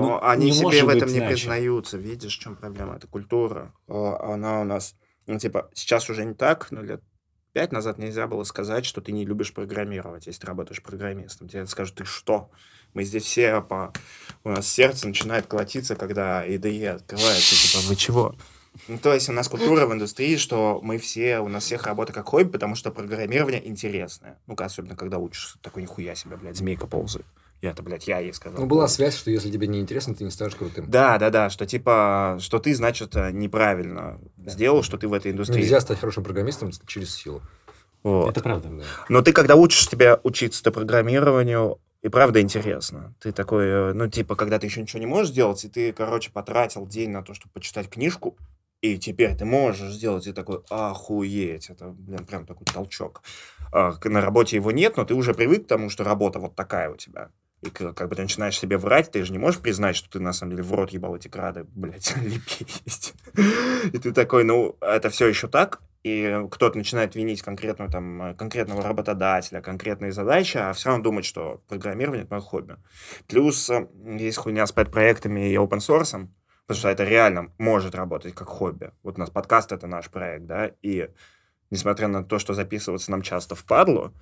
[0.00, 1.34] Но Ну, они не себе в этом не иначе.
[1.34, 1.96] признаются.
[1.98, 2.96] Видишь, в чем проблема?
[2.96, 3.72] Это культура.
[3.88, 4.94] А, Она у нас,
[5.26, 7.02] ну, типа, сейчас уже не так, но лет
[7.52, 11.48] пять назад нельзя было сказать, что ты не любишь программировать, если ты работаешь программистом.
[11.48, 12.50] Тебе скажут, ты что?
[12.94, 13.92] Мы здесь все по...
[14.44, 17.54] У нас сердце начинает колотиться, когда IDE открывается.
[17.54, 18.34] Типа, вы чего?
[18.88, 22.12] Ну, то есть у нас культура в индустрии, что мы все, у нас всех работа
[22.12, 24.40] как хобби, потому что программирование интересное.
[24.48, 25.58] Ну, особенно когда учишься.
[25.60, 27.26] Такой нихуя себе, блядь, змейка ползает.
[27.64, 28.60] Я-то, блядь, я ей сказал.
[28.60, 30.84] Ну, была связь, что если тебе не интересно, ты не станешь крутым.
[30.90, 35.32] Да, да, да, что типа, что ты, значит, э, неправильно сделал, что ты в этой
[35.32, 35.62] индустрии.
[35.62, 37.40] Нельзя стать хорошим программистом через силу.
[38.02, 38.28] Вот.
[38.28, 38.68] Это правда.
[38.68, 38.84] Да.
[39.08, 43.14] Но ты, когда учишь тебя учиться-то программированию, и правда интересно.
[43.18, 46.30] Ты такой, э, ну, типа, когда ты еще ничего не можешь делать, и ты, короче,
[46.30, 48.36] потратил день на то, чтобы почитать книжку,
[48.82, 53.22] и теперь ты можешь сделать, и такой, охуеть, это, блин, прям такой толчок.
[53.72, 56.90] А, на работе его нет, но ты уже привык к тому, что работа вот такая
[56.90, 57.30] у тебя.
[57.64, 60.34] И как бы ты начинаешь себе врать, ты же не можешь признать, что ты на
[60.34, 62.14] самом деле в рот ебал эти крады, блядь,
[62.84, 63.14] есть.
[63.92, 68.34] И ты такой, ну, это все еще так, и кто-то начинает винить конкретную, там, э,
[68.34, 72.76] конкретного работодателя, конкретные задачи, а все равно думать, что программирование— это мое хобби.
[73.26, 73.88] Плюс э,
[74.18, 76.28] есть хуйня с пэт-проектами и open source,
[76.66, 78.90] потому что это реально может работать как хобби.
[79.02, 81.08] Вот у нас подкаст— это наш проект, да, и
[81.70, 84.12] несмотря на то, что записываться нам часто впадло,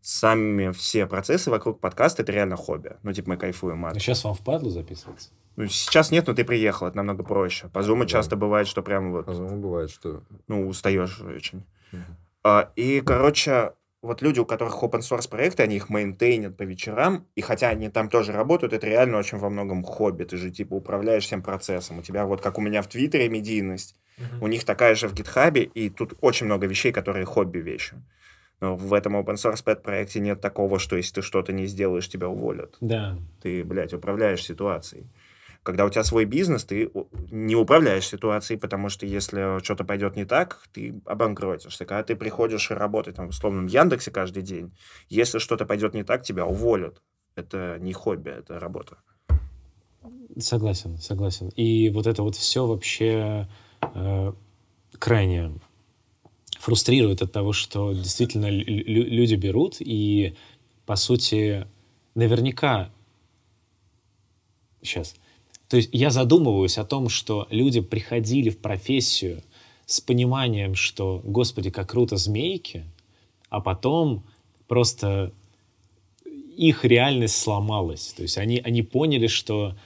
[0.00, 2.96] сами все процессы вокруг подкаста— это реально хобби.
[3.02, 5.30] Ну, типа, мы кайфуем от Но сейчас вам впадло записываться?
[5.56, 7.68] ну, сейчас нет, но ты приехал, это намного проще.
[7.68, 8.06] По Zoom Да.
[8.06, 10.22] часто бывает, что прям вот, А ну, бывает, что...
[10.46, 11.64] ну, устаешь очень.
[11.92, 12.04] Мгм.
[12.44, 17.26] А, И, короче, вот люди, у которых open source проекты, они их мейнтейнят по вечерам,
[17.34, 20.22] и хотя они там тоже работают, это реально очень во многом хобби.
[20.22, 21.98] Ты же, типа, управляешь всем процессом.
[21.98, 23.96] У тебя вот, как у меня в Твиттере медийность,
[24.40, 27.94] у них такая же в гитхабе, и тут очень много вещей, которые хобби вещи.
[28.60, 32.08] Но в этом open source pet проекте нет такого, что если ты что-то не сделаешь,
[32.08, 32.76] тебя уволят.
[32.80, 33.16] Да.
[33.40, 35.06] Ты, блядь, управляешь ситуацией.
[35.62, 36.90] Когда у тебя свой бизнес, ты
[37.30, 41.84] не управляешь ситуацией, потому что если что-то пойдет не так, ты обанкротишься.
[41.84, 44.72] Когда ты приходишь работать там, в условном Яндексе каждый день,
[45.08, 47.02] если что-то пойдет не так, тебя уволят.
[47.34, 48.96] Это не хобби, это работа.
[50.38, 51.48] Согласен, согласен.
[51.50, 53.48] И вот это вот все вообще
[53.94, 54.32] э,
[54.98, 55.52] крайне
[56.58, 60.34] фрустрирует от того, что действительно лю- лю- люди берут и,
[60.86, 61.66] по сути,
[62.14, 62.90] наверняка...
[64.82, 65.14] Сейчас.
[65.68, 69.42] То есть я задумываюсь о том, что люди приходили в профессию
[69.86, 72.84] с пониманием, что, господи, как круто змейки,
[73.48, 74.24] а потом
[74.66, 75.32] просто
[76.24, 78.12] их реальность сломалась.
[78.14, 79.76] То есть они, они поняли, что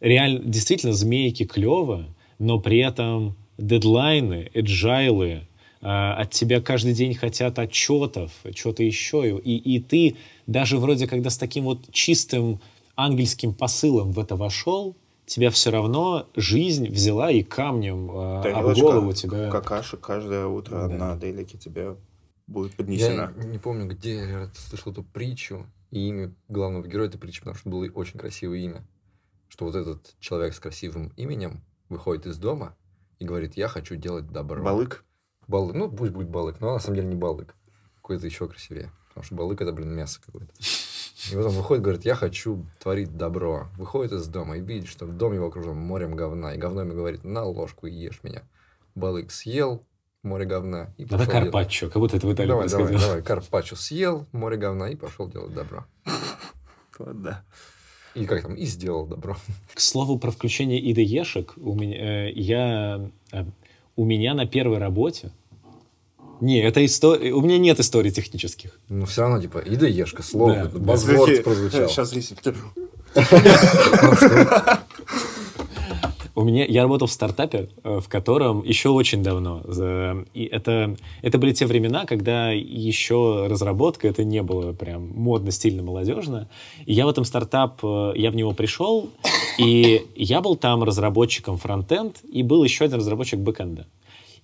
[0.00, 2.06] реально, действительно змейки клево,
[2.38, 5.46] но при этом дедлайны, эджайлы,
[5.80, 9.38] от тебя каждый день хотят отчетов, что-то еще.
[9.38, 10.16] И, и ты
[10.46, 12.60] даже вроде когда с таким вот чистым
[12.96, 14.96] ангельским посылом в это вошел,
[15.26, 19.50] тебя все равно жизнь взяла и камнем э, об голову тебя...
[19.50, 20.96] Какаши каждое утро Да.
[20.96, 21.96] на делике тебе
[22.46, 23.32] будет поднесена.
[23.36, 27.56] Я не помню, где я слышал эту притчу, и имя главного героя этой притчи, потому
[27.56, 28.86] что было очень красивое имя.
[29.48, 32.76] Что вот этот человек с красивым именем выходит из дома
[33.18, 34.62] и говорит, я хочу делать добро.
[34.62, 35.04] Балык.
[35.48, 35.74] Балык.
[35.74, 37.54] Ну, пусть будет балык, но на самом деле не балык.
[37.96, 38.90] Какой-то еще красивее.
[39.08, 40.52] Потому что балык это, блин, мясо какое-то.
[41.32, 43.68] И вот он выходит, говорит, я хочу творить добро.
[43.78, 46.54] Выходит из дома и видит, что дом его окружен морем говна.
[46.54, 48.42] И говно ему говорит, на ложку и ешь меня.
[48.94, 49.82] Балык съел
[50.22, 53.22] море говна и Давай пошел делать- карпаччо, как будто это в Италии Давай, давай, давай.
[53.22, 55.86] Карпаччо съел, море говна и пошел делать добро.
[56.98, 57.44] Вот, да.
[58.14, 59.36] И как там, и сделал добро.
[59.74, 63.44] К слову про включение ИДЕшек, у меня, э, я, э,
[63.96, 65.30] у меня на первой работе
[66.40, 67.32] не, это история.
[67.32, 68.78] У меня нет историй технических.
[68.90, 70.84] Но все равно, типа, и да ешка, слово, Да, это да.
[70.84, 71.88] базворд прозвучал.
[71.88, 72.38] Сейчас лисик.
[76.36, 79.62] У меня я работал в стартапе, э, в котором еще очень давно.
[80.34, 85.82] И это, это были те времена, когда еще разработка это не было прям модно, стильно,
[85.82, 86.50] молодежно.
[86.84, 89.08] И я в этом стартап, э, я в него пришел,
[89.56, 93.86] и я был там разработчиком фронтенд, и был еще один разработчик бэкенда.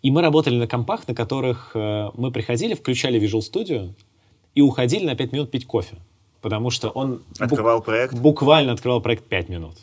[0.00, 3.90] И мы работали на компах, на которых э, мы приходили, включали Visual Studio
[4.54, 5.96] и уходили на 5 минут пить кофе.
[6.40, 8.14] Потому что он Открывал проект.
[8.14, 9.74] буквально открывал проект 5 минут.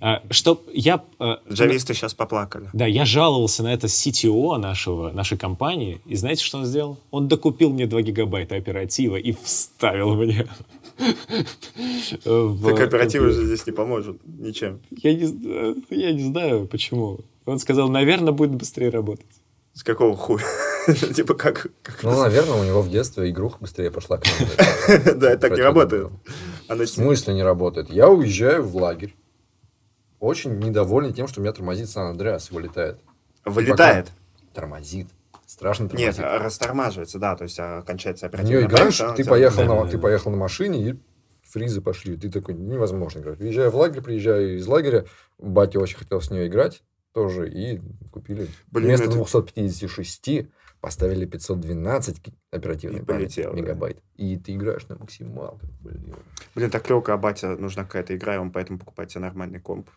[0.00, 1.02] А, Что я...
[1.20, 2.68] э, Джависты сейчас поплакали.
[2.72, 6.98] да, я жаловался на это CTO нашего, нашей компании, и знаете, что он сделал?
[7.10, 10.46] Он докупил мне 2 гигабайта оператива и вставил мне.
[12.24, 14.80] Так оперативы же здесь не поможет ничем.
[14.90, 17.18] Я не, зна- я не знаю, почему.
[17.46, 19.26] Он сказал, наверное, будет быстрее работать.
[19.72, 20.44] С какого хуя?
[21.14, 21.66] Типа как...
[22.02, 24.20] Ну, наверное, у него в детстве игруха быстрее пошла.
[25.16, 26.08] Да, это так не работает.
[26.68, 27.90] В смысле не работает?
[27.90, 29.14] Я уезжаю в лагерь.
[30.24, 32.98] Очень недовольный тем, что у меня тормозит Сан-Андреас, вылетает.
[33.44, 34.08] вылетает.
[34.54, 35.08] Тормозит.
[35.46, 36.42] Страшно Нет, тормозит.
[36.42, 39.84] растормаживается, да, то есть а, кончается оперативная нее играешь, память, ты тебя- поехал, Да, на,
[39.84, 40.02] да, ты да.
[40.02, 40.98] поехал на машине, и
[41.42, 42.16] фризы пошли.
[42.16, 43.38] Ты такой, невозможно играть.
[43.38, 45.04] Уезжаю в лагерь, приезжаю из лагеря.
[45.36, 46.82] Батя очень хотел с нее играть
[47.12, 48.48] тоже, и купили.
[48.70, 50.48] Блин, Вместо это- 256
[50.84, 53.60] поставили 512 ки- оперативной И памяти, полетело, да.
[53.60, 54.02] мегабайт.
[54.16, 56.14] И ты играешь на максималках, блин.
[56.54, 59.88] Блин, так клево, когда батя нужна какая-то игра, и он поэтому покупает себе нормальный комп.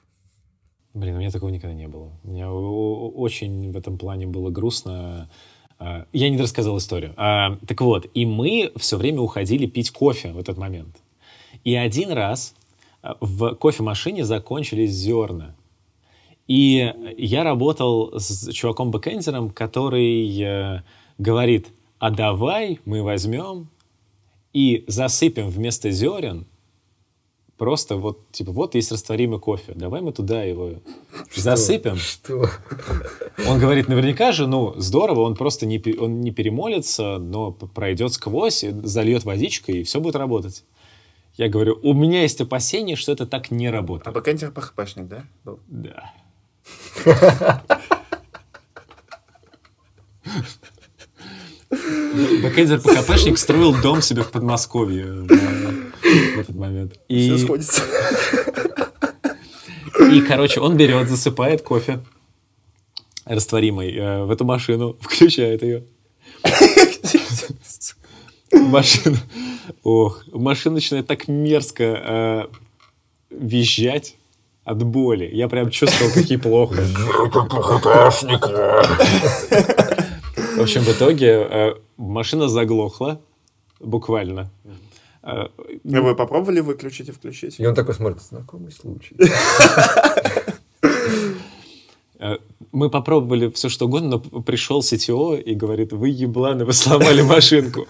[0.93, 2.17] Блин, у меня такого никогда не было.
[2.23, 5.29] У меня очень в этом плане было грустно.
[5.77, 7.13] А, Я не рассказал историю.
[7.17, 10.95] А, Так вот, и мы все время уходили пить кофе в этот момент.
[11.65, 12.55] И один раз
[13.01, 15.53] а, в кофемашине закончились зерна.
[16.47, 20.83] И я работал с чуваком-бэкэндером, который э,
[21.17, 21.67] говорит,
[21.99, 23.67] а давай мы возьмем
[24.53, 26.47] и засыпем вместо зерен
[27.57, 30.73] просто вот, типа, вот есть растворимый кофе, давай мы туда его
[31.35, 31.97] засыпем.
[31.97, 32.49] Что?
[33.47, 38.63] Он говорит, наверняка же, ну, здорово, он просто не, он не перемолится, но пройдет сквозь,
[38.63, 40.63] и зальет водичкой, и все будет работать.
[41.35, 44.15] Я говорю, у меня есть опасение, что это так не А работает.
[44.15, 45.25] бэкэндер PHP-шник, да?
[45.43, 45.59] был?
[45.67, 46.13] Да.
[52.41, 56.99] Бэкэндер PHP шник строил дом себе в Подмосковье э, в этот момент.
[57.07, 57.83] И, Все сходится.
[60.11, 61.99] и, короче, он берет, засыпает кофе
[63.27, 65.83] растворимый э, в эту машину, включает ее.
[68.51, 69.17] Машина.
[69.83, 72.45] Ох, машина начинает так мерзко э,
[73.29, 74.15] визжать
[74.67, 75.29] от боли.
[75.33, 76.75] Я прям чувствовал, как ей плохо.
[80.57, 83.21] В общем, в итоге э, машина заглохла,
[83.79, 84.51] буквально.
[85.23, 85.47] Э,
[85.85, 87.59] Ну, Вы попробовали выключить и включить?
[87.61, 89.15] И он такой смотрит, знакомый случай.
[92.19, 92.35] Э,
[92.73, 97.87] Мы попробовали все что угодно, но пришел CTO и говорит, вы ебланы, вы сломали машинку.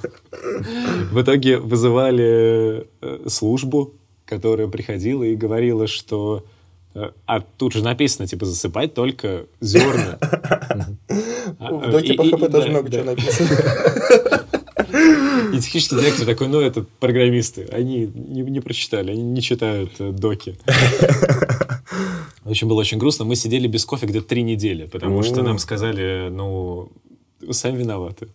[1.11, 2.87] В итоге вызывали
[3.27, 3.93] службу,
[4.25, 6.43] которая приходила и говорила, что
[7.25, 10.17] а тут же написано, типа, засыпать только зерна.
[11.59, 13.49] А, В доке и- PHP тоже много чего написано.
[15.53, 17.67] И технический директор такой, ну, это программисты.
[17.71, 20.57] Они не, не прочитали, они не читают э, доки.
[22.43, 23.25] В общем, было очень грустно.
[23.25, 26.89] Мы сидели без кофе где-то три недели, потому что нам сказали, ну,
[27.51, 28.27] сами виноваты.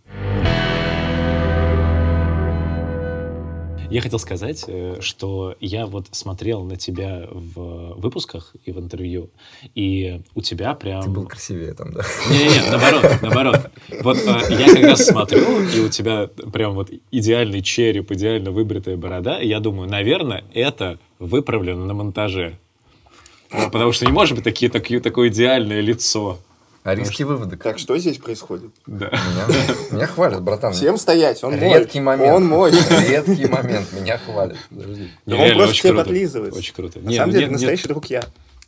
[3.92, 9.28] Я хотел сказать, э, что я вот смотрел на тебя в выпусках и в интервью,
[9.74, 11.02] и у тебя прям...
[11.02, 12.00] Ты был красивее там, да?
[12.30, 13.70] Не-не, наоборот, наоборот.
[14.00, 18.96] Вот э, я как раз смотрю, и у тебя прям вот идеальный череп, идеально выбритая
[18.96, 22.58] борода, и я думаю, наверное, это выправлено на монтаже.
[23.50, 26.38] Потому что не может быть такие, такие, такое идеальное лицо.
[26.84, 27.56] А риски выводы.
[27.56, 28.72] Так что здесь происходит?
[28.86, 29.06] Да.
[29.10, 30.72] Меня, меня хвалят, братан.
[30.72, 32.16] Всем стоять, он Редкий мой.
[32.16, 32.34] момент.
[32.36, 32.72] Он мой.
[32.72, 33.92] Редкий момент.
[33.92, 34.56] Меня хвалят.
[34.68, 35.08] Подожди.
[35.26, 36.04] Не, Он реально, просто тебе круто.
[36.04, 36.58] подлизывается.
[36.58, 36.98] Очень круто.
[37.00, 37.88] На Не, самом ну, деле, нет, настоящий нет.
[37.88, 38.24] друг я.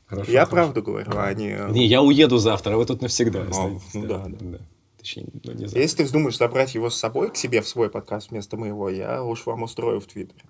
[0.06, 0.52] Хорошо, Я хорошо.
[0.52, 1.58] правду говорю, а не...
[1.72, 3.94] Не, я уеду завтра, а вы тут навсегда Ну, останетесь.
[3.94, 4.58] ну да, да.
[4.98, 5.80] Точнее, ну, не завтра.
[5.80, 9.24] Если ты вздумаешь забрать его с собой к себе в свой подкаст вместо моего, я
[9.24, 10.40] уж вам устрою в Твиттере.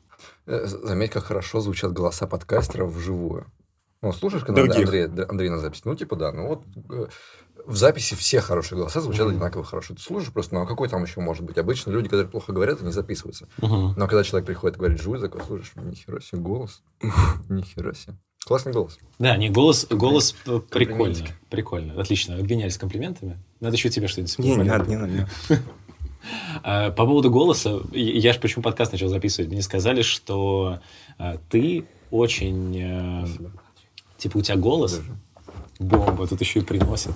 [0.47, 3.47] Э, Заметь, как хорошо звучат голоса подкастеров вживую.
[4.03, 4.85] Ну, слушаешь, когда Других.
[4.85, 5.83] Андрей, Андрей на записи?
[5.87, 6.31] Ну, типа, да.
[6.31, 7.07] Ну, вот э,
[7.67, 9.95] в записи все хорошие голоса звучат одинаково хорошо.
[9.95, 11.59] Ты слушаешь просто, ну, а какой там еще может быть?
[11.59, 13.49] Обычно люди, которые плохо говорят, они записываются.
[13.59, 13.95] Мгм.
[13.97, 16.83] Но когда человек приходит и говорит Жуй, такой, слушаешь, нихера себе голос.
[17.49, 18.17] Нихера себе.
[18.47, 18.99] Классный голос.
[19.19, 21.05] Да, не, голос, голос э, прикольно.
[21.15, 21.33] Комплиментики.
[21.49, 22.01] Прикольно.
[22.01, 22.37] Отлично.
[22.37, 23.43] Обменялись комплиментами.
[23.61, 25.13] Надо еще тебе что-нибудь Не, не надо, не надо.
[25.13, 25.31] не надо.
[26.63, 30.81] А, По поводу голоса, я же почему подкаст начал записывать, мне сказали, что
[31.19, 32.79] а, ты очень...
[32.79, 33.27] э,
[34.17, 35.03] Типа у тебя голос,
[35.79, 37.13] бомба, тут еще и приносит.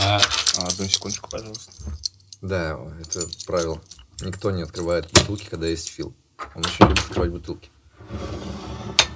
[0.00, 0.18] А,
[0.58, 1.70] А, Одну секундочку, пожалуйста.
[2.42, 3.80] Да, это правило.
[4.20, 6.12] Никто не открывает бутылки, когда есть фил.
[6.54, 7.70] Он очень любит открывать бутылки.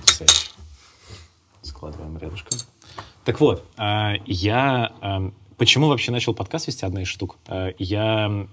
[0.00, 0.50] Потрясающе.
[1.62, 2.58] Складываем рядышком.
[3.24, 4.92] Так вот, а, я...
[5.00, 7.36] а, Почему вообще начал подкаст вести одна из штук?
[7.48, 8.46] А, Я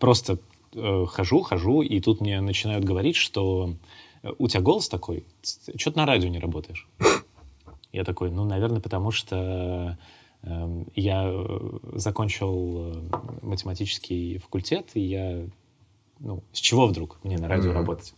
[0.00, 0.38] просто
[0.74, 3.74] э, хожу, хожу, и тут мне начинают говорить, что
[4.22, 5.24] э, у тебя голос такой,
[5.76, 6.88] что ты на радио не работаешь?
[7.92, 9.98] Я такой, ну, наверное, потому что эм,
[10.94, 15.46] я э, закончил э, математический факультет, и я,
[16.20, 17.78] ну, с чего вдруг мне на радио Мгм.
[17.78, 18.14] работать?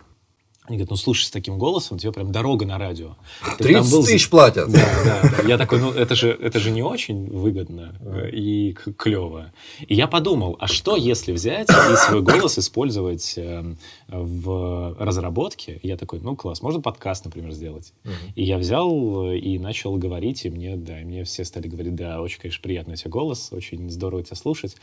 [0.67, 3.17] Они говорят, ну, слушай, с таким голосом тебе прям дорога на радио.
[3.59, 4.71] Ты там 30 был- тысяч платят.
[4.71, 5.49] да, да, да.
[5.49, 7.95] Я такой, ну это же, это же не очень выгодно
[8.33, 9.53] и клево.
[9.87, 13.79] И я подумал, а что если взять и свой голос использовать эм,
[14.09, 15.79] в разработке?
[15.83, 17.93] Я такой, ну класс, можно подкаст, например, сделать.
[18.35, 21.95] И я взял э, и начал говорить, и мне, да, и мне все стали говорить,
[21.95, 24.77] да, очень, конечно, приятный у тебя голос, очень здорово тебя слушать.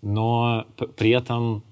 [0.00, 0.66] Но
[0.96, 1.64] при этом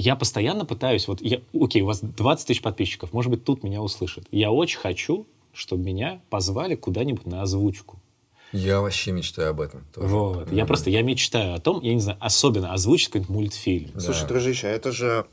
[0.00, 3.82] я постоянно пытаюсь, вот, я, окей, у вас 20 тысяч подписчиков, может быть, тут меня
[3.82, 4.26] услышат.
[4.30, 7.98] Я очень хочу, чтобы меня позвали куда-нибудь на озвучку.
[8.52, 9.84] Я вообще мечтаю об этом.
[9.94, 10.08] тоже.
[10.08, 10.50] Вот.
[10.52, 10.66] Я Мгм.
[10.68, 13.90] просто, я мечтаю о том, я не знаю, особенно озвучить какой-нибудь мультфильм.
[13.94, 14.00] Да.
[14.00, 15.26] Слушай, дружище, а это же...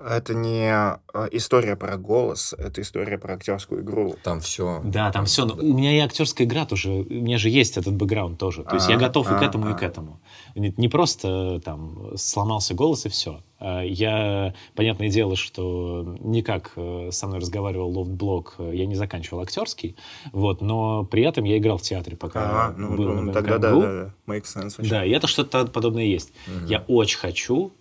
[0.00, 4.14] Это не э, история про голос, это история про актерскую игру.
[4.22, 4.80] Там все.
[4.84, 5.44] Да, там все.
[5.44, 8.62] У меня и актерская игра тоже, у меня же есть этот бэкграунд тоже.
[8.64, 9.86] То есть я А, готов и к а, этому, и к а.
[9.86, 10.20] этому.
[10.54, 13.40] Не, просто там сломался голос и все.
[13.60, 19.96] Я, понятное дело, что никак э, со мной разговаривал лофт-блог, э, я не заканчивал актерский,
[20.30, 23.58] вот, но при этом я играл в театре, пока А, ну, был ну, на тогда
[23.58, 24.32] да, да, да.
[24.32, 24.90] Make sense вообще.
[24.90, 26.32] Да, и это что-то подобное есть.
[26.68, 27.72] Я очень хочу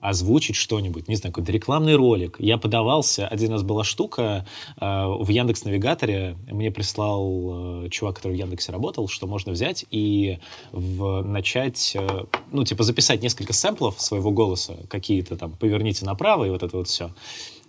[0.00, 2.36] озвучить что-нибудь, не знаю, какой-то рекламный ролик.
[2.38, 4.46] Я подавался, один раз была штука
[4.80, 9.84] э, в Яндекс Навигаторе, мне прислал э, чувак, который в Яндексе работал, что можно взять
[9.90, 10.38] и
[10.72, 16.50] в, начать, э, ну, типа записать несколько сэмплов своего голоса, какие-то там «поверните направо» и
[16.50, 17.10] вот это вот все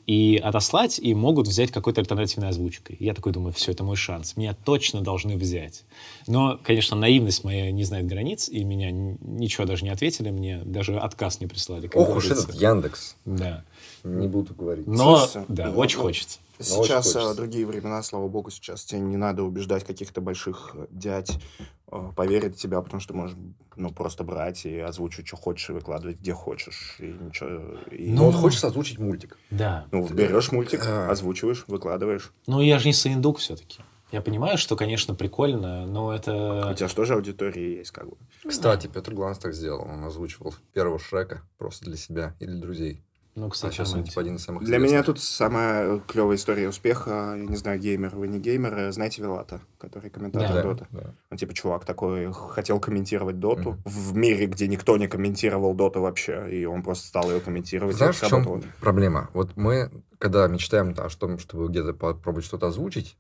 [0.10, 2.98] и отослать, и могут взять какой-то альтернативной озвучкой.
[3.00, 4.36] Я такой думаю, все, это мой шанс.
[4.38, 5.84] Меня точно должны взять.
[6.26, 10.98] Но, конечно, наивность моя не знает границ, и меня ничего даже не ответили, мне даже
[10.98, 11.92] отказ не прислали.
[11.94, 13.18] Ох уж этот Яндекс.
[13.26, 13.64] Да.
[14.04, 14.88] Не буду говорить.
[14.88, 16.40] Но, Слушайте, да, ну, очень ну, хочется.
[16.58, 17.32] очень Сейчас хочется.
[17.32, 21.38] э, другие времена, слава богу, сейчас тебе не надо убеждать каких-то больших э, дядь
[21.92, 23.38] э, поверить в тебя, потому что ты можешь
[23.76, 26.96] ну, просто брать и озвучивать, что хочешь, и выкладывать, где хочешь.
[27.00, 29.38] И ничего, и- Ну, вот хочется озвучить мультик.
[29.50, 29.86] Да.
[29.92, 31.10] ну, берешь мультик, А.
[31.10, 32.32] озвучиваешь, выкладываешь.
[32.48, 33.80] Ну, я же не саиндук все-таки.
[34.12, 36.74] Я понимаю, что, конечно, прикольно, но У это...
[36.76, 38.18] тебя же тоже аудитория есть, как бы.
[38.48, 39.84] Кстати, Петр Гланс так сделал.
[39.84, 43.04] Он озвучивал первого Шрека просто для себя и для друзей.
[43.36, 46.68] Ну, А кстати, сейчас он типа один из самых Для меня тут самая клевая история
[46.68, 50.62] успеха, я не знаю, геймер вы не геймер, э, знаете Вилата, который комментатор Да.
[50.64, 50.88] Дота?
[50.92, 51.14] да.
[51.30, 53.82] Он типа чувак такой хотел комментировать Доту Мгм.
[53.86, 57.96] в мире, где никто не комментировал Доту вообще, и он просто стал ее комментировать.
[57.96, 59.30] Знаешь, в чем проблема?
[59.34, 63.16] Вот мы, когда мечтаем о том, чтобы где-то попробовать что-то озвучить,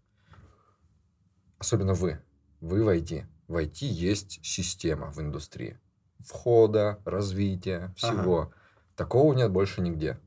[1.60, 2.20] особенно вы,
[2.62, 3.26] вы в IT.
[3.48, 5.78] В IT есть система в индустрии.
[6.20, 8.52] Входа, развития, всего.
[9.00, 10.18] Такого нет больше нигде.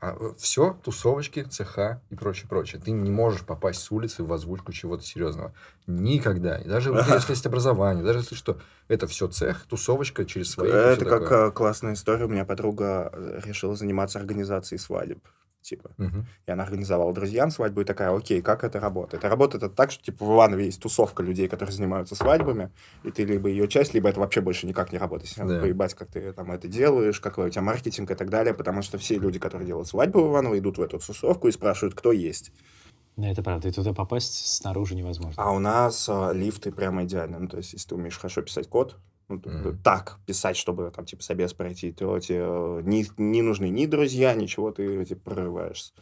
[0.00, 2.82] А все, тусовочки, цеха и прочее, прочее.
[2.84, 5.54] Ты не можешь попасть с улицы в озвучку чего-то серьезного.
[5.86, 6.56] Никогда.
[6.56, 8.58] И даже вот если есть образование, даже если что,
[8.88, 10.68] это все цех, тусовочка через свои.
[10.68, 11.46] Это как такое.
[11.46, 12.24] э, классная история.
[12.24, 15.20] У меня подруга э, решила заниматься организацией свадеб.
[15.66, 15.90] Типа.
[15.98, 16.26] Мгм.
[16.46, 19.24] И она организовала друзьям свадьбу и такая, окей, как это работает?
[19.24, 22.70] Работает это так, что типа в Иванове есть тусовка людей, которые занимаются свадьбами,
[23.02, 25.30] и ты либо ее часть, либо это вообще больше никак не работает.
[25.30, 25.60] Если Да.
[25.60, 28.98] поебать, как ты там это делаешь, какой у тебя маркетинг и так далее, потому что
[28.98, 32.52] все люди, которые делают свадьбу в Иваново, идут в эту тусовку и спрашивают, кто есть.
[33.16, 33.68] Да, это правда.
[33.68, 35.42] И туда попасть снаружи невозможно.
[35.42, 37.38] А у нас а, лифты прямо идеально.
[37.38, 38.96] Ну, то есть, если ты умеешь хорошо писать код,
[39.28, 39.78] ну, Мгм.
[39.82, 44.34] так писать, чтобы там, типа, собес пройти, то тебе э, не, не нужны ни друзья,
[44.34, 45.92] ничего, ты, типа, прорываешься.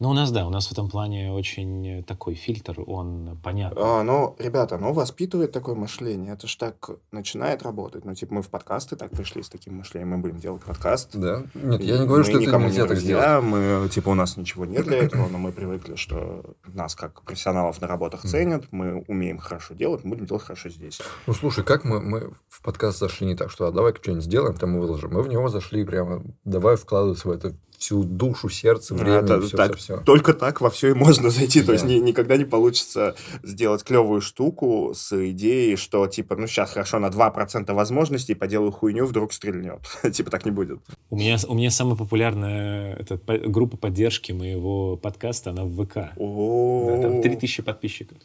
[0.00, 3.82] Ну, у нас, да, у нас в этом плане очень такой фильтр, он понятный.
[3.84, 6.34] А, ну, ребята, ну, воспитывает такое мышление.
[6.34, 8.04] Это ж так начинает работать.
[8.04, 10.10] Ну, типа, мы в подкасты так пришли с таким мышлением.
[10.10, 11.16] Мы будем делать подкаст.
[11.16, 11.42] Да.
[11.54, 13.42] Нет, я не говорю, что это никому нельзя не так сделать.
[13.42, 17.80] Мы, типа, у нас ничего нет для этого, но мы привыкли, что нас как профессионалов
[17.80, 21.00] на работах ценят, мы умеем хорошо делать, мы будем делать хорошо здесь.
[21.26, 24.54] Ну, слушай, как мы, мы в подкаст зашли не так, что а давай что-нибудь сделаем,
[24.54, 25.12] там мы выложим.
[25.12, 29.56] Мы в него зашли прямо, давай вкладываться в это всю душу, сердце, время, Это все,
[29.56, 31.62] так, все, Только так во все и можно зайти.
[31.62, 31.90] То есть Да.
[31.90, 37.08] ни- никогда не получится сделать клевую штуку с идеей, что типа, ну сейчас хорошо, на
[37.10, 39.80] 2% возможностей поделаю хуйню, вдруг стрельнет.
[40.12, 40.80] типа так не будет.
[41.10, 45.94] У меня, у меня самая популярная эта, по- группа поддержки моего подкаста, она в ВК.
[45.94, 48.18] Да, О, там 3000 подписчиков.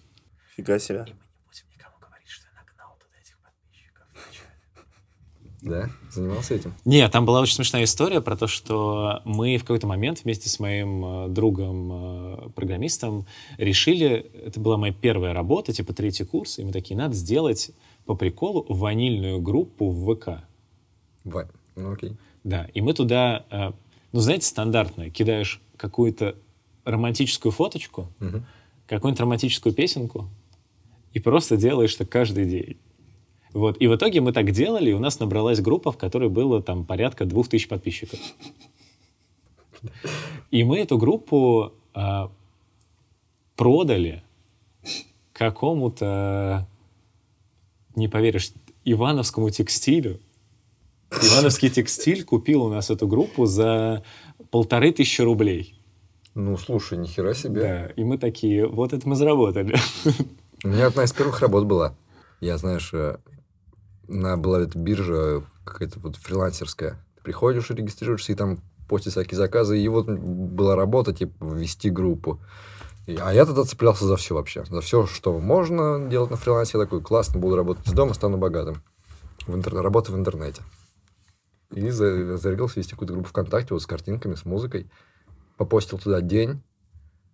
[0.57, 0.99] Фига себе.
[0.99, 4.05] мы не будем никому говорить, что я нагнал туда этих подписчиков.
[5.63, 5.89] Да?
[6.11, 6.73] Занимался этим?
[6.83, 10.59] Не, там была очень смешная история про то, что мы в какой-то момент вместе с
[10.59, 13.23] моим э, другом, э,
[13.57, 17.71] решили, это была моя первая работа, типа третий курс, и мы такие, надо сделать
[18.05, 20.43] по приколу ванильную группу в ВК.
[21.23, 22.17] Вань, ну окей.
[22.43, 23.71] Да, и мы туда, э,
[24.11, 26.35] ну, знаете, стандартно, кидаешь какую-то
[26.83, 28.45] романтическую фоточку, Мгм.
[28.87, 30.27] какую-нибудь романтическую песенку,
[31.13, 32.77] и просто делаешь это каждый день.
[33.53, 33.77] Вот.
[33.79, 36.85] И в итоге мы так делали, и у нас набралась группа, в которой было там
[36.85, 38.19] порядка двух тысяч подписчиков.
[40.49, 42.31] И мы эту группу а,
[43.55, 44.23] продали
[45.33, 46.67] какому-то,
[47.95, 48.51] не поверишь,
[48.85, 50.19] ивановскому текстилю.
[51.11, 54.03] Ивановский текстиль купил у нас эту группу за
[54.49, 55.75] полторы тысячи рублей.
[56.33, 57.61] Ну, слушай, нихера себе.
[57.61, 59.75] Да, и мы такие, вот это мы заработали.
[60.63, 61.95] У меня одна из первых работ была.
[62.39, 63.17] Я, знаешь, э,
[64.07, 66.97] на была эта биржа какая-то вот фрилансерская.
[67.23, 69.79] Приходишь, регистрируешься, и там постят всякие заказы.
[69.79, 72.41] И вот была работа, типа, ввести группу.
[73.07, 74.65] И- а я тогда цеплялся за все вообще.
[74.65, 76.77] За все, что можно делать на фрилансе.
[76.77, 78.83] Я такой, классно, буду работать из дома, стану богатым.
[79.47, 79.73] В интер...
[79.75, 80.61] Работа в интернете.
[81.71, 84.89] И за- зарегался вести какую-то группу ВКонтакте вот с картинками, с музыкой.
[85.57, 86.61] Попостил туда день.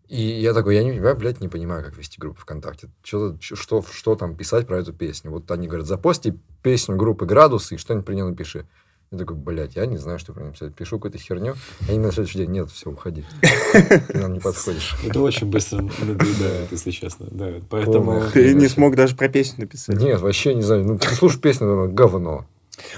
[0.09, 2.89] И я такой, я, не, я, блядь, не понимаю, как вести группу ВКонтакте.
[3.03, 5.29] Что, что, что там писать про эту песню?
[5.29, 8.65] Вот они говорят, запости песню группы «Градусы» и что-нибудь про нее напиши.
[9.11, 10.73] Я такой, блядь, я не знаю, что про нее писать.
[10.73, 11.55] Пишу какую-то херню.
[11.87, 13.23] Они на следующий день, нет, все, уходи.
[13.71, 14.95] Ты нам не подходишь.
[15.05, 17.27] Это очень быстро надоедает, если честно.
[17.29, 18.23] Да, поэтому...
[18.33, 19.95] Ты не смог даже про песню написать.
[19.95, 20.85] Нет, вообще не знаю.
[20.85, 22.45] Ну, ты слушаешь песню, говно.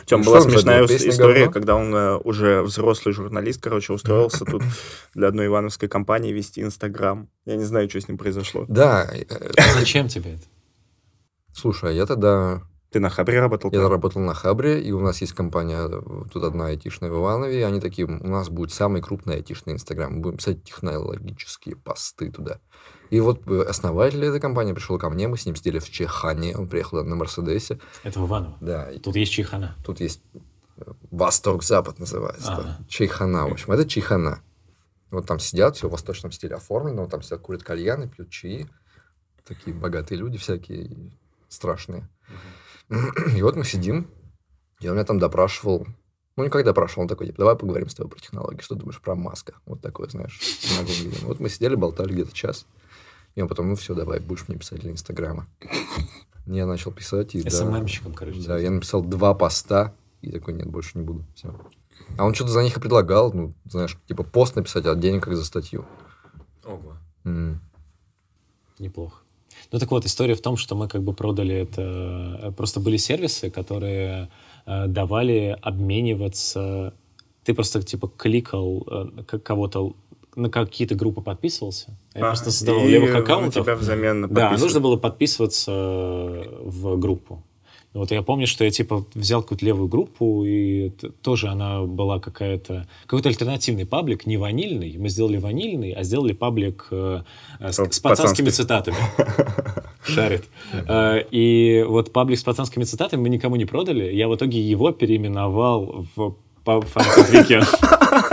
[0.01, 1.51] Причем Ну, была смешная история, говно?
[1.51, 4.63] когда он э, уже взрослый журналист, короче, устроился тут
[5.13, 7.29] для одной ивановской компании вести Инстаграм.
[7.45, 8.65] Я не знаю, что с ним произошло.
[8.67, 9.23] Да, э,
[9.57, 10.43] А Зачем тебе это?
[11.53, 13.71] слушай, а я тогда Ты на Хабре работал?
[13.71, 16.01] Я работал на Хабре, и у нас есть компания, э,
[16.31, 20.13] тут одна айтишная в Иванове, и они такие, у нас будет самый крупный айтишный Инстаграм,
[20.13, 22.59] мы будем писать технологические посты туда.
[23.11, 26.57] И вот э, основатель этой компании пришел ко мне, мы с ним сидели в Чехане,
[26.57, 28.57] он приехал на Мерседесе, Это в Иваново.
[28.61, 29.75] да, Тут есть Чайхана.
[29.85, 30.21] тут есть
[30.77, 32.63] э, Восток-Запад называется, Ага.
[32.63, 34.41] там, Чайхана, в общем, это Чайхана.
[35.11, 38.67] Вот там сидят, все в восточном стиле оформлено, вот там сидят, курят кальяны, пьют чаи,
[39.45, 41.11] такие богатые люди всякие,
[41.49, 42.07] страшные.
[43.35, 44.07] И вот мы сидим,
[44.79, 45.85] и он меня там допрашивал.
[46.37, 49.15] Ну, никак допрашивал, он такой, типа, давай поговорим с тобой про технологии, что думаешь про
[49.15, 49.55] Маска?
[49.65, 50.39] Вот такое, знаешь.
[51.23, 52.65] Вот мы сидели, болтали где-то час.
[53.35, 55.47] И он потом, ну все, давай, будешь мне писать для Инстаграма.
[56.45, 58.41] Я начал писать, и да, СММщиком, короче.
[58.45, 61.23] да, я написал два поста, и такой, нет, больше не буду.
[61.35, 61.55] Все.
[62.17, 65.35] А он что-то за них и предлагал, ну, знаешь, типа пост написать, а денег как
[65.35, 65.85] за статью.
[66.65, 66.97] Ого.
[68.79, 69.21] Неплохо.
[69.71, 72.39] Ну так вот, история в том, что мы как бы продали это...
[72.41, 74.29] э, Просто были сервисы, которые
[74.65, 76.93] э, давали обмениваться...
[77.43, 79.95] Ты просто типа кликал э, кого-то,
[80.35, 81.97] на какие-то группы подписывался.
[82.15, 83.63] Я А, просто создавал левых аккаунтов.
[83.65, 87.43] тебя взамен Да, нужно было подписываться в группу.
[87.93, 90.91] Вот я помню, что я типа взял какую-то левую группу, и
[91.21, 92.87] тоже она была какая-то...
[93.03, 94.95] Какой-то альтернативный паблик, не ванильный.
[94.97, 97.23] Мы сделали ванильный, а сделали паблик э,
[97.59, 98.95] э, с, с пацанскими цитатами.
[100.07, 100.45] Шарит.
[100.87, 104.05] Э, И вот паблик с пацанскими цитатами мы никому не продали.
[104.13, 107.61] Я в итоге его переименовал в па- фанатвике.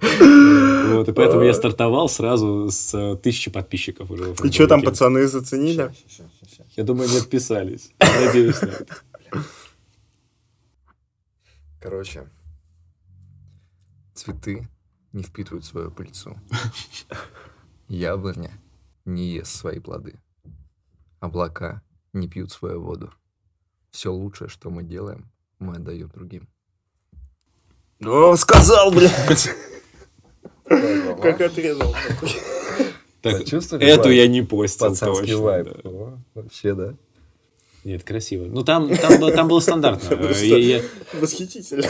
[0.00, 4.34] Вот, и поэтому я стартовал сразу с э, тысячи подписчиков уже.
[4.42, 5.92] И что там, пацаны, заценили?
[6.76, 7.90] Я думаю, не отписались.
[8.00, 8.96] Надеюсь, на это.
[11.80, 12.28] Короче,
[14.14, 14.68] цветы
[15.12, 16.36] не впитывают свою пыльцу.
[17.88, 18.50] Яблоня
[19.04, 20.18] не ест свои плоды.
[21.20, 23.12] Облака не пьют свою воду.
[23.90, 26.48] Все лучшее, что мы делаем, мы отдаем другим.
[28.04, 29.50] О, сказал, блядь.
[30.68, 31.94] Как отрезал.
[33.22, 36.22] Так, Чувствовали эту я не постил Пацанский точно.
[36.34, 36.94] Вообще, да.
[37.84, 38.44] Нет, красиво.
[38.44, 40.14] Ну, там, там, было, там было стандартно.
[40.42, 40.82] Я,
[41.14, 41.86] Восхитительно.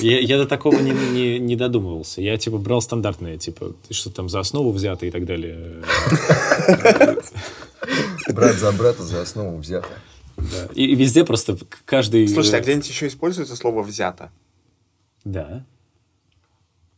[0.00, 2.20] Я- я до такого не, не, не додумывался.
[2.20, 5.82] Я, типа, брал стандартное, типа, что там за основу взято и так далее.
[8.28, 9.88] Брат за брата за основу взято.
[10.36, 10.68] Да.
[10.74, 12.28] И, и везде просто каждый...
[12.28, 14.30] Слушайте, а где-нибудь еще используется слово «взято»?
[15.24, 15.64] Да.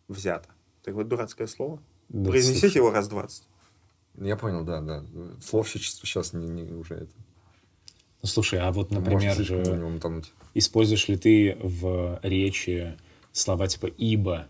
[0.08, 0.48] «Взято».
[0.90, 1.80] Так вот дурацкое слово.
[2.08, 2.76] Да, Произнесите слушай.
[2.78, 3.44] его раз двадцать.
[4.18, 5.04] Я понял, да, да.
[5.40, 7.12] Слов сейчас не, не уже это.
[8.22, 9.06] Ну, слушай, а вот, Может
[9.38, 10.32] например, утонуть.
[10.52, 12.98] используешь ли ты в речи
[13.30, 14.48] слова типа «ибо»?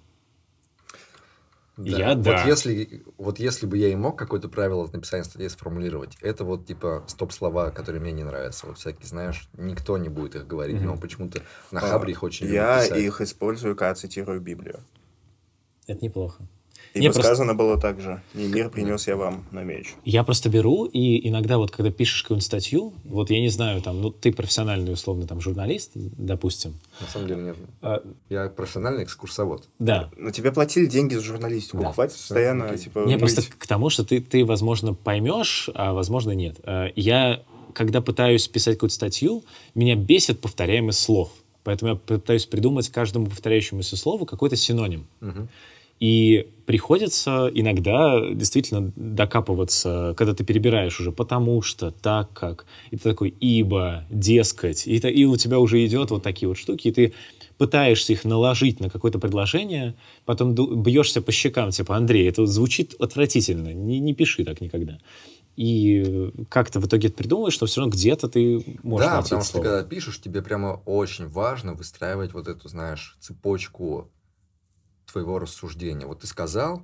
[1.77, 2.45] Я вот да.
[2.47, 6.65] Если, вот если бы я и мог какое-то правило в написании статьи сформулировать, это вот
[6.67, 8.67] типа стоп-слова, которые мне не нравятся.
[8.67, 10.87] Вот всякие, знаешь, никто не будет их говорить, Мгм.
[10.87, 12.99] но почему-то на Хабре их очень Я писать.
[12.99, 14.81] их использую, когда цитирую Библию.
[15.91, 16.43] Это неплохо.
[16.93, 18.21] Ибо Не, просто- сказано было так же.
[18.35, 19.95] «Не мир принес я вам на меч».
[20.05, 24.01] Я просто беру, и иногда вот, когда пишешь какую-нибудь статью, вот я не знаю, там,
[24.03, 26.75] ну, ты профессиональный, условно, там, журналист, допустим.
[27.01, 27.57] На самом деле нет.
[27.81, 29.69] А, Я профессиональный экскурсовод.
[29.79, 30.11] да.
[30.17, 31.79] Но тебе платили деньги за журналистику.
[31.79, 31.93] Да.
[31.93, 32.79] Хватит постоянно, окей.
[32.79, 36.57] типа, Не, просто к тому, что ты, ты, возможно, поймешь, а возможно, нет.
[36.65, 37.43] Э, Я,
[37.73, 39.45] когда пытаюсь писать какую-то статью,
[39.77, 41.31] меня бесит повторяемость слов.
[41.63, 45.07] Поэтому я пытаюсь придумать каждому повторяющемуся слову какой-то синоним.
[45.21, 45.49] Мгм.
[46.01, 53.03] И приходится иногда действительно докапываться, когда ты перебираешь уже потому что, так как, и ты
[53.03, 56.93] такой ибо, дескать, и, та- и у тебя уже идет вот такие вот штуки, и
[56.93, 57.15] ты
[57.59, 59.95] пытаешься их наложить на какое-то предложение,
[60.25, 64.99] потом бьешься по щекам, типа, Андрей, это звучит отвратительно, не, не пиши так никогда.
[65.57, 69.45] И как-то в итоге это придумаешь, но все равно где-то ты можешь да, потому это
[69.45, 69.65] что слово.
[69.65, 74.09] когда пишешь, тебе прямо очень важно выстраивать вот эту, знаешь, цепочку
[75.13, 76.07] твоего рассуждения.
[76.07, 76.83] Вот ты сказал,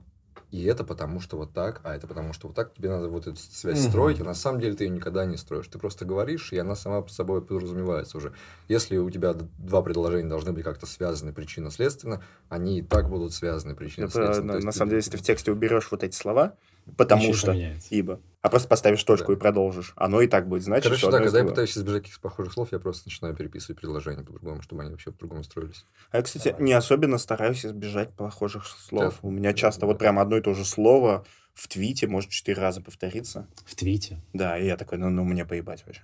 [0.53, 2.73] и это потому что вот так, а это потому что вот так.
[2.74, 3.89] Тебе надо вот эту связь Мгм.
[3.89, 5.66] строить, и на самом деле ты ее никогда не строишь.
[5.69, 8.32] Ты просто говоришь, и она сама по собой подразумевается уже.
[8.69, 13.73] Если у тебя два предложения должны быть как-то связаны причинно-следственно, они и так будут связаны
[13.73, 14.47] Это, причинно-следственно.
[14.47, 16.55] на, То есть на ты- самом деле, если ты в тексте уберешь вот эти слова,
[16.97, 17.89] потому Ничего что, поменяется.
[17.91, 19.33] ибо, а просто поставишь точку Да.
[19.35, 22.21] и продолжишь, оно и так будет значить, Короче, что да, когда я пытаюсь избежать каких-то
[22.21, 25.85] похожих слов, я просто начинаю переписывать предложения по-другому, чтобы они вообще по-другому строились.
[26.11, 29.19] А я, кстати, не особенно стараюсь избежать похожих слов.
[29.23, 29.29] Да.
[29.29, 32.81] У меня часто вот прямо одно и то же слово в твите может четыре раза
[32.83, 33.49] повториться.
[33.65, 34.21] В твите.
[34.33, 36.03] Да, и я такой, ну, ну мне поебать вообще.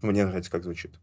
[0.00, 0.98] Мне нравится, как звучит.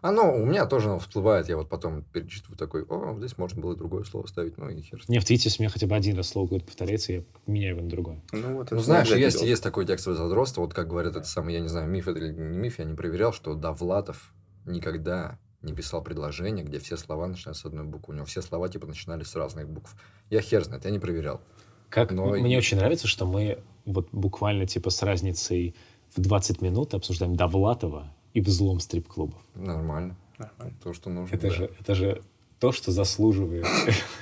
[0.00, 3.76] Оно у меня тоже оно всплывает, я вот потом перечитываю такой, о, здесь можно было
[3.76, 5.02] другое слово ставить, ну и хер.
[5.08, 7.84] Не, в твите, у меня хотя бы один раз слово какое-то повторяется, я меняю его
[7.84, 8.22] на другое.
[8.32, 11.60] Ну, вот Ну, знаешь, есть, есть такое текстовое задротство, вот как говорят, это самый, я
[11.60, 14.32] не знаю, миф это или не миф, я не проверял, что Довлатов
[14.64, 18.14] никогда не писал предложение, где все слова начинаются с одной буквы.
[18.14, 19.94] У него все слова, типа, начинались с разных букв.
[20.28, 21.40] Я хер знает, я не проверял.
[21.88, 25.74] Как Но мне очень нравится, что мы вот буквально типа с разницей
[26.14, 29.40] в 20 минут обсуждаем Довлатова и взлом стрип-клубов.
[29.54, 30.16] Нормально.
[30.38, 30.76] Нормально.
[30.82, 31.34] То, что нужно.
[31.34, 31.54] Это да.
[31.54, 32.22] же, это же
[32.58, 33.66] то, что заслуживает.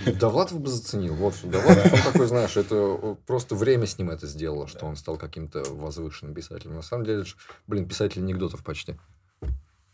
[0.18, 1.14] Довлатов бы заценил.
[1.14, 4.96] В общем, Довлатов, он такой, знаешь, это просто время с ним это сделало, что он
[4.96, 6.74] стал каким-то возвышенным писателем.
[6.74, 7.24] На самом деле,
[7.66, 8.96] блин, писатель анекдотов почти.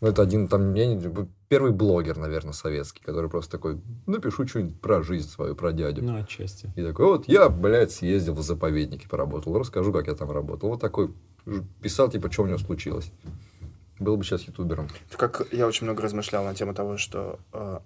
[0.00, 1.02] Ну, это один там, я не
[1.48, 6.04] первый блогер, наверное, советский, который просто такой, напишу что-нибудь про жизнь свою, про дядю.
[6.04, 6.70] Ну, отчасти.
[6.76, 10.68] И такой, вот я, блядь, съездил в заповеднике, поработал, расскажу, как я там работал.
[10.68, 11.14] Вот такой
[11.80, 13.10] писал, типа, что у него случилось.
[13.98, 14.88] Был бы сейчас ютубером.
[15.16, 17.80] Как я очень много размышлял на тему того, что, э,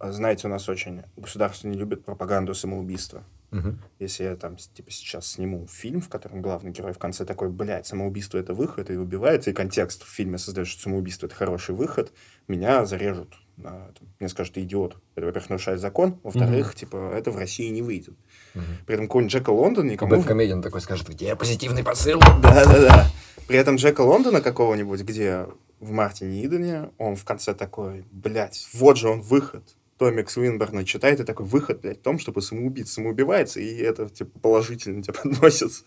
[0.00, 3.24] знаете, у нас очень государство не любит пропаганду самоубийства.
[3.50, 3.78] Мгм.
[3.98, 7.86] Если я там, типа, сейчас сниму фильм, в котором главный герой в конце такой, блядь,
[7.86, 12.12] самоубийство— это выход, и убивается, и контекст в фильме создает, что самоубийство— это хороший выход,
[12.46, 13.34] меня зарежут.
[13.56, 14.06] на этом.
[14.20, 14.98] Мне скажут, ты идиот.
[15.16, 18.14] Это, во-первых, нарушает закон, во-вторых, типа, это в России не выйдет.
[18.54, 18.64] Мгм.
[18.86, 20.14] При этом какой-нибудь Джека Лондон никому...
[20.14, 22.20] Бэткомедиан такой скажет, где позитивный посыл?
[22.20, 23.06] Да-да-да.
[23.48, 25.46] При этом Джека Лондона какого-нибудь, где
[25.80, 29.64] в Мартине Идене, он в конце такой, блядь, вот же он выход.
[29.96, 34.38] Томик Свинберна читает, и такой выход, блядь, в том, чтобы самоубийца самоубивается, и это, типа,
[34.38, 35.82] положительно тебе подносится.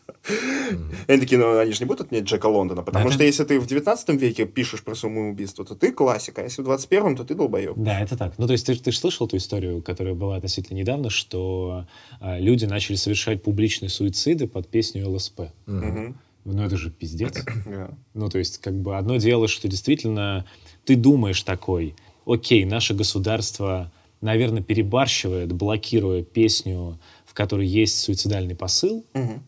[1.07, 3.57] Они такие, ну, они же не будут мне Джека Лондона, потому Это- что если ты
[3.59, 7.35] в 19 веке пишешь про самоубийство, то ты классик, а если в 21-м, то ты
[7.35, 7.75] долбоеб.
[7.77, 8.33] Да, это так.
[8.37, 11.85] Ну, то есть ты, ты же слышал ту историю, которая была относительно недавно, что
[12.19, 15.41] а, люди начали совершать публичные суициды под песню ЛСП.
[15.67, 16.17] Мгм.
[16.43, 17.43] Ну, это же пиздец.
[17.65, 17.91] Да.
[18.13, 20.45] Ну, то есть, как бы одно дело, что действительно
[20.85, 21.95] ты думаешь такой,
[22.25, 23.91] окей, наше государство,
[24.21, 29.43] наверное, перебарщивает, блокируя песню, в которой есть суицидальный посыл, Мгм.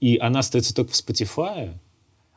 [0.00, 1.74] и она остается только в Spotify,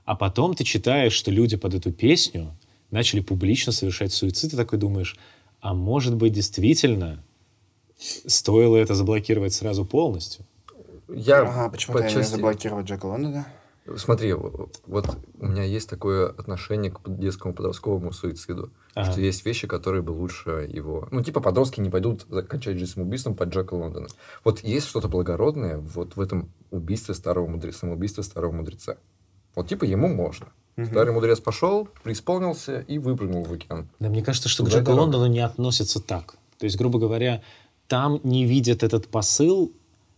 [0.03, 2.55] а потом ты читаешь, что люди под эту песню
[2.91, 5.17] начали публично совершать суицид, и такой думаешь,
[5.61, 7.23] а может быть, действительно
[8.27, 10.45] стоило это заблокировать сразу полностью?
[11.07, 13.47] Я Ага, почему-то я не заблокировать Джека Лондона.
[13.98, 19.12] Смотри, вот у меня есть такое отношение к детскому подростковому суициду, Ага.
[19.12, 21.07] что есть вещи, которые бы лучше его...
[21.12, 24.07] Ну, типа подростки не пойдут кончать жизнь самоубийством под Джека Лондона.
[24.44, 28.98] Вот есть что-то благородное вот в этом убийстве старого мудреца, самоубийстве старого мудреца.
[29.53, 30.48] Вот типа ему можно.
[30.78, 30.88] Мгм.
[30.88, 33.88] Старый мудрец пошел, преисполнился и выпрыгнул в океан.
[33.99, 34.94] Да, мне кажется, что к Туда и Джеку.
[34.94, 36.36] Лондону не относятся так.
[36.57, 37.44] То есть, грубо говоря,
[37.88, 39.72] там не видят этот посыл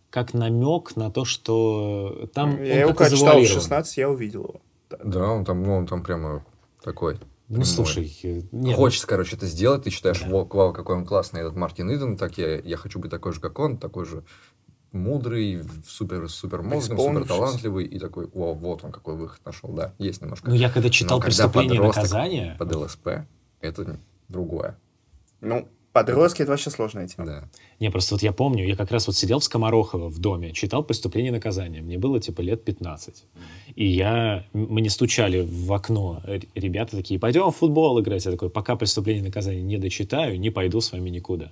[0.10, 3.62] как намек на то, что там он Я его как-то когда читал в завуалирован.
[3.62, 4.62] 16, я увидел его.
[4.90, 4.98] Да.
[5.04, 6.46] Да, он там, ну, он там прямо
[6.82, 7.18] такой.
[7.50, 10.30] Ну, слушай, э, нет, Хочется, короче, это сделать, ты считаешь, Да.
[10.30, 13.40] «Во, вау, какой он классный, этот Мартин Иден, так я, я хочу быть такой же,
[13.40, 14.24] как он, такой же
[14.92, 19.94] мудрый, супер, супер мозгом, супер талантливый, и такой, о, вот он какой выход нашел, да,
[19.98, 20.50] есть немножко.
[20.50, 23.08] ну я когда читал Но когда «Преступление и наказание», Под ЛСП,
[23.62, 24.78] это другое,
[25.40, 27.26] Ну, подростки это вообще сложная тема.
[27.26, 27.50] да.
[27.80, 30.84] Не, просто вот я помню, я как раз вот сидел в Скоморохово в доме, читал
[30.84, 31.82] «Преступление и наказание».
[31.82, 33.24] Мне было типа лет 15.
[33.76, 34.46] И я...
[34.54, 36.22] Мне стучали в окно
[36.56, 38.26] ребята такие, пойдем в футбол играть.
[38.26, 41.52] Я такой, пока «Преступление и наказание» не дочитаю, не пойду с вами никуда.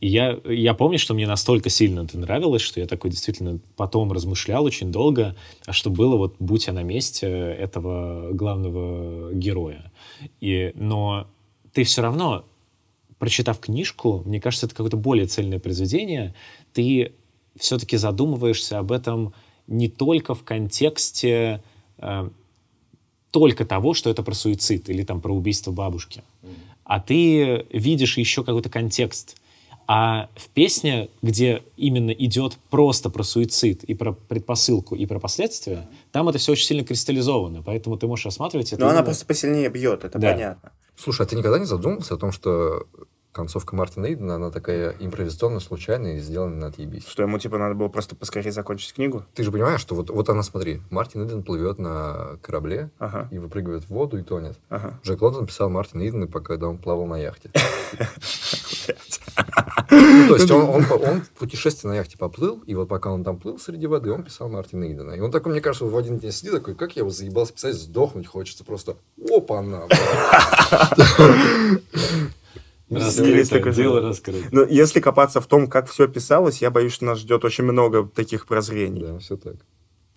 [0.00, 4.12] И я, я помню, что мне настолько сильно это нравилось, что я такой действительно потом
[4.12, 5.36] размышлял очень долго,
[5.66, 9.92] а что было вот, будь я на месте этого главного героя.
[10.40, 11.26] И, но
[11.72, 12.44] ты все равно
[13.20, 16.34] прочитав книжку, мне кажется, это какое-то более цельное произведение,
[16.72, 17.12] ты
[17.56, 19.34] все-таки задумываешься об этом
[19.68, 21.62] не только в контексте
[21.98, 22.30] э,
[23.30, 26.24] только того, что это про суицид или там про убийство бабушки,
[26.84, 29.36] а ты видишь еще какой-то контекст.
[29.86, 35.88] А в песне, где именно идет просто про суицид и про предпосылку и про последствия,
[36.12, 38.80] там это все очень сильно кристаллизовано, поэтому ты можешь рассматривать это.
[38.80, 40.32] Но она именно- просто посильнее бьет, это Да.
[40.32, 40.72] понятно.
[40.96, 42.86] Слушай, а ты никогда не задумывался о том, что
[43.32, 47.06] концовка Мартина Идена, она такая импровизационно случайная и сделана на отъебись?
[47.06, 49.24] Что ему, типа, надо было просто поскорее закончить книгу?
[49.34, 53.38] Ты же понимаешь, что вот, вот она, смотри, Мартин Иден плывет на корабле Ага, и
[53.38, 54.58] выпрыгивает в воду и тонет.
[54.68, 54.98] ага.
[55.04, 57.50] Джек Лондон писал Мартин Иден, пока когда он плавал на яхте.
[59.90, 63.58] Ну, то есть он, в путешествие на яхте поплыл, и вот пока он там плыл
[63.58, 65.12] среди воды, он писал Мартина Идена.
[65.12, 67.74] И он такой, мне кажется, в один день сидит такой, как я его заебался писать,
[67.74, 68.96] сдохнуть хочется просто.
[69.28, 69.88] Опа-на!
[72.90, 74.48] Раскрыто, такое дело раскрыто.
[74.50, 78.06] Но если копаться в том, как все писалось, я боюсь, что нас ждет очень много
[78.06, 79.00] таких прозрений.
[79.00, 79.56] Да, все так.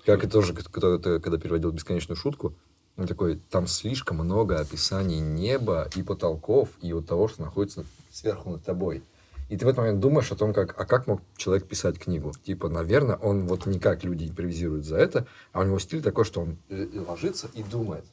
[0.06, 2.54] Как и тоже, когда, ты- когда переводил бесконечную шутку,
[2.98, 8.50] он такой, там слишком много описаний неба и потолков, и вот того, что находится сверху
[8.52, 9.02] над тобой.
[9.50, 12.32] И ты в этот момент думаешь о том, как, а как мог человек писать книгу?
[12.44, 16.26] Типа, наверное, он вот не как люди импровизируют за это, а у него стиль такой,
[16.26, 18.04] что он э, ложится и думает.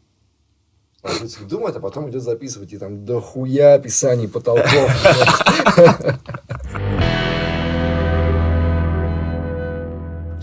[1.03, 4.91] И думает, а потом идет записывать, и там дохуя описаний потолков.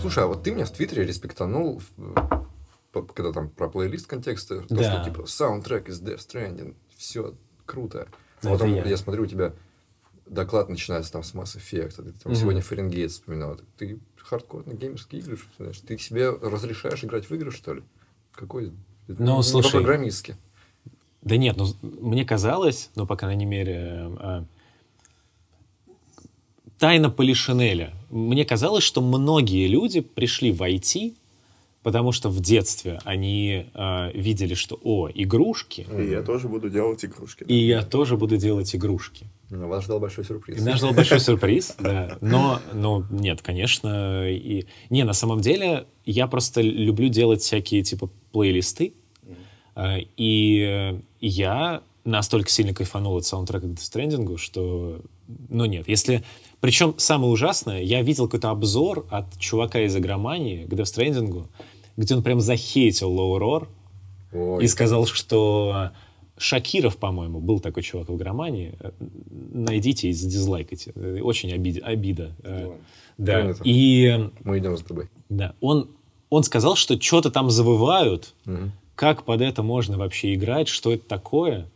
[0.00, 1.82] Слушай, а вот ты меня в Твиттере респектанул,
[2.92, 7.34] когда там про плейлист контекста, то, что типа саундтрек из Death Stranding, все
[7.66, 8.08] круто.
[8.42, 8.96] А потом я.
[8.96, 9.52] смотрю, у тебя
[10.26, 12.34] доклад начинается там с Mass Effect, а ты там Мгм.
[12.36, 13.58] сегодня Фаренгейт вспоминал.
[13.76, 15.38] Ты хардкорные геймерские игры?
[15.86, 17.82] Ты себе разрешаешь играть в игры, что ли?
[18.32, 18.72] Какой?
[19.08, 20.36] Ну, не слушай, по-программистски.
[21.22, 24.42] Да нет, ну, мне казалось, ну, по крайней мере, э,
[26.78, 27.92] тайна Полишинеля.
[28.10, 31.14] Мне казалось, что многие люди пришли в IT,
[31.82, 37.04] потому что в детстве они э, видели, что, о, игрушки, И я тоже буду делать
[37.04, 37.44] игрушки.
[37.44, 39.26] и я тоже буду делать игрушки.
[39.50, 40.58] Ну, Вас ждал большой сюрприз.
[40.58, 42.18] И нас ждал большой сюрприз, да.
[42.20, 44.28] Но, ну, нет, конечно.
[44.30, 44.66] И...
[44.90, 48.92] Не, на самом деле, я просто люблю делать всякие, типа, плейлисты.
[49.78, 55.00] А, И э, я настолько сильно кайфанул от саундтрека к Stranding, что...
[55.48, 56.24] Ну, нет, если...
[56.60, 61.46] Причем самое ужасное, я видел какой-то обзор от чувака из игромании к Stranding,
[61.96, 63.16] где он прям захейтил
[64.32, 64.64] Ой.
[64.64, 65.90] и сказал, что
[66.36, 68.74] Шакиров, по-моему, был такой чувак в игромании.
[68.80, 68.90] Э,
[69.30, 70.92] Найдите и задизлайкайте.
[70.96, 72.34] Э, Очень обид- обида.
[72.42, 72.72] Э,
[73.16, 73.40] Да.
[73.42, 73.62] Принято.
[73.64, 75.08] И Мы идем за тобой.
[75.28, 75.88] да, он,
[76.30, 78.34] он сказал, что что-то там завывают.
[78.44, 78.72] Мгм.
[78.98, 80.66] Как под это можно вообще играть?
[80.66, 81.68] Что это такое?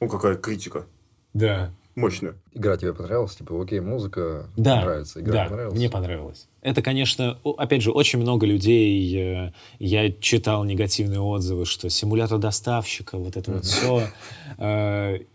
[0.00, 0.84] Ну, какая критика.
[1.32, 1.70] Да.
[1.94, 2.34] Мощная.
[2.52, 3.36] Игра тебе понравилась?
[3.36, 5.74] Типа, окей, музыка Да, нравится, игра да, понравилась?
[5.78, 6.46] мне понравилось.
[6.60, 13.16] Это, конечно, опять же, очень много людей, э, я читал негативные отзывы, что симулятор доставщика,
[13.16, 14.10] вот это вот все,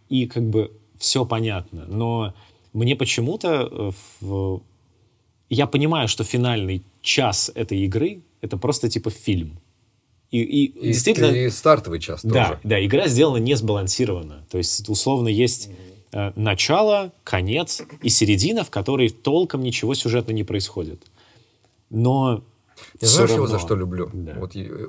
[0.10, 2.36] и как бы все понятно, но
[2.74, 3.92] мне почему-то, э,
[4.22, 4.62] в-
[5.50, 9.58] я понимаю, что финальный час этой игры это просто типа фильм.
[10.34, 11.28] И, и И, действительно...
[11.28, 12.60] и стартовый час Да, тоже.
[12.64, 14.46] да, игра сделана не сбалансированно.
[14.50, 15.70] То есть, условно, есть
[16.12, 21.04] э, начало, конец и середина, в которой толком ничего сюжетно не происходит.
[21.92, 22.44] Но
[23.00, 24.10] Я знаешь, его равно- за что люблю?
[24.12, 24.34] Да.
[24.40, 24.88] Вот и, э,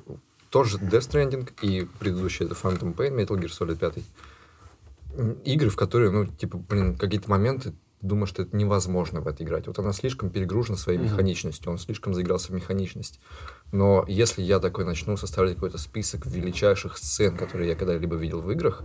[0.49, 4.03] тоже Death Stranding и предыдущий это Phantom Pain, Metal Gear Solid 5.
[5.17, 9.27] М, Игры, в которые, ну, типа, блин, какие-то моменты ты думаешь, что это невозможно в
[9.29, 9.67] это играть.
[9.67, 11.09] Вот она слишком перегружена своей Мгм.
[11.09, 13.21] механичностью, он слишком заигрался в механичность.
[13.73, 18.51] Но если я такой начну составлять какой-то список величайших сцен, которые я когда-либо видел в
[18.51, 18.85] играх,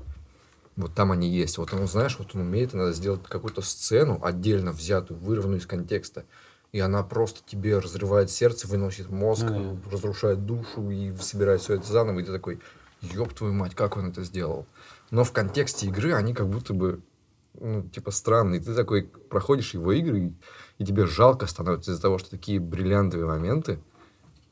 [0.79, 1.57] вот там они есть.
[1.57, 6.23] Вот он, знаешь, вот он умеет иногда сделать какую-то сцену отдельно взятую, вырванную из контекста.
[6.71, 11.85] И она просто тебе разрывает сердце, выносит мозг, Ну разрушает душу и собирает все это
[11.85, 12.19] заново.
[12.19, 12.61] И ты такой,
[13.01, 14.65] ёб твою мать, как он это сделал.
[15.11, 17.01] Но в контексте игры они как будто бы,
[17.59, 18.61] ну, типа, странные.
[18.61, 20.33] Ты такой проходишь его игры, и,
[20.77, 23.79] и тебе жалко становится из-за того, что такие бриллиантовые моменты,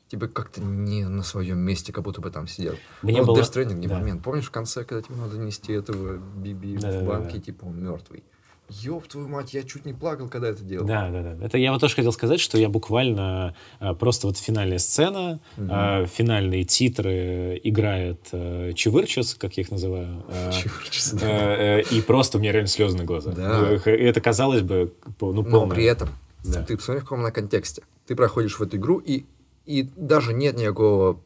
[0.08, 2.74] типа, как-то не на своем месте, как будто бы там сидел.
[3.02, 3.98] Мне вот было- Death Stranding да.
[3.98, 4.22] момент.
[4.22, 7.00] Помнишь в конце, когда тебе надо нести этого Биби Да-да-да.
[7.00, 8.24] в банке, типа, он мертвый?
[8.70, 10.86] Ёб твою мать, я чуть не плакал, когда это делал.
[10.86, 11.46] Да, да, да.
[11.46, 16.04] Это я вот тоже хотел сказать, что я буквально э, просто вот финальная сцена, э,
[16.04, 20.22] финальные титры играет э, Чевырчес, как я их называю.
[20.52, 21.80] Чувствуешь, да.
[21.80, 23.34] и просто у меня реально слезы на глазах.
[23.36, 23.58] Да.
[23.58, 26.10] Ну, это казалось бы, ну, Но полное- при этом
[26.44, 26.62] Да.
[26.62, 27.82] ты посмотри, в каком она контексте.
[28.06, 29.24] Ты проходишь в эту игру, и,
[29.68, 31.20] и даже нет никакого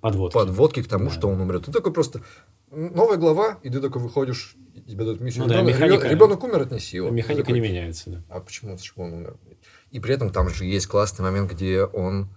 [0.00, 0.34] подводки.
[0.34, 1.10] подводки к тому, Да.
[1.10, 1.64] что он умрет.
[1.64, 2.22] Ты такой просто
[2.70, 5.42] новая глава, и ты такой выходишь, и тебе дают миссию.
[5.44, 7.10] Ну да, ребенок, механика- ребенок умер, отнеси его.
[7.10, 8.22] Механика такой, не меняется, да.
[8.28, 9.36] А почему, чего он умер?
[9.90, 12.28] И при этом там же есть классный момент, где он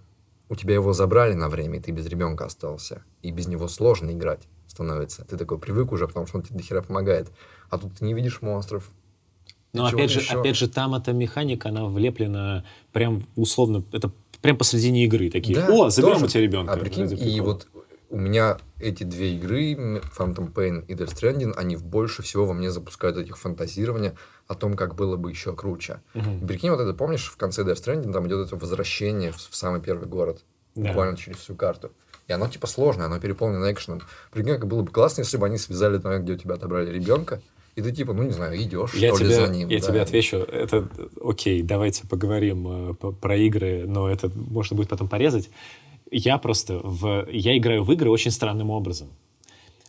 [0.48, 3.04] у тебя его забрали на время, и ты без ребенка остался.
[3.22, 5.24] И без него сложно играть становится.
[5.24, 7.30] Ты такой привык уже, потому что он тебе дохера помогает.
[7.70, 8.90] А тут ты не видишь монстров.
[9.72, 10.40] Но опять же, ещё.
[10.40, 14.10] опять же, там эта механика, она влеплена прям условно, это
[14.42, 15.56] прям посредине игры такие.
[15.56, 16.24] Да, О, заберем тоже.
[16.24, 16.72] у тебя ребенка.
[16.72, 17.68] А прикинь, и вот
[18.10, 19.72] у меня эти две игры,
[20.16, 24.14] Phantom Pain и Death Stranding, они больше всего во мне запускают этих фантазирования
[24.48, 26.00] о том, как было бы еще круче.
[26.14, 29.54] И Прикинь, вот это помнишь, в конце Death Stranding там идет это возвращение в, в
[29.54, 30.42] самый первый город.
[30.74, 30.88] Да.
[30.88, 31.90] Буквально через всю карту.
[32.26, 34.02] И оно типа сложное, оно переполнено экшеном.
[34.32, 37.40] Прикинь, как было бы классно, если бы они связали момент, где у тебя отобрали ребенка,
[37.80, 39.68] и ты типа, ну не знаю, идешь, Я что ли, тебе, за ним.
[39.68, 39.86] я да.
[39.86, 40.88] тебе отвечу, это
[41.22, 45.50] окей, давайте поговорим э, про игры, но это можно будет потом порезать.
[46.10, 49.08] Я просто в, я играю в игры очень странным образом.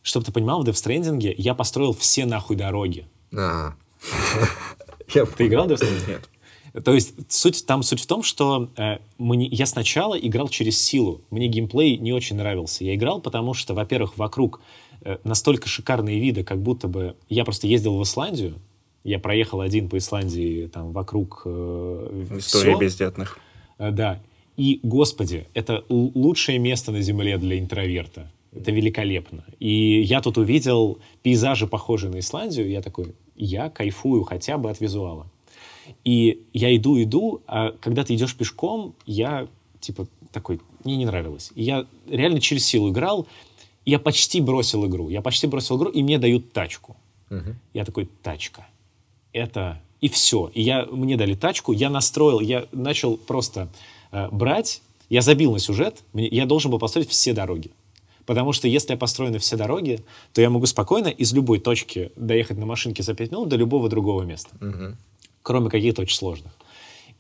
[0.04, 3.06] Чтобы ты понимал, в Death Stranding я построил все нахуй дороги.
[3.36, 3.74] А.
[5.08, 6.08] Ты играл в Death Stranding?
[6.08, 6.84] Нет.
[6.84, 11.22] То есть суть, там суть в том, что э, мне, я сначала играл через силу.
[11.30, 12.86] Мне геймплей не очень нравился.
[12.86, 14.62] Я играл, потому что, во-первых, вокруг
[15.24, 17.16] настолько шикарные виды, как будто бы...
[17.30, 18.56] Я просто ездил в Исландию,
[19.04, 22.80] я проехал один по Исландии, там, вокруг э, История всё.
[22.80, 23.40] бездетных.
[23.78, 24.22] Э, Да.
[24.58, 28.32] И, господи, это лучшее место на Земле для интроверта.
[28.54, 29.46] Это великолепно.
[29.60, 34.82] И я тут увидел пейзажи, похожие на Исландию, я такой, я кайфую хотя бы от
[34.82, 35.28] визуала.
[36.04, 39.48] И я иду, иду, а когда ты идешь пешком, я,
[39.80, 41.52] типа, такой, мне не нравилось.
[41.56, 43.28] И я реально через силу играл,
[43.86, 45.10] я почти бросил игру.
[45.10, 46.96] Я почти бросил игру, и мне дают тачку.
[47.30, 47.56] Мгм.
[47.74, 48.68] Я такой, тачка.
[49.34, 49.82] Это...
[50.02, 50.50] И все.
[50.56, 53.68] И я, мне дали тачку, я настроил, я начал просто
[54.12, 57.70] э, брать, я забил на сюжет, мне- я должен был построить все дороги.
[58.26, 60.00] Потому что если я построю на все дороги,
[60.34, 63.90] то я могу спокойно из любой точки доехать на машинке за 5 минут до любого
[63.90, 64.50] другого места.
[64.60, 64.98] Мгм.
[65.44, 66.52] Кроме каких-то очень сложных.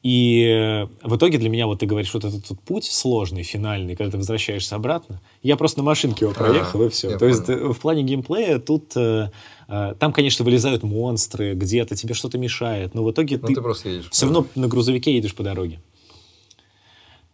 [0.03, 3.95] И э, в итоге для меня, вот ты говоришь, вот этот вот путь сложный, финальный,
[3.95, 7.17] когда ты возвращаешься обратно, я просто на машинке его проехал, А, и все.
[7.19, 7.69] То есть понял.
[7.69, 8.97] э, в плане геймплея тут...
[8.97, 9.29] э,
[9.67, 13.61] э, там, конечно, вылезают монстры, где-то тебе что-то мешает, но в итоге Ну ты, ты
[13.61, 14.09] просто едешь.
[14.09, 15.79] все равно на грузовике едешь по дороге.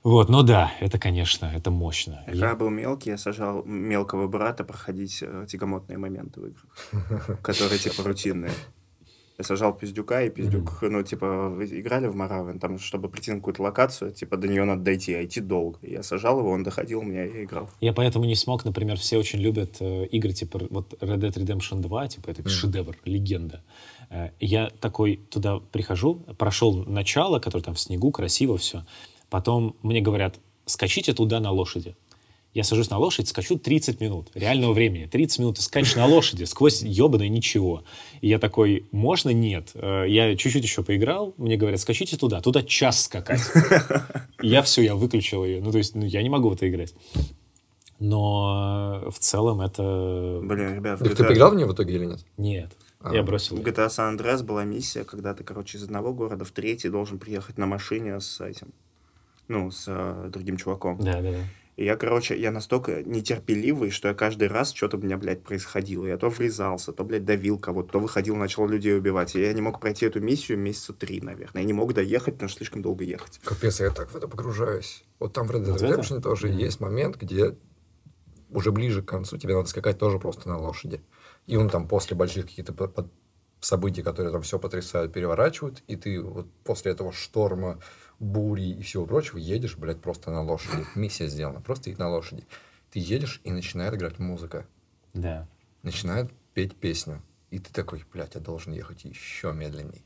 [0.03, 2.23] Вот, ну да, это, конечно, это мощно.
[2.25, 7.41] Когда Я- я был мелкий, я сажал мелкого брата проходить э, тягомотные моменты в играх,
[7.41, 8.51] которые типа рутинные.
[9.37, 13.61] Я сажал пиздюка, и пиздюк, ну, типа, играли в Маравен, там, чтобы прийти на какую-то
[13.61, 15.77] локацию, типа, до нее надо дойти, а идти долго.
[15.83, 17.69] Я сажал его, он доходил, меня я играл.
[17.79, 21.81] Я поэтому не смог, например, все очень любят э, игры типа вот Red Dead Redemption
[21.81, 23.61] 2, типа это шедевр, легенда.
[24.09, 28.85] Э, я такой туда прихожу, прошел начало, которое там в снегу, красиво все.
[29.29, 31.95] Потом мне говорят, скачите туда на лошади.
[32.57, 35.05] Я сажусь на лошадь, скачу 30 минут реального времени.
[35.05, 37.83] 30 минут ты скачешь на лошади сквозь ебаное ничего.
[38.21, 39.29] И я такой, можно?
[39.29, 39.69] Нет.
[39.75, 42.41] Э, Я чуть-чуть еще поиграл, мне говорят, скачите туда.
[42.41, 43.41] Туда час скакать.
[44.41, 45.61] Я все, я выключил ее.
[45.61, 46.95] Ну, то есть, ну, я не могу в это играть.
[47.99, 50.39] Но в целом это...
[50.41, 52.25] Блин, ребят, Так ты GTA поиграл в нее в итоге или нет?
[52.37, 52.71] Нет.
[53.01, 53.13] А.
[53.13, 53.57] Я бросил.
[53.57, 53.59] В.
[53.59, 57.59] GTA San Andreas была миссия, когда ты, короче, из одного города в третий должен приехать
[57.59, 58.69] на машине с этим,
[59.47, 60.97] ну, с э, другим чуваком.
[60.97, 61.43] Да, да, да.
[61.77, 66.07] И я, короче, я настолько нетерпеливый, что я каждый раз что-то у меня, блядь, происходило.
[66.07, 69.35] Я то врезался, то, блядь, давил кого-то, то выходил, начал людей убивать.
[69.35, 71.61] И я не мог пройти эту миссию месяца три, наверное.
[71.61, 73.39] Я не мог доехать, потому что слишком долго ехать.
[73.43, 75.05] Капец, я так в это погружаюсь.
[75.19, 75.77] Вот там в Red Dead?
[75.77, 77.55] Redemption тоже есть момент, где
[78.49, 81.01] уже ближе к концу тебе надо скакать тоже просто на лошади.
[81.45, 82.73] И он там после больших каких-то
[83.59, 87.79] событий, которые там все потрясают, переворачивают, и ты вот после этого шторма,
[88.19, 90.85] бури и всего прочего едешь, блядь, просто на лошади.
[90.95, 92.45] Миссия сделана, просто едь на лошади.
[92.91, 94.65] Ты едешь, и начинает играть музыка.
[95.13, 95.47] Да.
[95.83, 97.21] Начинает петь песню.
[97.49, 100.03] И ты такой, блядь, я должен ехать еще медленней.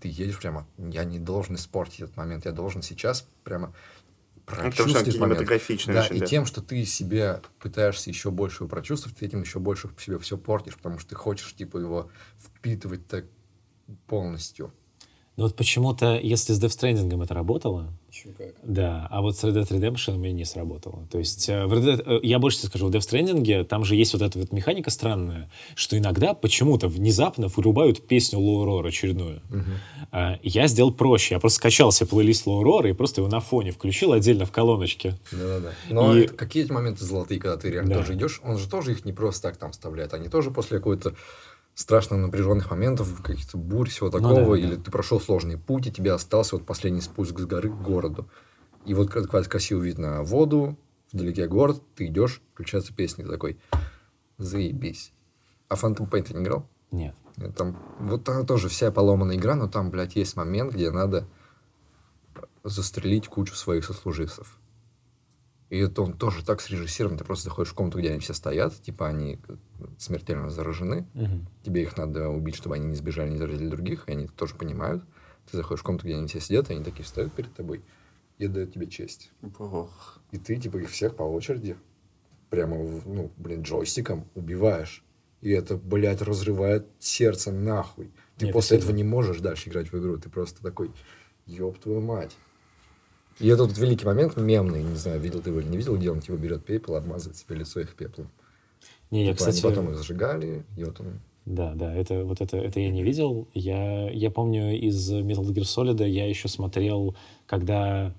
[0.00, 3.74] Ты едешь прямо, я не должен испортить этот момент, я должен сейчас прямо
[4.36, 5.40] Ну, прочувствовать момент.
[5.48, 5.54] Да,
[6.02, 6.26] очень, и да.
[6.26, 10.38] тем, что ты себе пытаешься еще больше его прочувствовать, ты этим еще больше себе все
[10.38, 13.24] портишь, потому что ты хочешь, типа, его впитывать так
[14.06, 14.72] полностью.
[15.38, 18.48] Но вот почему-то, если с Death Stranding это работало, Еще как.
[18.64, 21.06] да, а вот с Red Dead Redemption у меня не сработало.
[21.12, 23.84] То есть, э, в Red Dead, э, я больше тебе скажу, в Death Stranding там
[23.84, 28.88] же есть вот эта вот механика странная, что иногда почему-то внезапно вырубают песню Low Roar
[28.88, 29.40] очередную.
[30.10, 31.34] А, Я сделал проще.
[31.36, 34.50] Я просто скачал себе плейлист Low Roar и просто его на фоне включил отдельно в
[34.50, 35.14] колоночке.
[35.30, 35.70] Да-да-да.
[35.88, 38.00] Но И- это какие эти моменты золотые, когда ты реально Да.
[38.00, 41.14] тоже идешь, он же тоже их не просто так там вставляет, они тоже после какой-то
[41.78, 44.58] страшно напряженных моментов, каких-то бурь, всего Ну такого, да, да.
[44.58, 48.28] или ты прошел сложный путь, и тебе остался вот последний спуск с горы к городу.
[48.84, 50.76] И вот когда красиво видно воду,
[51.12, 53.60] вдалеке город, ты идешь, включается песня, такой,
[54.38, 55.12] заебись.
[55.68, 56.68] А Phantom Pain ты не играл?
[56.90, 57.14] Нет.
[57.36, 61.28] Нет, Там, вот она тоже вся поломанная игра, но там, блядь, есть момент, где надо
[62.64, 64.58] застрелить кучу своих сослуживцев.
[65.70, 67.18] И это он тоже так срежиссирован.
[67.18, 69.38] Ты просто заходишь в комнату, где они все стоят, типа они
[69.98, 71.06] смертельно заражены.
[71.14, 71.46] Мгм.
[71.62, 74.54] Тебе их надо убить, чтобы они не сбежали, не заразили других, и они это тоже
[74.54, 75.04] понимают.
[75.50, 77.82] Ты заходишь в комнату, где они все сидят, и они такие встают перед тобой
[78.38, 79.30] и дают тебе честь.
[79.58, 80.20] Ох.
[80.30, 81.76] И ты, типа, их всех по очереди
[82.50, 85.04] прямо, ну, блин, джойстиком убиваешь.
[85.40, 88.10] И это, блядь, разрывает сердце нахуй.
[88.36, 90.18] Ты Нет, после это этого не можешь дальше играть в игру.
[90.18, 90.90] Ты просто такой,
[91.46, 92.36] ёб твою мать.
[93.40, 96.10] И это вот великий момент, мемный, не знаю, видел ты его или не видел, где
[96.10, 98.28] он типа берет пепел, обмазывает себе лицо их пеплом.
[99.10, 101.20] Не, я, Типа, кстати, они потом их сжигали, и вот он...
[101.46, 103.48] Да, да, это вот это, это я не видел.
[103.54, 107.16] Я, я помню из Metal Gear Solid я еще смотрел,
[107.46, 108.12] когда,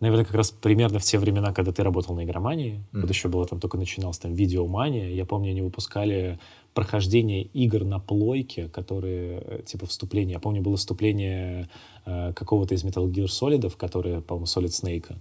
[0.00, 3.02] наверное, как раз примерно в те времена, когда ты работал на игромании, Мгм.
[3.02, 6.38] вот еще было там только начиналось там видеомания, я помню, они выпускали
[6.74, 10.34] прохождение игр на плойке, которые э, типа вступление.
[10.34, 11.68] Я помню, было вступление
[12.06, 15.16] э, какого-то из Metal Gear Solid, которое, по-моему, Solid Snake.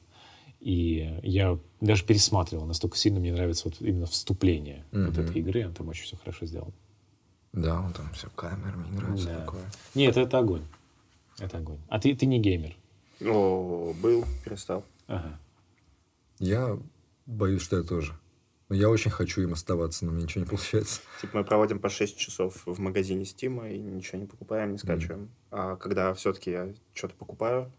[0.59, 5.21] И я даже пересматривал, настолько сильно мне нравится вот именно вступление вот Мгм.
[5.21, 6.73] этой игры, он там очень все хорошо сделал.
[7.53, 9.39] Да, он там все камерами играет, все Да.
[9.45, 9.61] такое.
[9.95, 10.63] Нет, это огонь.
[11.39, 11.77] Это огонь.
[11.87, 12.75] А ты, ты не геймер.
[13.21, 14.83] О, был, перестал.
[15.07, 15.39] Ага.
[16.39, 16.77] Я
[17.25, 18.13] боюсь, что я тоже.
[18.69, 21.01] Но я очень хочу им оставаться, но мне ничего не получается.
[21.21, 25.29] Типа мы проводим по 6 часов в магазине Стима и ничего не покупаем, не скачиваем.
[25.51, 27.71] А когда все-таки я что-то покупаю,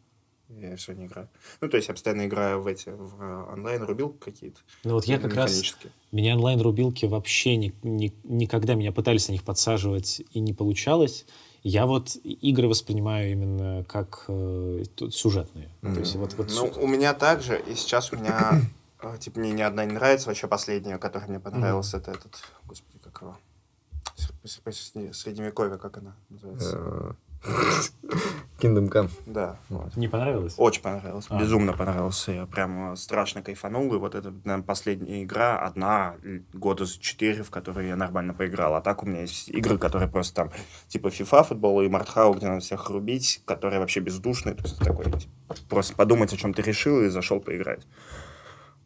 [0.48, 1.28] я все не играю.
[1.60, 4.58] Ну, то есть я постоянно играю в эти, в э, онлайн-рубилки какие-то.
[4.82, 5.76] Ну вот я как раз...
[6.10, 11.24] Меня онлайн-рубилки вообще ни- ни- никогда меня пытались на них подсаживать и не получалось.
[11.62, 15.68] Я вот игры воспринимаю именно как э, сюжетные.
[15.82, 18.60] То есть вот, вот Ну, сю- у меня также, и сейчас у меня,
[19.18, 23.22] типа, мне ни одна не нравится, вообще последняя, которая мне понравилась, это этот, господи, как
[23.22, 23.36] его,
[24.44, 26.76] средневековье, как она называется?
[26.78, 27.12] Э,
[28.60, 29.10] Kingdom Come.
[29.26, 29.96] Да, вот.
[29.96, 30.54] не понравилось?
[30.58, 31.40] Очень понравилось, А.
[31.40, 32.28] безумно понравилось.
[32.28, 33.94] Я прям э, страшно кайфанул.
[33.94, 36.16] И вот это, наверное, последняя игра, одна
[36.52, 38.74] года за четыре, в которой я нормально поиграл.
[38.74, 40.50] А так у меня есть игры, которые просто там,
[40.88, 44.54] типа FIFA, футбол и Mordhau, где надо всех рубить, которые вообще бездушные.
[44.54, 45.32] То есть такой, типа,
[45.68, 47.86] просто подумать, о чем ты решил, и зашел поиграть.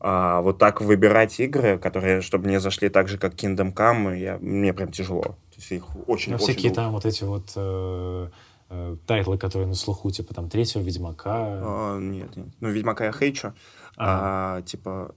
[0.06, 4.36] А вот так выбирать игры, которые, чтобы мне зашли так же, как Kingdom Come, я,
[4.38, 5.22] мне прям тяжело.
[5.22, 6.74] То Все их очень, Ну, очень всякие долго.
[6.74, 8.28] там вот эти вот э,
[8.68, 11.32] э, тайтлы, которые на слуху, типа там третьего Ведьмака.
[11.34, 12.48] А, нет, нет.
[12.60, 13.54] Ну, Ведьмака я хейчу.
[13.96, 15.14] А, типа...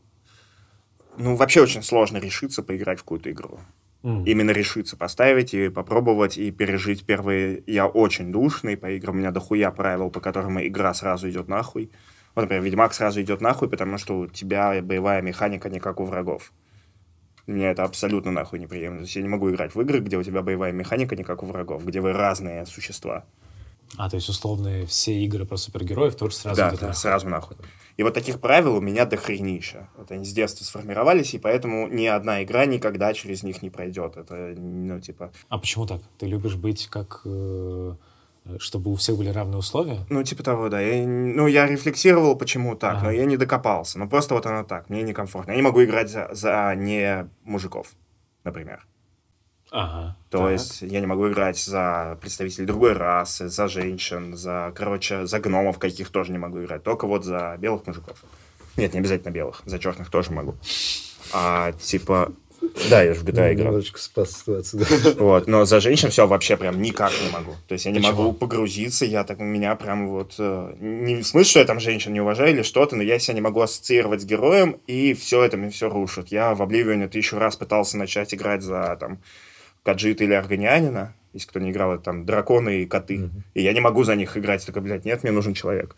[1.18, 3.60] Ну, вообще очень сложно решиться поиграть в какую-то игру.
[4.04, 4.24] М.
[4.24, 7.62] Именно решиться поставить и попробовать и пережить первые...
[7.68, 9.16] Я очень душный по играм.
[9.16, 11.92] У меня дохуя правил, по которым игра сразу идет нахуй.
[12.38, 16.06] Вот, например, Ведьмак сразу идет нахуй, потому что у тебя боевая механика не как у
[16.06, 16.54] врагов.
[17.48, 18.98] Мне это абсолютно нахуй неприемлемо.
[18.98, 21.42] То есть я не могу играть в игры, где у тебя боевая механика не как
[21.42, 23.26] у врагов, где вы разные существа.
[23.98, 26.94] А, то есть условные все игры про супергероев тоже сразу да, да, нахуй.
[26.94, 27.58] сразу нахуй.
[27.96, 29.90] И вот таких правил у меня дохренища.
[29.98, 34.16] Вот они с детства сформировались, и поэтому ни одна игра никогда через них не пройдет.
[34.16, 35.32] Это, ну, типа...
[35.50, 36.04] А почему так?
[36.20, 37.22] Ты любишь быть как...
[37.26, 37.96] э,
[38.60, 40.06] чтобы у всех были равные условия?
[40.10, 40.80] Ну, типа того, да.
[40.80, 43.06] Я, ну, я рефлексировал, почему так, Ага.
[43.06, 44.00] но я не докопался.
[44.00, 45.52] Ну, просто вот оно так, мне некомфортно.
[45.52, 47.94] Я не могу играть за, за не мужиков,
[48.44, 48.86] например.
[49.72, 50.16] Ага.
[50.30, 50.52] То так.
[50.52, 55.78] есть я не могу играть за представителей другой расы, за женщин, за, короче, за гномов
[55.78, 56.84] каких тоже не могу играть.
[56.84, 58.24] Только вот за белых мужиков.
[58.78, 59.62] Нет, не обязательно белых.
[59.66, 60.56] За черных тоже могу.
[61.34, 62.32] А, типа...
[62.90, 63.68] Да, я же в GTA играл.
[63.68, 64.86] Немножечко спас ситуацию.
[64.86, 65.12] да.
[65.24, 67.54] Вот, но за женщин все вообще прям никак не могу.
[67.68, 68.14] То есть я не Почему?
[68.18, 70.36] могу погрузиться, я так, у меня прям вот...
[70.40, 73.36] э, Не в смысле, что я там женщин не уважаю или что-то, но я себя
[73.36, 76.30] не могу ассоциировать с героем, и все это мне все рушит.
[76.30, 79.20] Я в Обливионе тысячу раз пытался начать играть за там
[79.84, 83.30] Каджита или Аргонянина, если кто не играл, это там драконы и коты.
[83.54, 85.96] И я не могу за них играть, только, блядь, нет, мне нужен человек.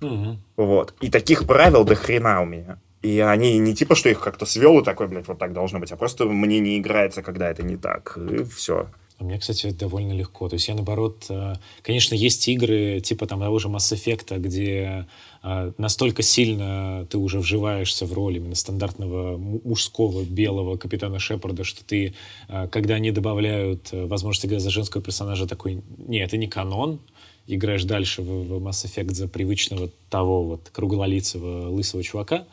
[0.00, 0.42] Мгм.
[0.56, 0.94] Вот.
[1.00, 2.78] И таких правил до хрена у меня.
[3.04, 5.92] И они не типа, что их как-то свел и такой, блядь, вот так должно быть,
[5.92, 8.16] а просто мне не играется, когда это не так.
[8.16, 8.88] И все.
[9.18, 10.48] А мне, кстати, довольно легко.
[10.48, 11.52] То есть я, наоборот, э,
[11.82, 15.06] конечно, есть игры типа там того же Mass Effect, где
[15.42, 21.62] э, настолько сильно ты уже вживаешься в роль именно стандартного му- мужского белого капитана Шепарда,
[21.62, 22.14] что ты,
[22.48, 27.00] э, когда они добавляют возможность играть за женского персонажа, такой, не, это не канон,
[27.46, 32.46] играешь дальше в, в Mass Effect за привычного того вот круглолицего лысого чувака.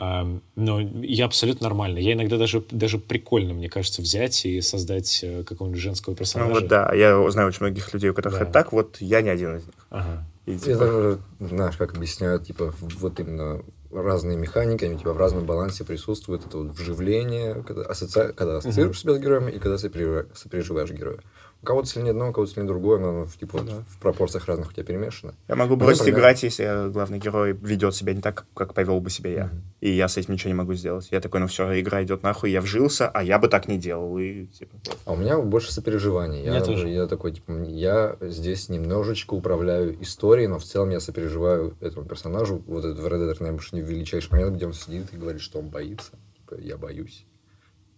[0.00, 1.98] А, Но я абсолютно нормально.
[1.98, 6.52] Я иногда даже, даже прикольно, мне кажется, взять и создать э, какого-нибудь женского Ну персонажа.
[6.54, 8.44] вот да, я знаю очень многих людей, у которых Да.
[8.44, 9.74] это так, вот я не один из них.
[9.90, 10.24] Ага.
[10.46, 13.60] И, Я типа, даже, знаешь, как объясняют, типа, вот именно
[13.90, 16.46] разные механики, они типа в разном балансе присутствуют.
[16.46, 18.32] Это вот вживление, когда, ассоци...
[18.36, 21.20] когда ассоциируешь себя с героем и когда сопереживаешь, сопереживаешь герою.
[21.60, 24.68] У кого-то сильнее одно, у кого-то сильнее другое, но в, типа, вот в пропорциях разных
[24.70, 25.34] у тебя перемешано.
[25.48, 26.20] я могу Ну, бросить например.
[26.20, 29.50] играть, если главный герой ведет себя не так, как повел бы себя я.
[29.80, 31.08] И я с этим ничего не могу сделать.
[31.10, 34.16] Я такой, ну все, игра идет нахуй, я вжился, а я бы так не делал.
[34.18, 34.76] И, типа.
[35.04, 36.44] А у меня больше сопереживаний.
[36.44, 36.88] Я, Я тоже.
[36.88, 42.62] я такой, типа, я здесь немножечко управляю историей, но в целом я сопереживаю этому персонажу.
[42.68, 45.70] Вот этот в Red Dead Redemption величайший момент, где он сидит и говорит, что он
[45.70, 46.12] боится.
[46.36, 47.26] Типа, я боюсь.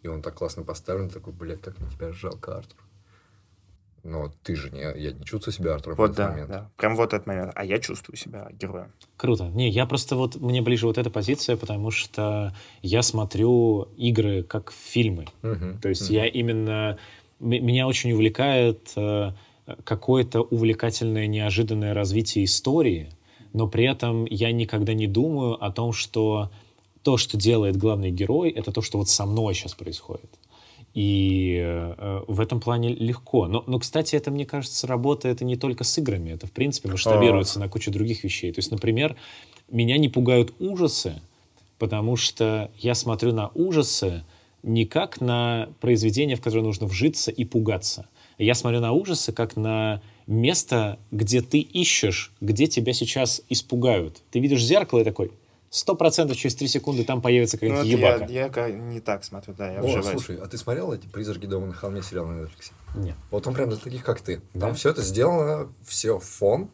[0.03, 2.79] И он так классно поставлен, такой, блядь, как мне тебя жалко, Артур.
[4.03, 6.49] Но ты же не, я не чувствую себя Артуром в Вот этот да, момент.
[6.51, 6.71] да.
[6.77, 7.53] Прям вот этот момент.
[7.55, 8.93] А я чувствую себя героем.
[9.17, 9.45] Круто.
[9.49, 14.73] Не, я просто вот, мне ближе вот эта позиция, потому что я смотрю игры как
[14.73, 15.27] фильмы.
[15.43, 15.79] Мгм.
[15.81, 16.13] То есть Мгм.
[16.15, 16.99] я именно...
[17.41, 19.33] м- Меня очень увлекает э,
[19.85, 23.11] какое-то увлекательное, неожиданное развитие истории,
[23.53, 26.51] но при этом я никогда не думаю о том, что
[27.03, 30.31] то, что делает главный герой, это то, что вот со мной сейчас происходит.
[30.95, 33.47] И э, в этом плане легко.
[33.47, 36.31] Но, но, кстати, это, мне кажется, работает и не только с играми.
[36.31, 38.53] Это, в принципе, масштабируется на кучу других вещей.
[38.53, 39.17] То есть, например,
[39.71, 41.21] меня не пугают ужасы,
[41.79, 44.25] потому что я смотрю на ужасы
[44.63, 48.09] не как на произведение, в которое нужно вжиться и пугаться.
[48.37, 54.23] Я смотрю на ужасы как на место, где ты ищешь, где тебя сейчас испугают.
[54.31, 55.31] Ты видишь зеркало и такой,
[55.71, 58.33] сто процентов через три секунды там появится Ну, какая-нибудь я, ебака.
[58.33, 60.07] я ка- не так смотрю, да, я О, вживаюсь.
[60.07, 62.73] слушай, а ты смотрел эти «Призраки дома на холме» сериал на Netflix?
[62.97, 63.15] Нет.
[63.31, 64.37] Вот он прям для таких, как ты.
[64.53, 64.75] Там Да?
[64.75, 66.71] все это сделано, все фон,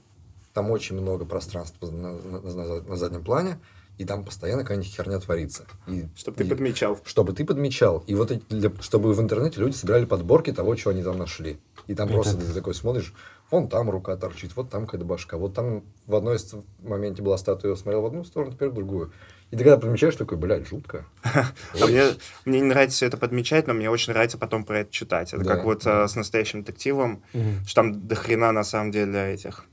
[0.55, 3.59] там очень много пространства на, на- на- на заднем плане,
[3.98, 5.64] и там постоянно какая-нибудь херня творится.
[5.86, 6.98] И, Чтобы ты и- подмечал.
[7.05, 8.02] Чтобы ты подмечал.
[8.06, 11.59] И вот эти для- чтобы в интернете люди собирали подборки того, что они там нашли.
[11.86, 13.12] И там просто ты такой смотришь,
[13.51, 16.39] вон там рука торчит, вот там какая-то башка, вот там в одной
[16.82, 19.12] моменте была статуя, я смотрел в одну сторону, теперь в другую.
[19.51, 21.06] И ты когда подмечаешь, такой, блядь, жутко.
[21.74, 22.02] Мне,
[22.44, 25.32] мне не нравится все это подмечать, но мне очень нравится потом про это читать.
[25.32, 26.02] Это Да, как вот да.
[26.05, 27.23] э, с настоящим детективом,
[27.64, 29.66] что там до хрена на самом деле этих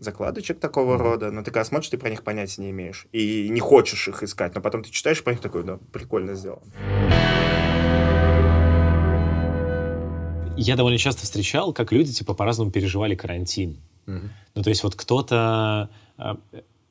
[0.00, 3.06] закладочек такого рода, но ты когда смотришь, ты про них понятия не имеешь.
[3.12, 6.62] И не хочешь их искать, но потом ты читаешь про них такой, да, прикольно сделано.
[10.56, 13.76] Я довольно часто встречал, как люди типа по-разному переживали карантин.
[14.06, 15.88] Ну, то есть вот кто-то...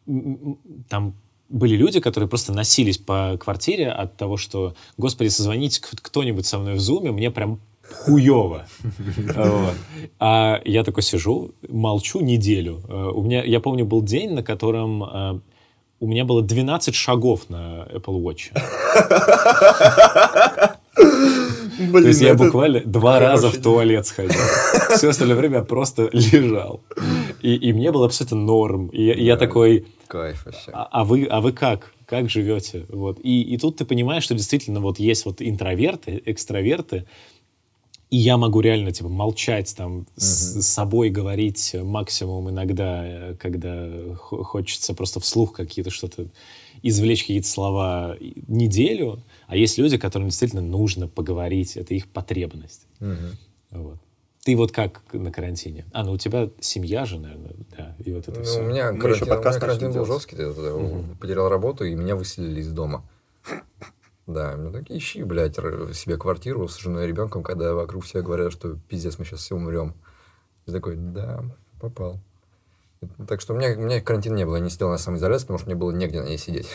[0.08, 0.58] м,
[0.90, 1.14] Там
[1.50, 6.74] были люди, которые просто носились по квартире от того, что, господи, созвонить кто-нибудь со мной
[6.74, 7.60] в зуме, мне прям
[8.06, 8.66] хуево.
[9.36, 9.76] Вот.
[10.20, 12.82] А я такой сижу, молчу неделю.
[12.90, 15.40] Э, У меня, я помню, был день, на котором э,
[16.00, 18.52] у меня было 12 шагов на Apple Watch.
[21.92, 24.40] То есть я буквально два раза в туалет сходил.
[24.96, 26.82] Все остальное время я просто лежал.
[27.42, 28.88] И, и мне было абсолютно норм.
[28.88, 30.72] И я, и я такой, Кайф вообще.
[30.72, 31.94] а, а вы, а вы как?
[32.06, 32.86] Как живете?
[32.90, 33.20] Вот.
[33.24, 37.06] И, и тут ты понимаешь, что действительно вот есть вот интроверты, экстраверты,
[38.10, 44.44] и я могу реально типа молчать там с, с собой говорить максимум иногда, когда хо-
[44.44, 46.28] хочется просто вслух какие-то что-то
[46.84, 48.16] извлечь какие-то слова
[48.48, 52.88] неделю, а есть люди, которым действительно нужно поговорить, это их потребность.
[53.00, 53.38] Мгм.
[53.72, 53.98] Вот.
[54.44, 55.86] Ты вот как на карантине?
[55.94, 58.60] А, ну у тебя семья же, наверное, да, и вот это Ну, все.
[58.60, 61.96] у меня Мы карантин, еще у меня карантин был жесткий, я тогда потерял работу, и
[61.96, 63.08] меня выселили из дома.
[64.28, 68.54] Да, ну так ищи, блядь, себе квартиру с женой и ребенком, когда вокруг все говорят,
[68.54, 69.96] что пиздец, мы сейчас все умрем.
[70.66, 71.44] И такой, да,
[71.80, 72.20] попал.
[73.28, 75.60] Так что у меня, у меня карантина не было, я не сидел на самоизоляции, потому
[75.60, 76.68] что мне было негде на ней сидеть.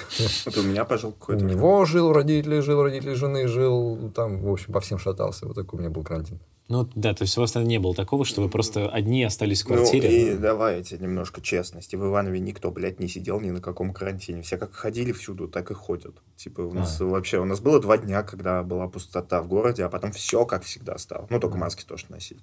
[0.47, 1.45] Вот у меня пожил У какой-то...
[1.45, 5.47] него жил, у родителей жил, у родителей жены жил, там, в общем, по всем шатался.
[5.47, 6.39] Вот такой у меня был карантин.
[6.71, 9.63] Ну да, то есть у вас наверное, не было такого, что вы просто одни остались
[9.65, 10.35] в Ну, квартире.
[10.35, 11.97] и давайте немножко честности.
[11.97, 14.43] В Иванове никто, блядь, не сидел ни на каком карантине.
[14.43, 16.17] Все как ходили всюду, так и ходят.
[16.37, 17.07] Типа у нас А.
[17.07, 17.39] вообще...
[17.39, 20.99] У нас было два дня, когда была пустота в городе, а потом все как всегда
[20.99, 21.27] стало.
[21.31, 22.39] Ну, только маски тоже носить.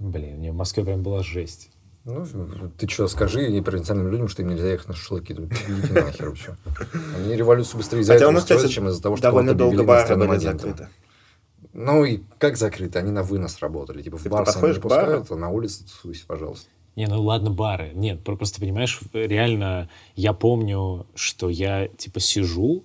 [0.00, 1.70] Блин, не, в Москве прям была жесть.
[2.08, 2.26] Ну,
[2.78, 5.34] ты что, скажи и провинциальным людям, что им нельзя ехать на шашлыки.
[5.34, 6.56] Идите нахер вообще.
[7.14, 10.88] Они революцию быстрее из-за этого устроят, чем из-за того, что довольно долго бары были закрыты.
[11.74, 12.98] Ну и как закрыты?
[12.98, 14.02] Они на вынос работали.
[14.02, 16.68] Типа в Ты бар сами не пускают, а на улице тусуйся, пожалуйста.
[16.96, 17.92] Не, ну ладно, бары.
[17.94, 22.84] Нет, про- просто понимаешь, реально я помню, что я типа сижу,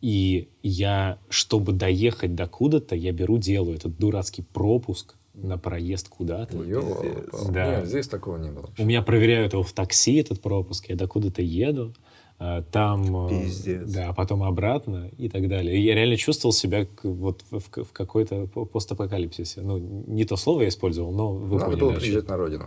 [0.00, 6.56] и я, чтобы доехать до куда-то, я беру, делаю этот дурацкий пропуск на проезд куда-то.
[6.62, 7.50] Ёлопал.
[7.50, 7.78] Да.
[7.78, 8.70] Нет, здесь такого не было.
[8.78, 11.94] У меня проверяют его в такси, этот пропуск, я до куда-то еду,
[12.40, 13.90] а, там, э, Пиздец.
[13.92, 15.76] да, а потом обратно и так далее.
[15.76, 19.60] И я реально чувствовал себя вот в, в- какой-то по- постапокалипсисе.
[19.62, 21.80] Ну, не то слово я использовал, но вы Надо поняли.
[21.80, 22.66] было приезжать на родину.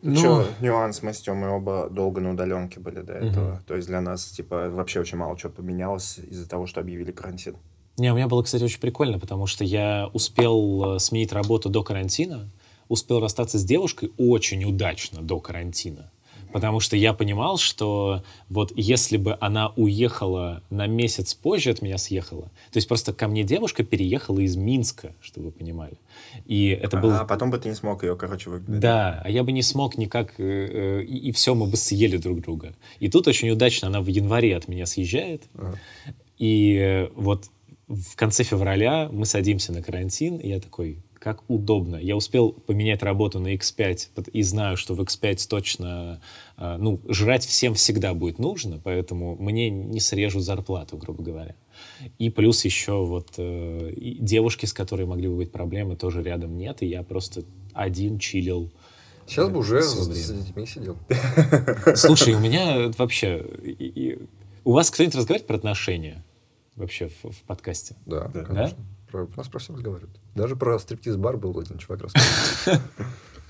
[0.00, 3.62] Ну, нюанс мы с Тёмой оба долго на удаленке были до этого.
[3.66, 7.56] То есть для нас, типа, вообще очень мало чего поменялось из-за того, что объявили карантин.
[7.98, 11.82] Не, у меня было, кстати, очень прикольно, потому что я успел э, сменить работу до
[11.82, 12.48] карантина,
[12.88, 16.10] успел расстаться с девушкой очень удачно до карантина.
[16.52, 21.98] Потому что я понимал, что вот если бы она уехала на месяц позже от меня
[21.98, 25.98] съехала, то есть просто ко мне девушка переехала из Минска, чтобы вы понимали.
[26.46, 27.20] И это было...
[27.20, 28.80] А потом бы ты не смог ее, короче, выгнать.
[28.80, 32.40] Да, а я бы не смог никак, э, э, и, все, мы бы съели друг
[32.40, 32.74] друга.
[32.98, 35.42] И тут очень удачно она в январе от меня съезжает,
[36.38, 37.50] и э, вот
[37.88, 41.96] в конце февраля мы садимся на карантин, и я такой, как удобно.
[41.96, 46.20] Я успел поменять работу на X5 пот- и знаю, что в X5 точно,
[46.58, 51.54] э, ну, жрать всем всегда будет нужно, поэтому мне не срежут зарплату, грубо говоря.
[52.18, 56.82] И плюс еще вот э, девушки, с которой могли бы быть проблемы, тоже рядом нет,
[56.82, 57.42] и я просто
[57.72, 58.70] один чилил.
[59.26, 60.96] Сейчас бы уже Всё с, с детьми сидел.
[61.96, 63.44] Слушай, у меня вообще...
[63.62, 64.18] и- и-
[64.64, 66.22] у вас кто-нибудь разговаривает про отношения
[66.78, 67.96] вообще в, в подкасте?
[68.06, 68.44] Да, Да.
[68.44, 68.78] конечно.
[69.10, 70.14] Про, у нас про все разговаривают.
[70.34, 72.80] Даже про стриптиз-бар был один чувак рассказывал.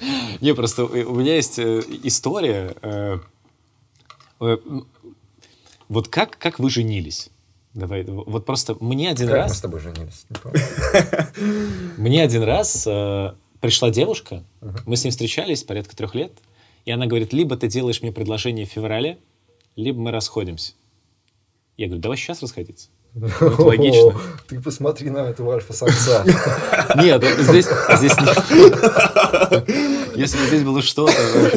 [0.41, 2.77] Не, просто у меня есть э, история.
[2.83, 3.19] э,
[4.41, 4.57] э,
[5.89, 7.31] Вот как, как вы женились?
[7.75, 9.59] Давай, вот просто мне один Как мы раз...
[9.59, 10.27] с тобой женились?
[11.97, 12.85] Мне один раз
[13.61, 14.43] пришла девушка,
[14.87, 16.33] мы с ней встречались порядка трех лет,
[16.87, 19.19] и она говорит, либо ты делаешь мне предложение в феврале,
[19.77, 20.73] либо мы расходимся.
[21.77, 22.89] Я говорю, давай сейчас расходиться.
[23.15, 24.15] Ну, это логично.
[24.49, 26.25] Ты посмотри на этого альфа-самца.
[26.97, 28.13] Нет, ну, здесь, здесь
[30.15, 31.13] Если бы здесь было что-то,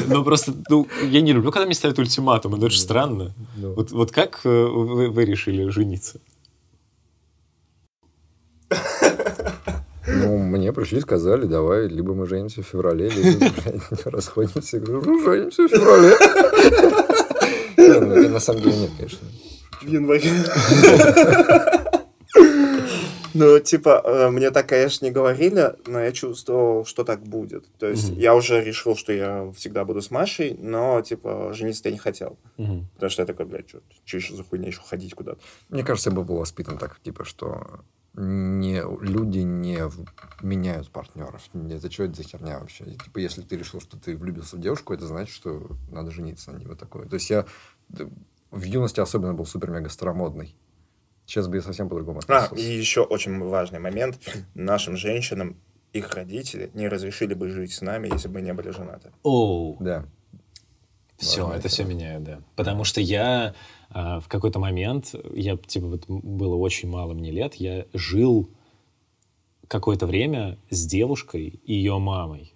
[0.07, 3.33] ну просто, ну, я не люблю, когда мне ставят ультиматум, это очень странно.
[3.55, 3.73] Ну.
[3.73, 6.19] Вот, вот как э, вы, вы решили жениться?
[10.07, 14.77] Ну, мне пришли, сказали, давай, либо мы женимся в феврале, либо блядь, расходимся.
[14.77, 16.15] Я говорю, ну, женимся в феврале.
[17.77, 19.27] Ну, На самом деле нет, конечно.
[19.81, 20.31] В январе.
[23.33, 27.65] Ну, типа, э, мне так, конечно, не говорили, но я чувствовал, что так будет.
[27.77, 31.93] То есть я уже решил, что я всегда буду с Машей, но, типа, жениться я
[31.93, 32.37] не хотел.
[32.57, 35.39] Потому что я такой, блядь, что, еще за хуйня еще ходить куда-то?
[35.69, 37.83] Мне кажется, я бы был воспитан так, типа, что
[38.13, 39.79] не, люди не
[40.41, 41.49] меняют партнеров.
[41.53, 42.83] Это что это за херня вообще?
[42.83, 46.59] Типа, если ты решил, что ты влюбился в девушку, это значит, что надо жениться, а
[46.59, 47.07] не вот такое.
[47.07, 47.45] То есть я
[48.51, 50.55] в юности особенно был супер-мега старомодный
[51.25, 52.55] Сейчас бы я совсем по-другому А, относился.
[52.69, 54.19] и еще очень важный момент.
[54.53, 55.55] Нашим женщинам
[55.93, 59.11] их родители не разрешили бы жить с нами, если бы не были женаты.
[59.23, 60.05] Оу, Да.
[61.17, 62.41] все, Важно это все меняет, да.
[62.55, 63.53] Потому что я
[63.89, 68.49] а, в какой-то момент, я, типа, вот было очень мало мне лет, я жил
[69.67, 72.53] какое-то время с девушкой и ее мамой.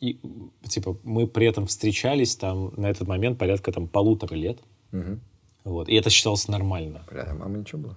[0.00, 4.58] И, м, типа, мы при этом встречались там на этот момент порядка там полутора лет.
[4.92, 5.20] Мгм.
[5.64, 5.88] Вот.
[5.88, 7.04] И это считалось нормально.
[7.10, 7.96] Бля, а мама ничего была?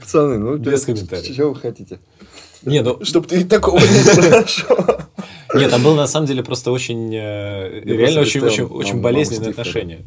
[0.00, 1.34] Пацаны, ну, Без комментариев.
[1.34, 2.00] Что вы хотите?
[2.62, 5.02] Не, ну, Чтоб ты такого не спрашивал.
[5.54, 10.04] нет, там было на самом деле просто очень, э, реально очень, очень, очень Стива, отношения.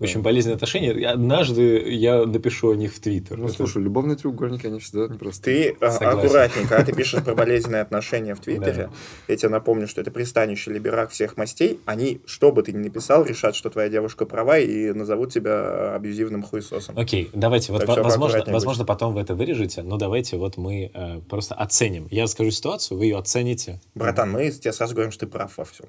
[0.00, 1.08] Очень болезненные отношения.
[1.08, 3.38] Однажды я напишу о них в Твиттер.
[3.38, 5.74] Ну, Это- слушай, любовные треугольники, они всегда непростые.
[5.74, 6.18] Ты а, Согласен.
[6.18, 8.90] аккуратнее, когда ты пишешь про болезненные отношения в Твиттере,
[9.28, 11.80] я тебе напомню, что это пристанище либерак всех мастей.
[11.86, 16.42] Они, что бы ты ни написал, решат, что твоя девушка права и назовут тебя абьюзивным
[16.42, 16.98] хуесосом.
[16.98, 22.08] Окей, давайте, вот, возможно, потом вы это вырежете, но давайте вот мы э, просто оценим.
[22.10, 23.80] Я расскажу ситуацию, вы ее оцените.
[23.94, 25.86] Братан, мы тебе сразу говорим, что ты прав во всем.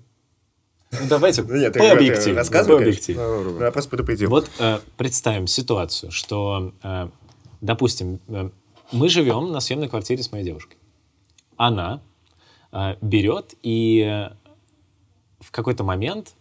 [0.91, 2.37] Ну, давайте Ну, нет, по объективу.
[2.37, 3.59] рассказывай, по объективу.
[3.59, 3.65] Да.
[3.65, 4.29] Я просто предупредил.
[4.29, 7.09] Вот э, представим ситуацию, что, э,
[7.61, 8.49] допустим, э,
[8.91, 10.77] мы живем на съемной квартире с моей девушкой.
[11.57, 12.01] Она
[12.71, 14.29] э, берет и
[15.39, 16.33] в какой-то момент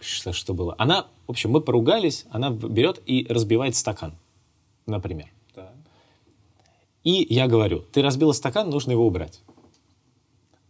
[0.00, 0.74] что, что было?
[0.78, 4.14] Она, в общем, мы поругались, она берет и разбивает стакан,
[4.86, 5.28] например.
[7.02, 9.42] И я говорю, ты разбила стакан, нужно его убрать.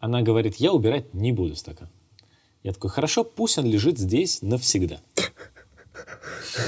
[0.04, 1.88] Она говорит, я убирать не буду стакан.
[2.62, 5.00] Я такой, хорошо, пусть он лежит здесь навсегда.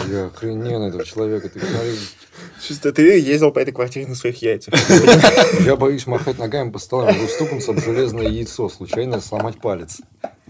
[0.09, 1.51] Я охрененно этого человека.
[1.51, 1.99] Ты смотри,
[2.67, 4.73] Чисто ты ездил по этой квартире на своих яйцах.
[5.67, 10.01] я боюсь махать ногами по столам, стукнуться об железное яйцо, случайно сломать палец.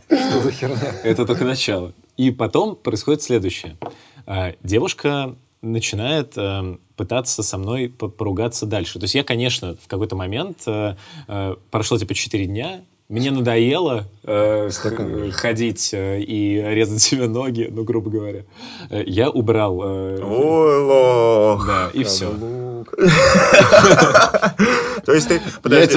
[0.06, 0.94] Что за херня?
[1.02, 1.92] Это только начало.
[2.16, 3.76] И потом происходит следующее.
[4.26, 5.34] А, Девушка
[5.72, 8.98] начинает э, пытаться со мной по- поругаться дальше.
[8.98, 10.94] То есть я, конечно, в какой-то момент, э,
[11.28, 15.30] э, прошло типа 4 дня, мне надоело э, Стакан.
[15.30, 18.42] х- ходить э, и резать себе ноги, ну, грубо говоря.
[18.90, 19.80] Э, Я убрал...
[19.84, 21.66] э, Ой, лох.
[21.66, 22.30] да, и все.
[25.04, 25.40] То есть ты...
[25.62, 25.92] Подожди.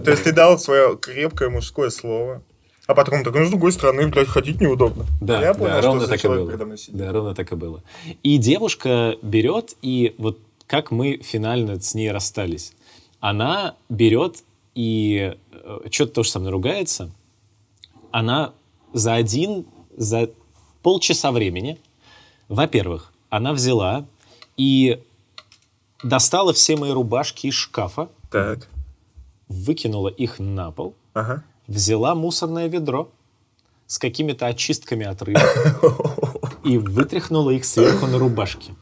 [0.00, 2.42] То есть ты дал свое крепкое мужское слово,
[2.86, 5.06] а потом такой, ну, с другой стороны, блядь, ходить неудобно.
[5.20, 6.48] Да, Я да, понял, что ровно за так и было.
[6.48, 6.96] передо мной сидит.
[6.96, 7.82] Да, ровно так и было.
[8.22, 12.72] И девушка берет, и вот как мы финально с ней расстались.
[13.20, 14.42] Она берет
[14.74, 15.36] и
[15.90, 17.10] что-то тоже со мной ругается.
[18.10, 18.52] Она
[18.92, 20.30] за один, за
[20.82, 21.78] полчаса времени,
[22.48, 24.06] во-первых, она взяла
[24.56, 25.02] и
[26.02, 28.68] достала все мои рубашки из шкафа, Так,
[29.48, 31.42] выкинула их на пол, ага.
[31.66, 33.10] Взяла мусорное ведро
[33.86, 35.40] с какими-то очистками от рыбы
[36.64, 38.74] и вытряхнула их сверху на рубашки.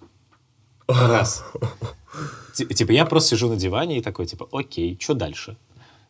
[0.89, 1.45] Раз.
[2.55, 5.57] Ти- Типа я просто сижу на диване и такой, типа, окей, что дальше?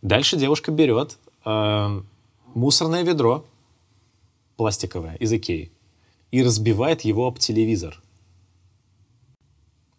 [0.02, 2.06] Дальше девушка берет эм,
[2.55, 3.44] мусорное ведро
[4.56, 5.72] пластиковое из Икеи
[6.30, 8.01] и разбивает его об телевизор.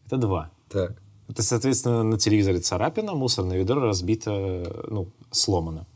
[0.06, 0.52] Это два.
[0.70, 1.02] Так.
[1.28, 5.88] Это, соответственно, на телевизоре царапина, мусорное ведро разбито, ну, сломано.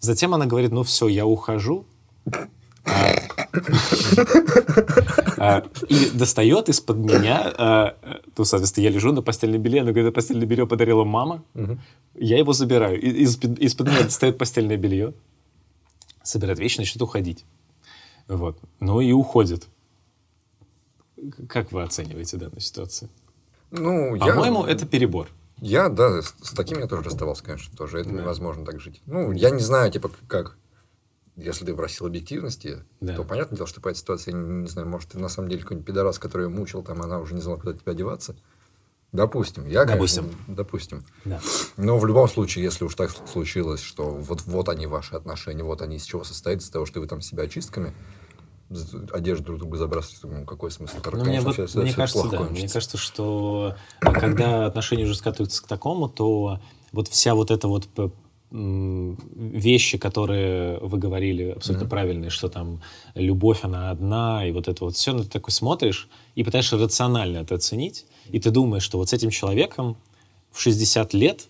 [0.00, 1.84] Затем она говорит, ну все, я ухожу.
[2.84, 3.16] А,
[5.38, 7.96] а, И достает из-под меня, а,
[8.36, 11.42] ну, соответственно, я лежу на постельном белье, она говорит, постельное белье подарила мама.
[12.14, 13.00] Я его забираю.
[13.00, 15.14] Из-под меня достает постельное белье,
[16.22, 17.44] собирает вещи, начнет уходить.
[18.28, 18.58] Вот.
[18.80, 19.66] Ну и уходит.
[21.48, 23.08] Как вы оцениваете данную ситуацию?
[23.70, 24.26] Ну, я...
[24.26, 25.28] По-моему, это перебор.
[25.60, 28.00] Я, да, с, с таким я тоже расставался, конечно, тоже.
[28.00, 28.16] Это Да.
[28.16, 29.02] невозможно так жить.
[29.06, 30.56] Ну, я не знаю, типа, как...
[31.36, 33.14] Если ты просил объективности, Да.
[33.14, 35.50] то понятное дело, что по этой ситуации, я не, не знаю, может, ты на самом
[35.50, 38.36] деле какой-нибудь пидорас, который мучил, там, она уже не знала, куда тебя деваться.
[39.12, 39.66] Допустим.
[39.66, 40.54] Я, конечно, Допустим.
[40.54, 41.04] допустим.
[41.24, 41.40] Да.
[41.76, 45.80] Но в любом случае, если уж так случилось, что вот, вот они ваши отношения, вот
[45.82, 47.94] они из чего состоят, из того, что вы там себя очистками,
[49.12, 50.96] одежду друг другу забрасываете, ну, какой смысл?
[51.12, 52.40] Ну, мне, вот- всё- мне всё кажется, да.
[52.42, 56.58] Мне кажется, что э, когда отношения уже скатываются к такому, то
[56.92, 57.88] вот вся вот эта вот
[58.52, 61.90] вещи, которые вы говорили абсолютно Мгм.
[61.90, 62.80] правильные, что там
[63.14, 67.38] любовь, она одна, и вот это вот все, ну, ты такой смотришь и пытаешься рационально
[67.38, 69.96] это оценить, и ты думаешь, что вот с этим человеком
[70.52, 71.48] в 60 лет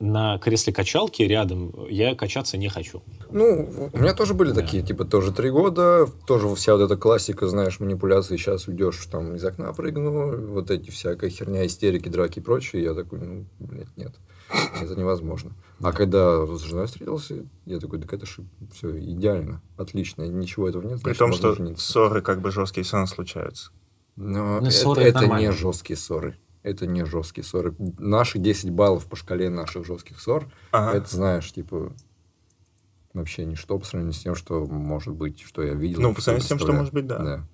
[0.00, 3.02] на кресле качалки рядом я качаться не хочу.
[3.30, 4.60] Ну, у меня тоже были Да.
[4.60, 9.36] такие, типа, тоже три года, тоже вся вот эта классика, знаешь, манипуляции, сейчас уйдешь, там,
[9.36, 13.96] из окна прыгну, вот эти всякая херня, истерики, драки и прочее, я такой, ну, блядь,
[13.96, 14.14] нет,
[14.80, 15.52] это невозможно.
[15.80, 20.82] А когда с женой встретился, я такой, так это же все идеально, отлично, ничего этого
[20.86, 21.02] нет.
[21.02, 21.86] При том, что жениться.
[21.86, 23.70] ссоры как бы жесткие сон случаются.
[24.16, 26.36] Но Ну, это, ссоры это это не жесткие ссоры.
[26.64, 27.74] Это не жесткие ссоры.
[27.98, 30.96] Наши 10 баллов по шкале наших жестких ссор, Ага.
[30.96, 31.92] это, знаешь, типа,
[33.12, 36.00] вообще ничто по сравнению с тем, что может быть, что я видел.
[36.00, 37.46] Ну, по сравнению с тем, что может быть, да.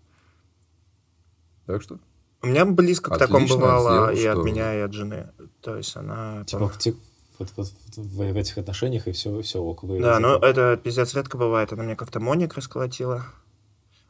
[1.67, 1.99] Так что,
[2.43, 5.29] У меня близко к такому Отлично, бывало сделал, и от что- меня, и от жены.
[5.61, 6.45] То есть она...
[6.45, 6.97] Типа в, тек-
[7.39, 10.01] вот- вот- вот в, в этих отношениях и все, все около.
[10.01, 11.73] Да, но это пиздец редко бывает.
[11.73, 13.27] Она мне как-то моник расколотила,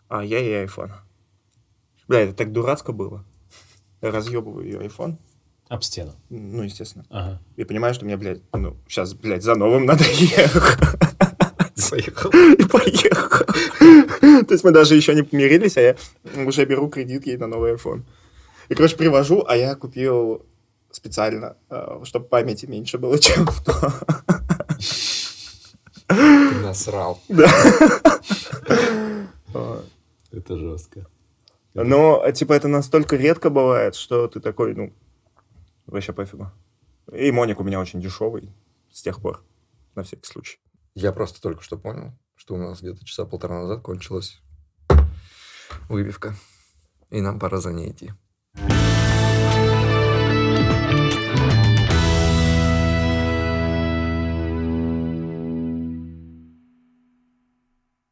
[0.09, 0.93] а я ей айфон.
[2.07, 3.25] Бля, это так дурацко было.
[4.01, 5.19] Разъебываю ее айфон.
[5.69, 6.15] Об стену.
[6.31, 7.05] Ну, естественно.
[7.11, 7.41] Ага.
[7.57, 10.81] И понимаю, что мне, блядь, ну, сейчас, блядь, за новым надо ехать.
[11.91, 12.31] Поехал.
[12.31, 13.47] И поехал.
[14.47, 15.97] То есть мы даже еще не помирились, а я
[16.47, 18.03] уже беру кредит ей на новый iPhone.
[18.69, 20.47] И, короче, привожу, а я купил
[20.91, 21.57] специально,
[22.05, 23.93] чтобы памяти меньше было, чем в то.
[26.07, 27.21] Ты насрал.
[30.33, 31.07] Это жестко.
[31.75, 34.93] Но, типа, это настолько редко бывает, что ты такой, ну,
[35.87, 36.51] вообще пофигу.
[37.13, 38.53] И Моник у меня очень дешевый
[38.91, 39.43] с тех пор,
[39.95, 40.59] на всякий случай.
[40.95, 44.41] Я просто только что понял, что у нас где-то часа полтора назад кончилась
[45.89, 46.35] выпивка.
[47.11, 48.13] И нам пора за ней идти.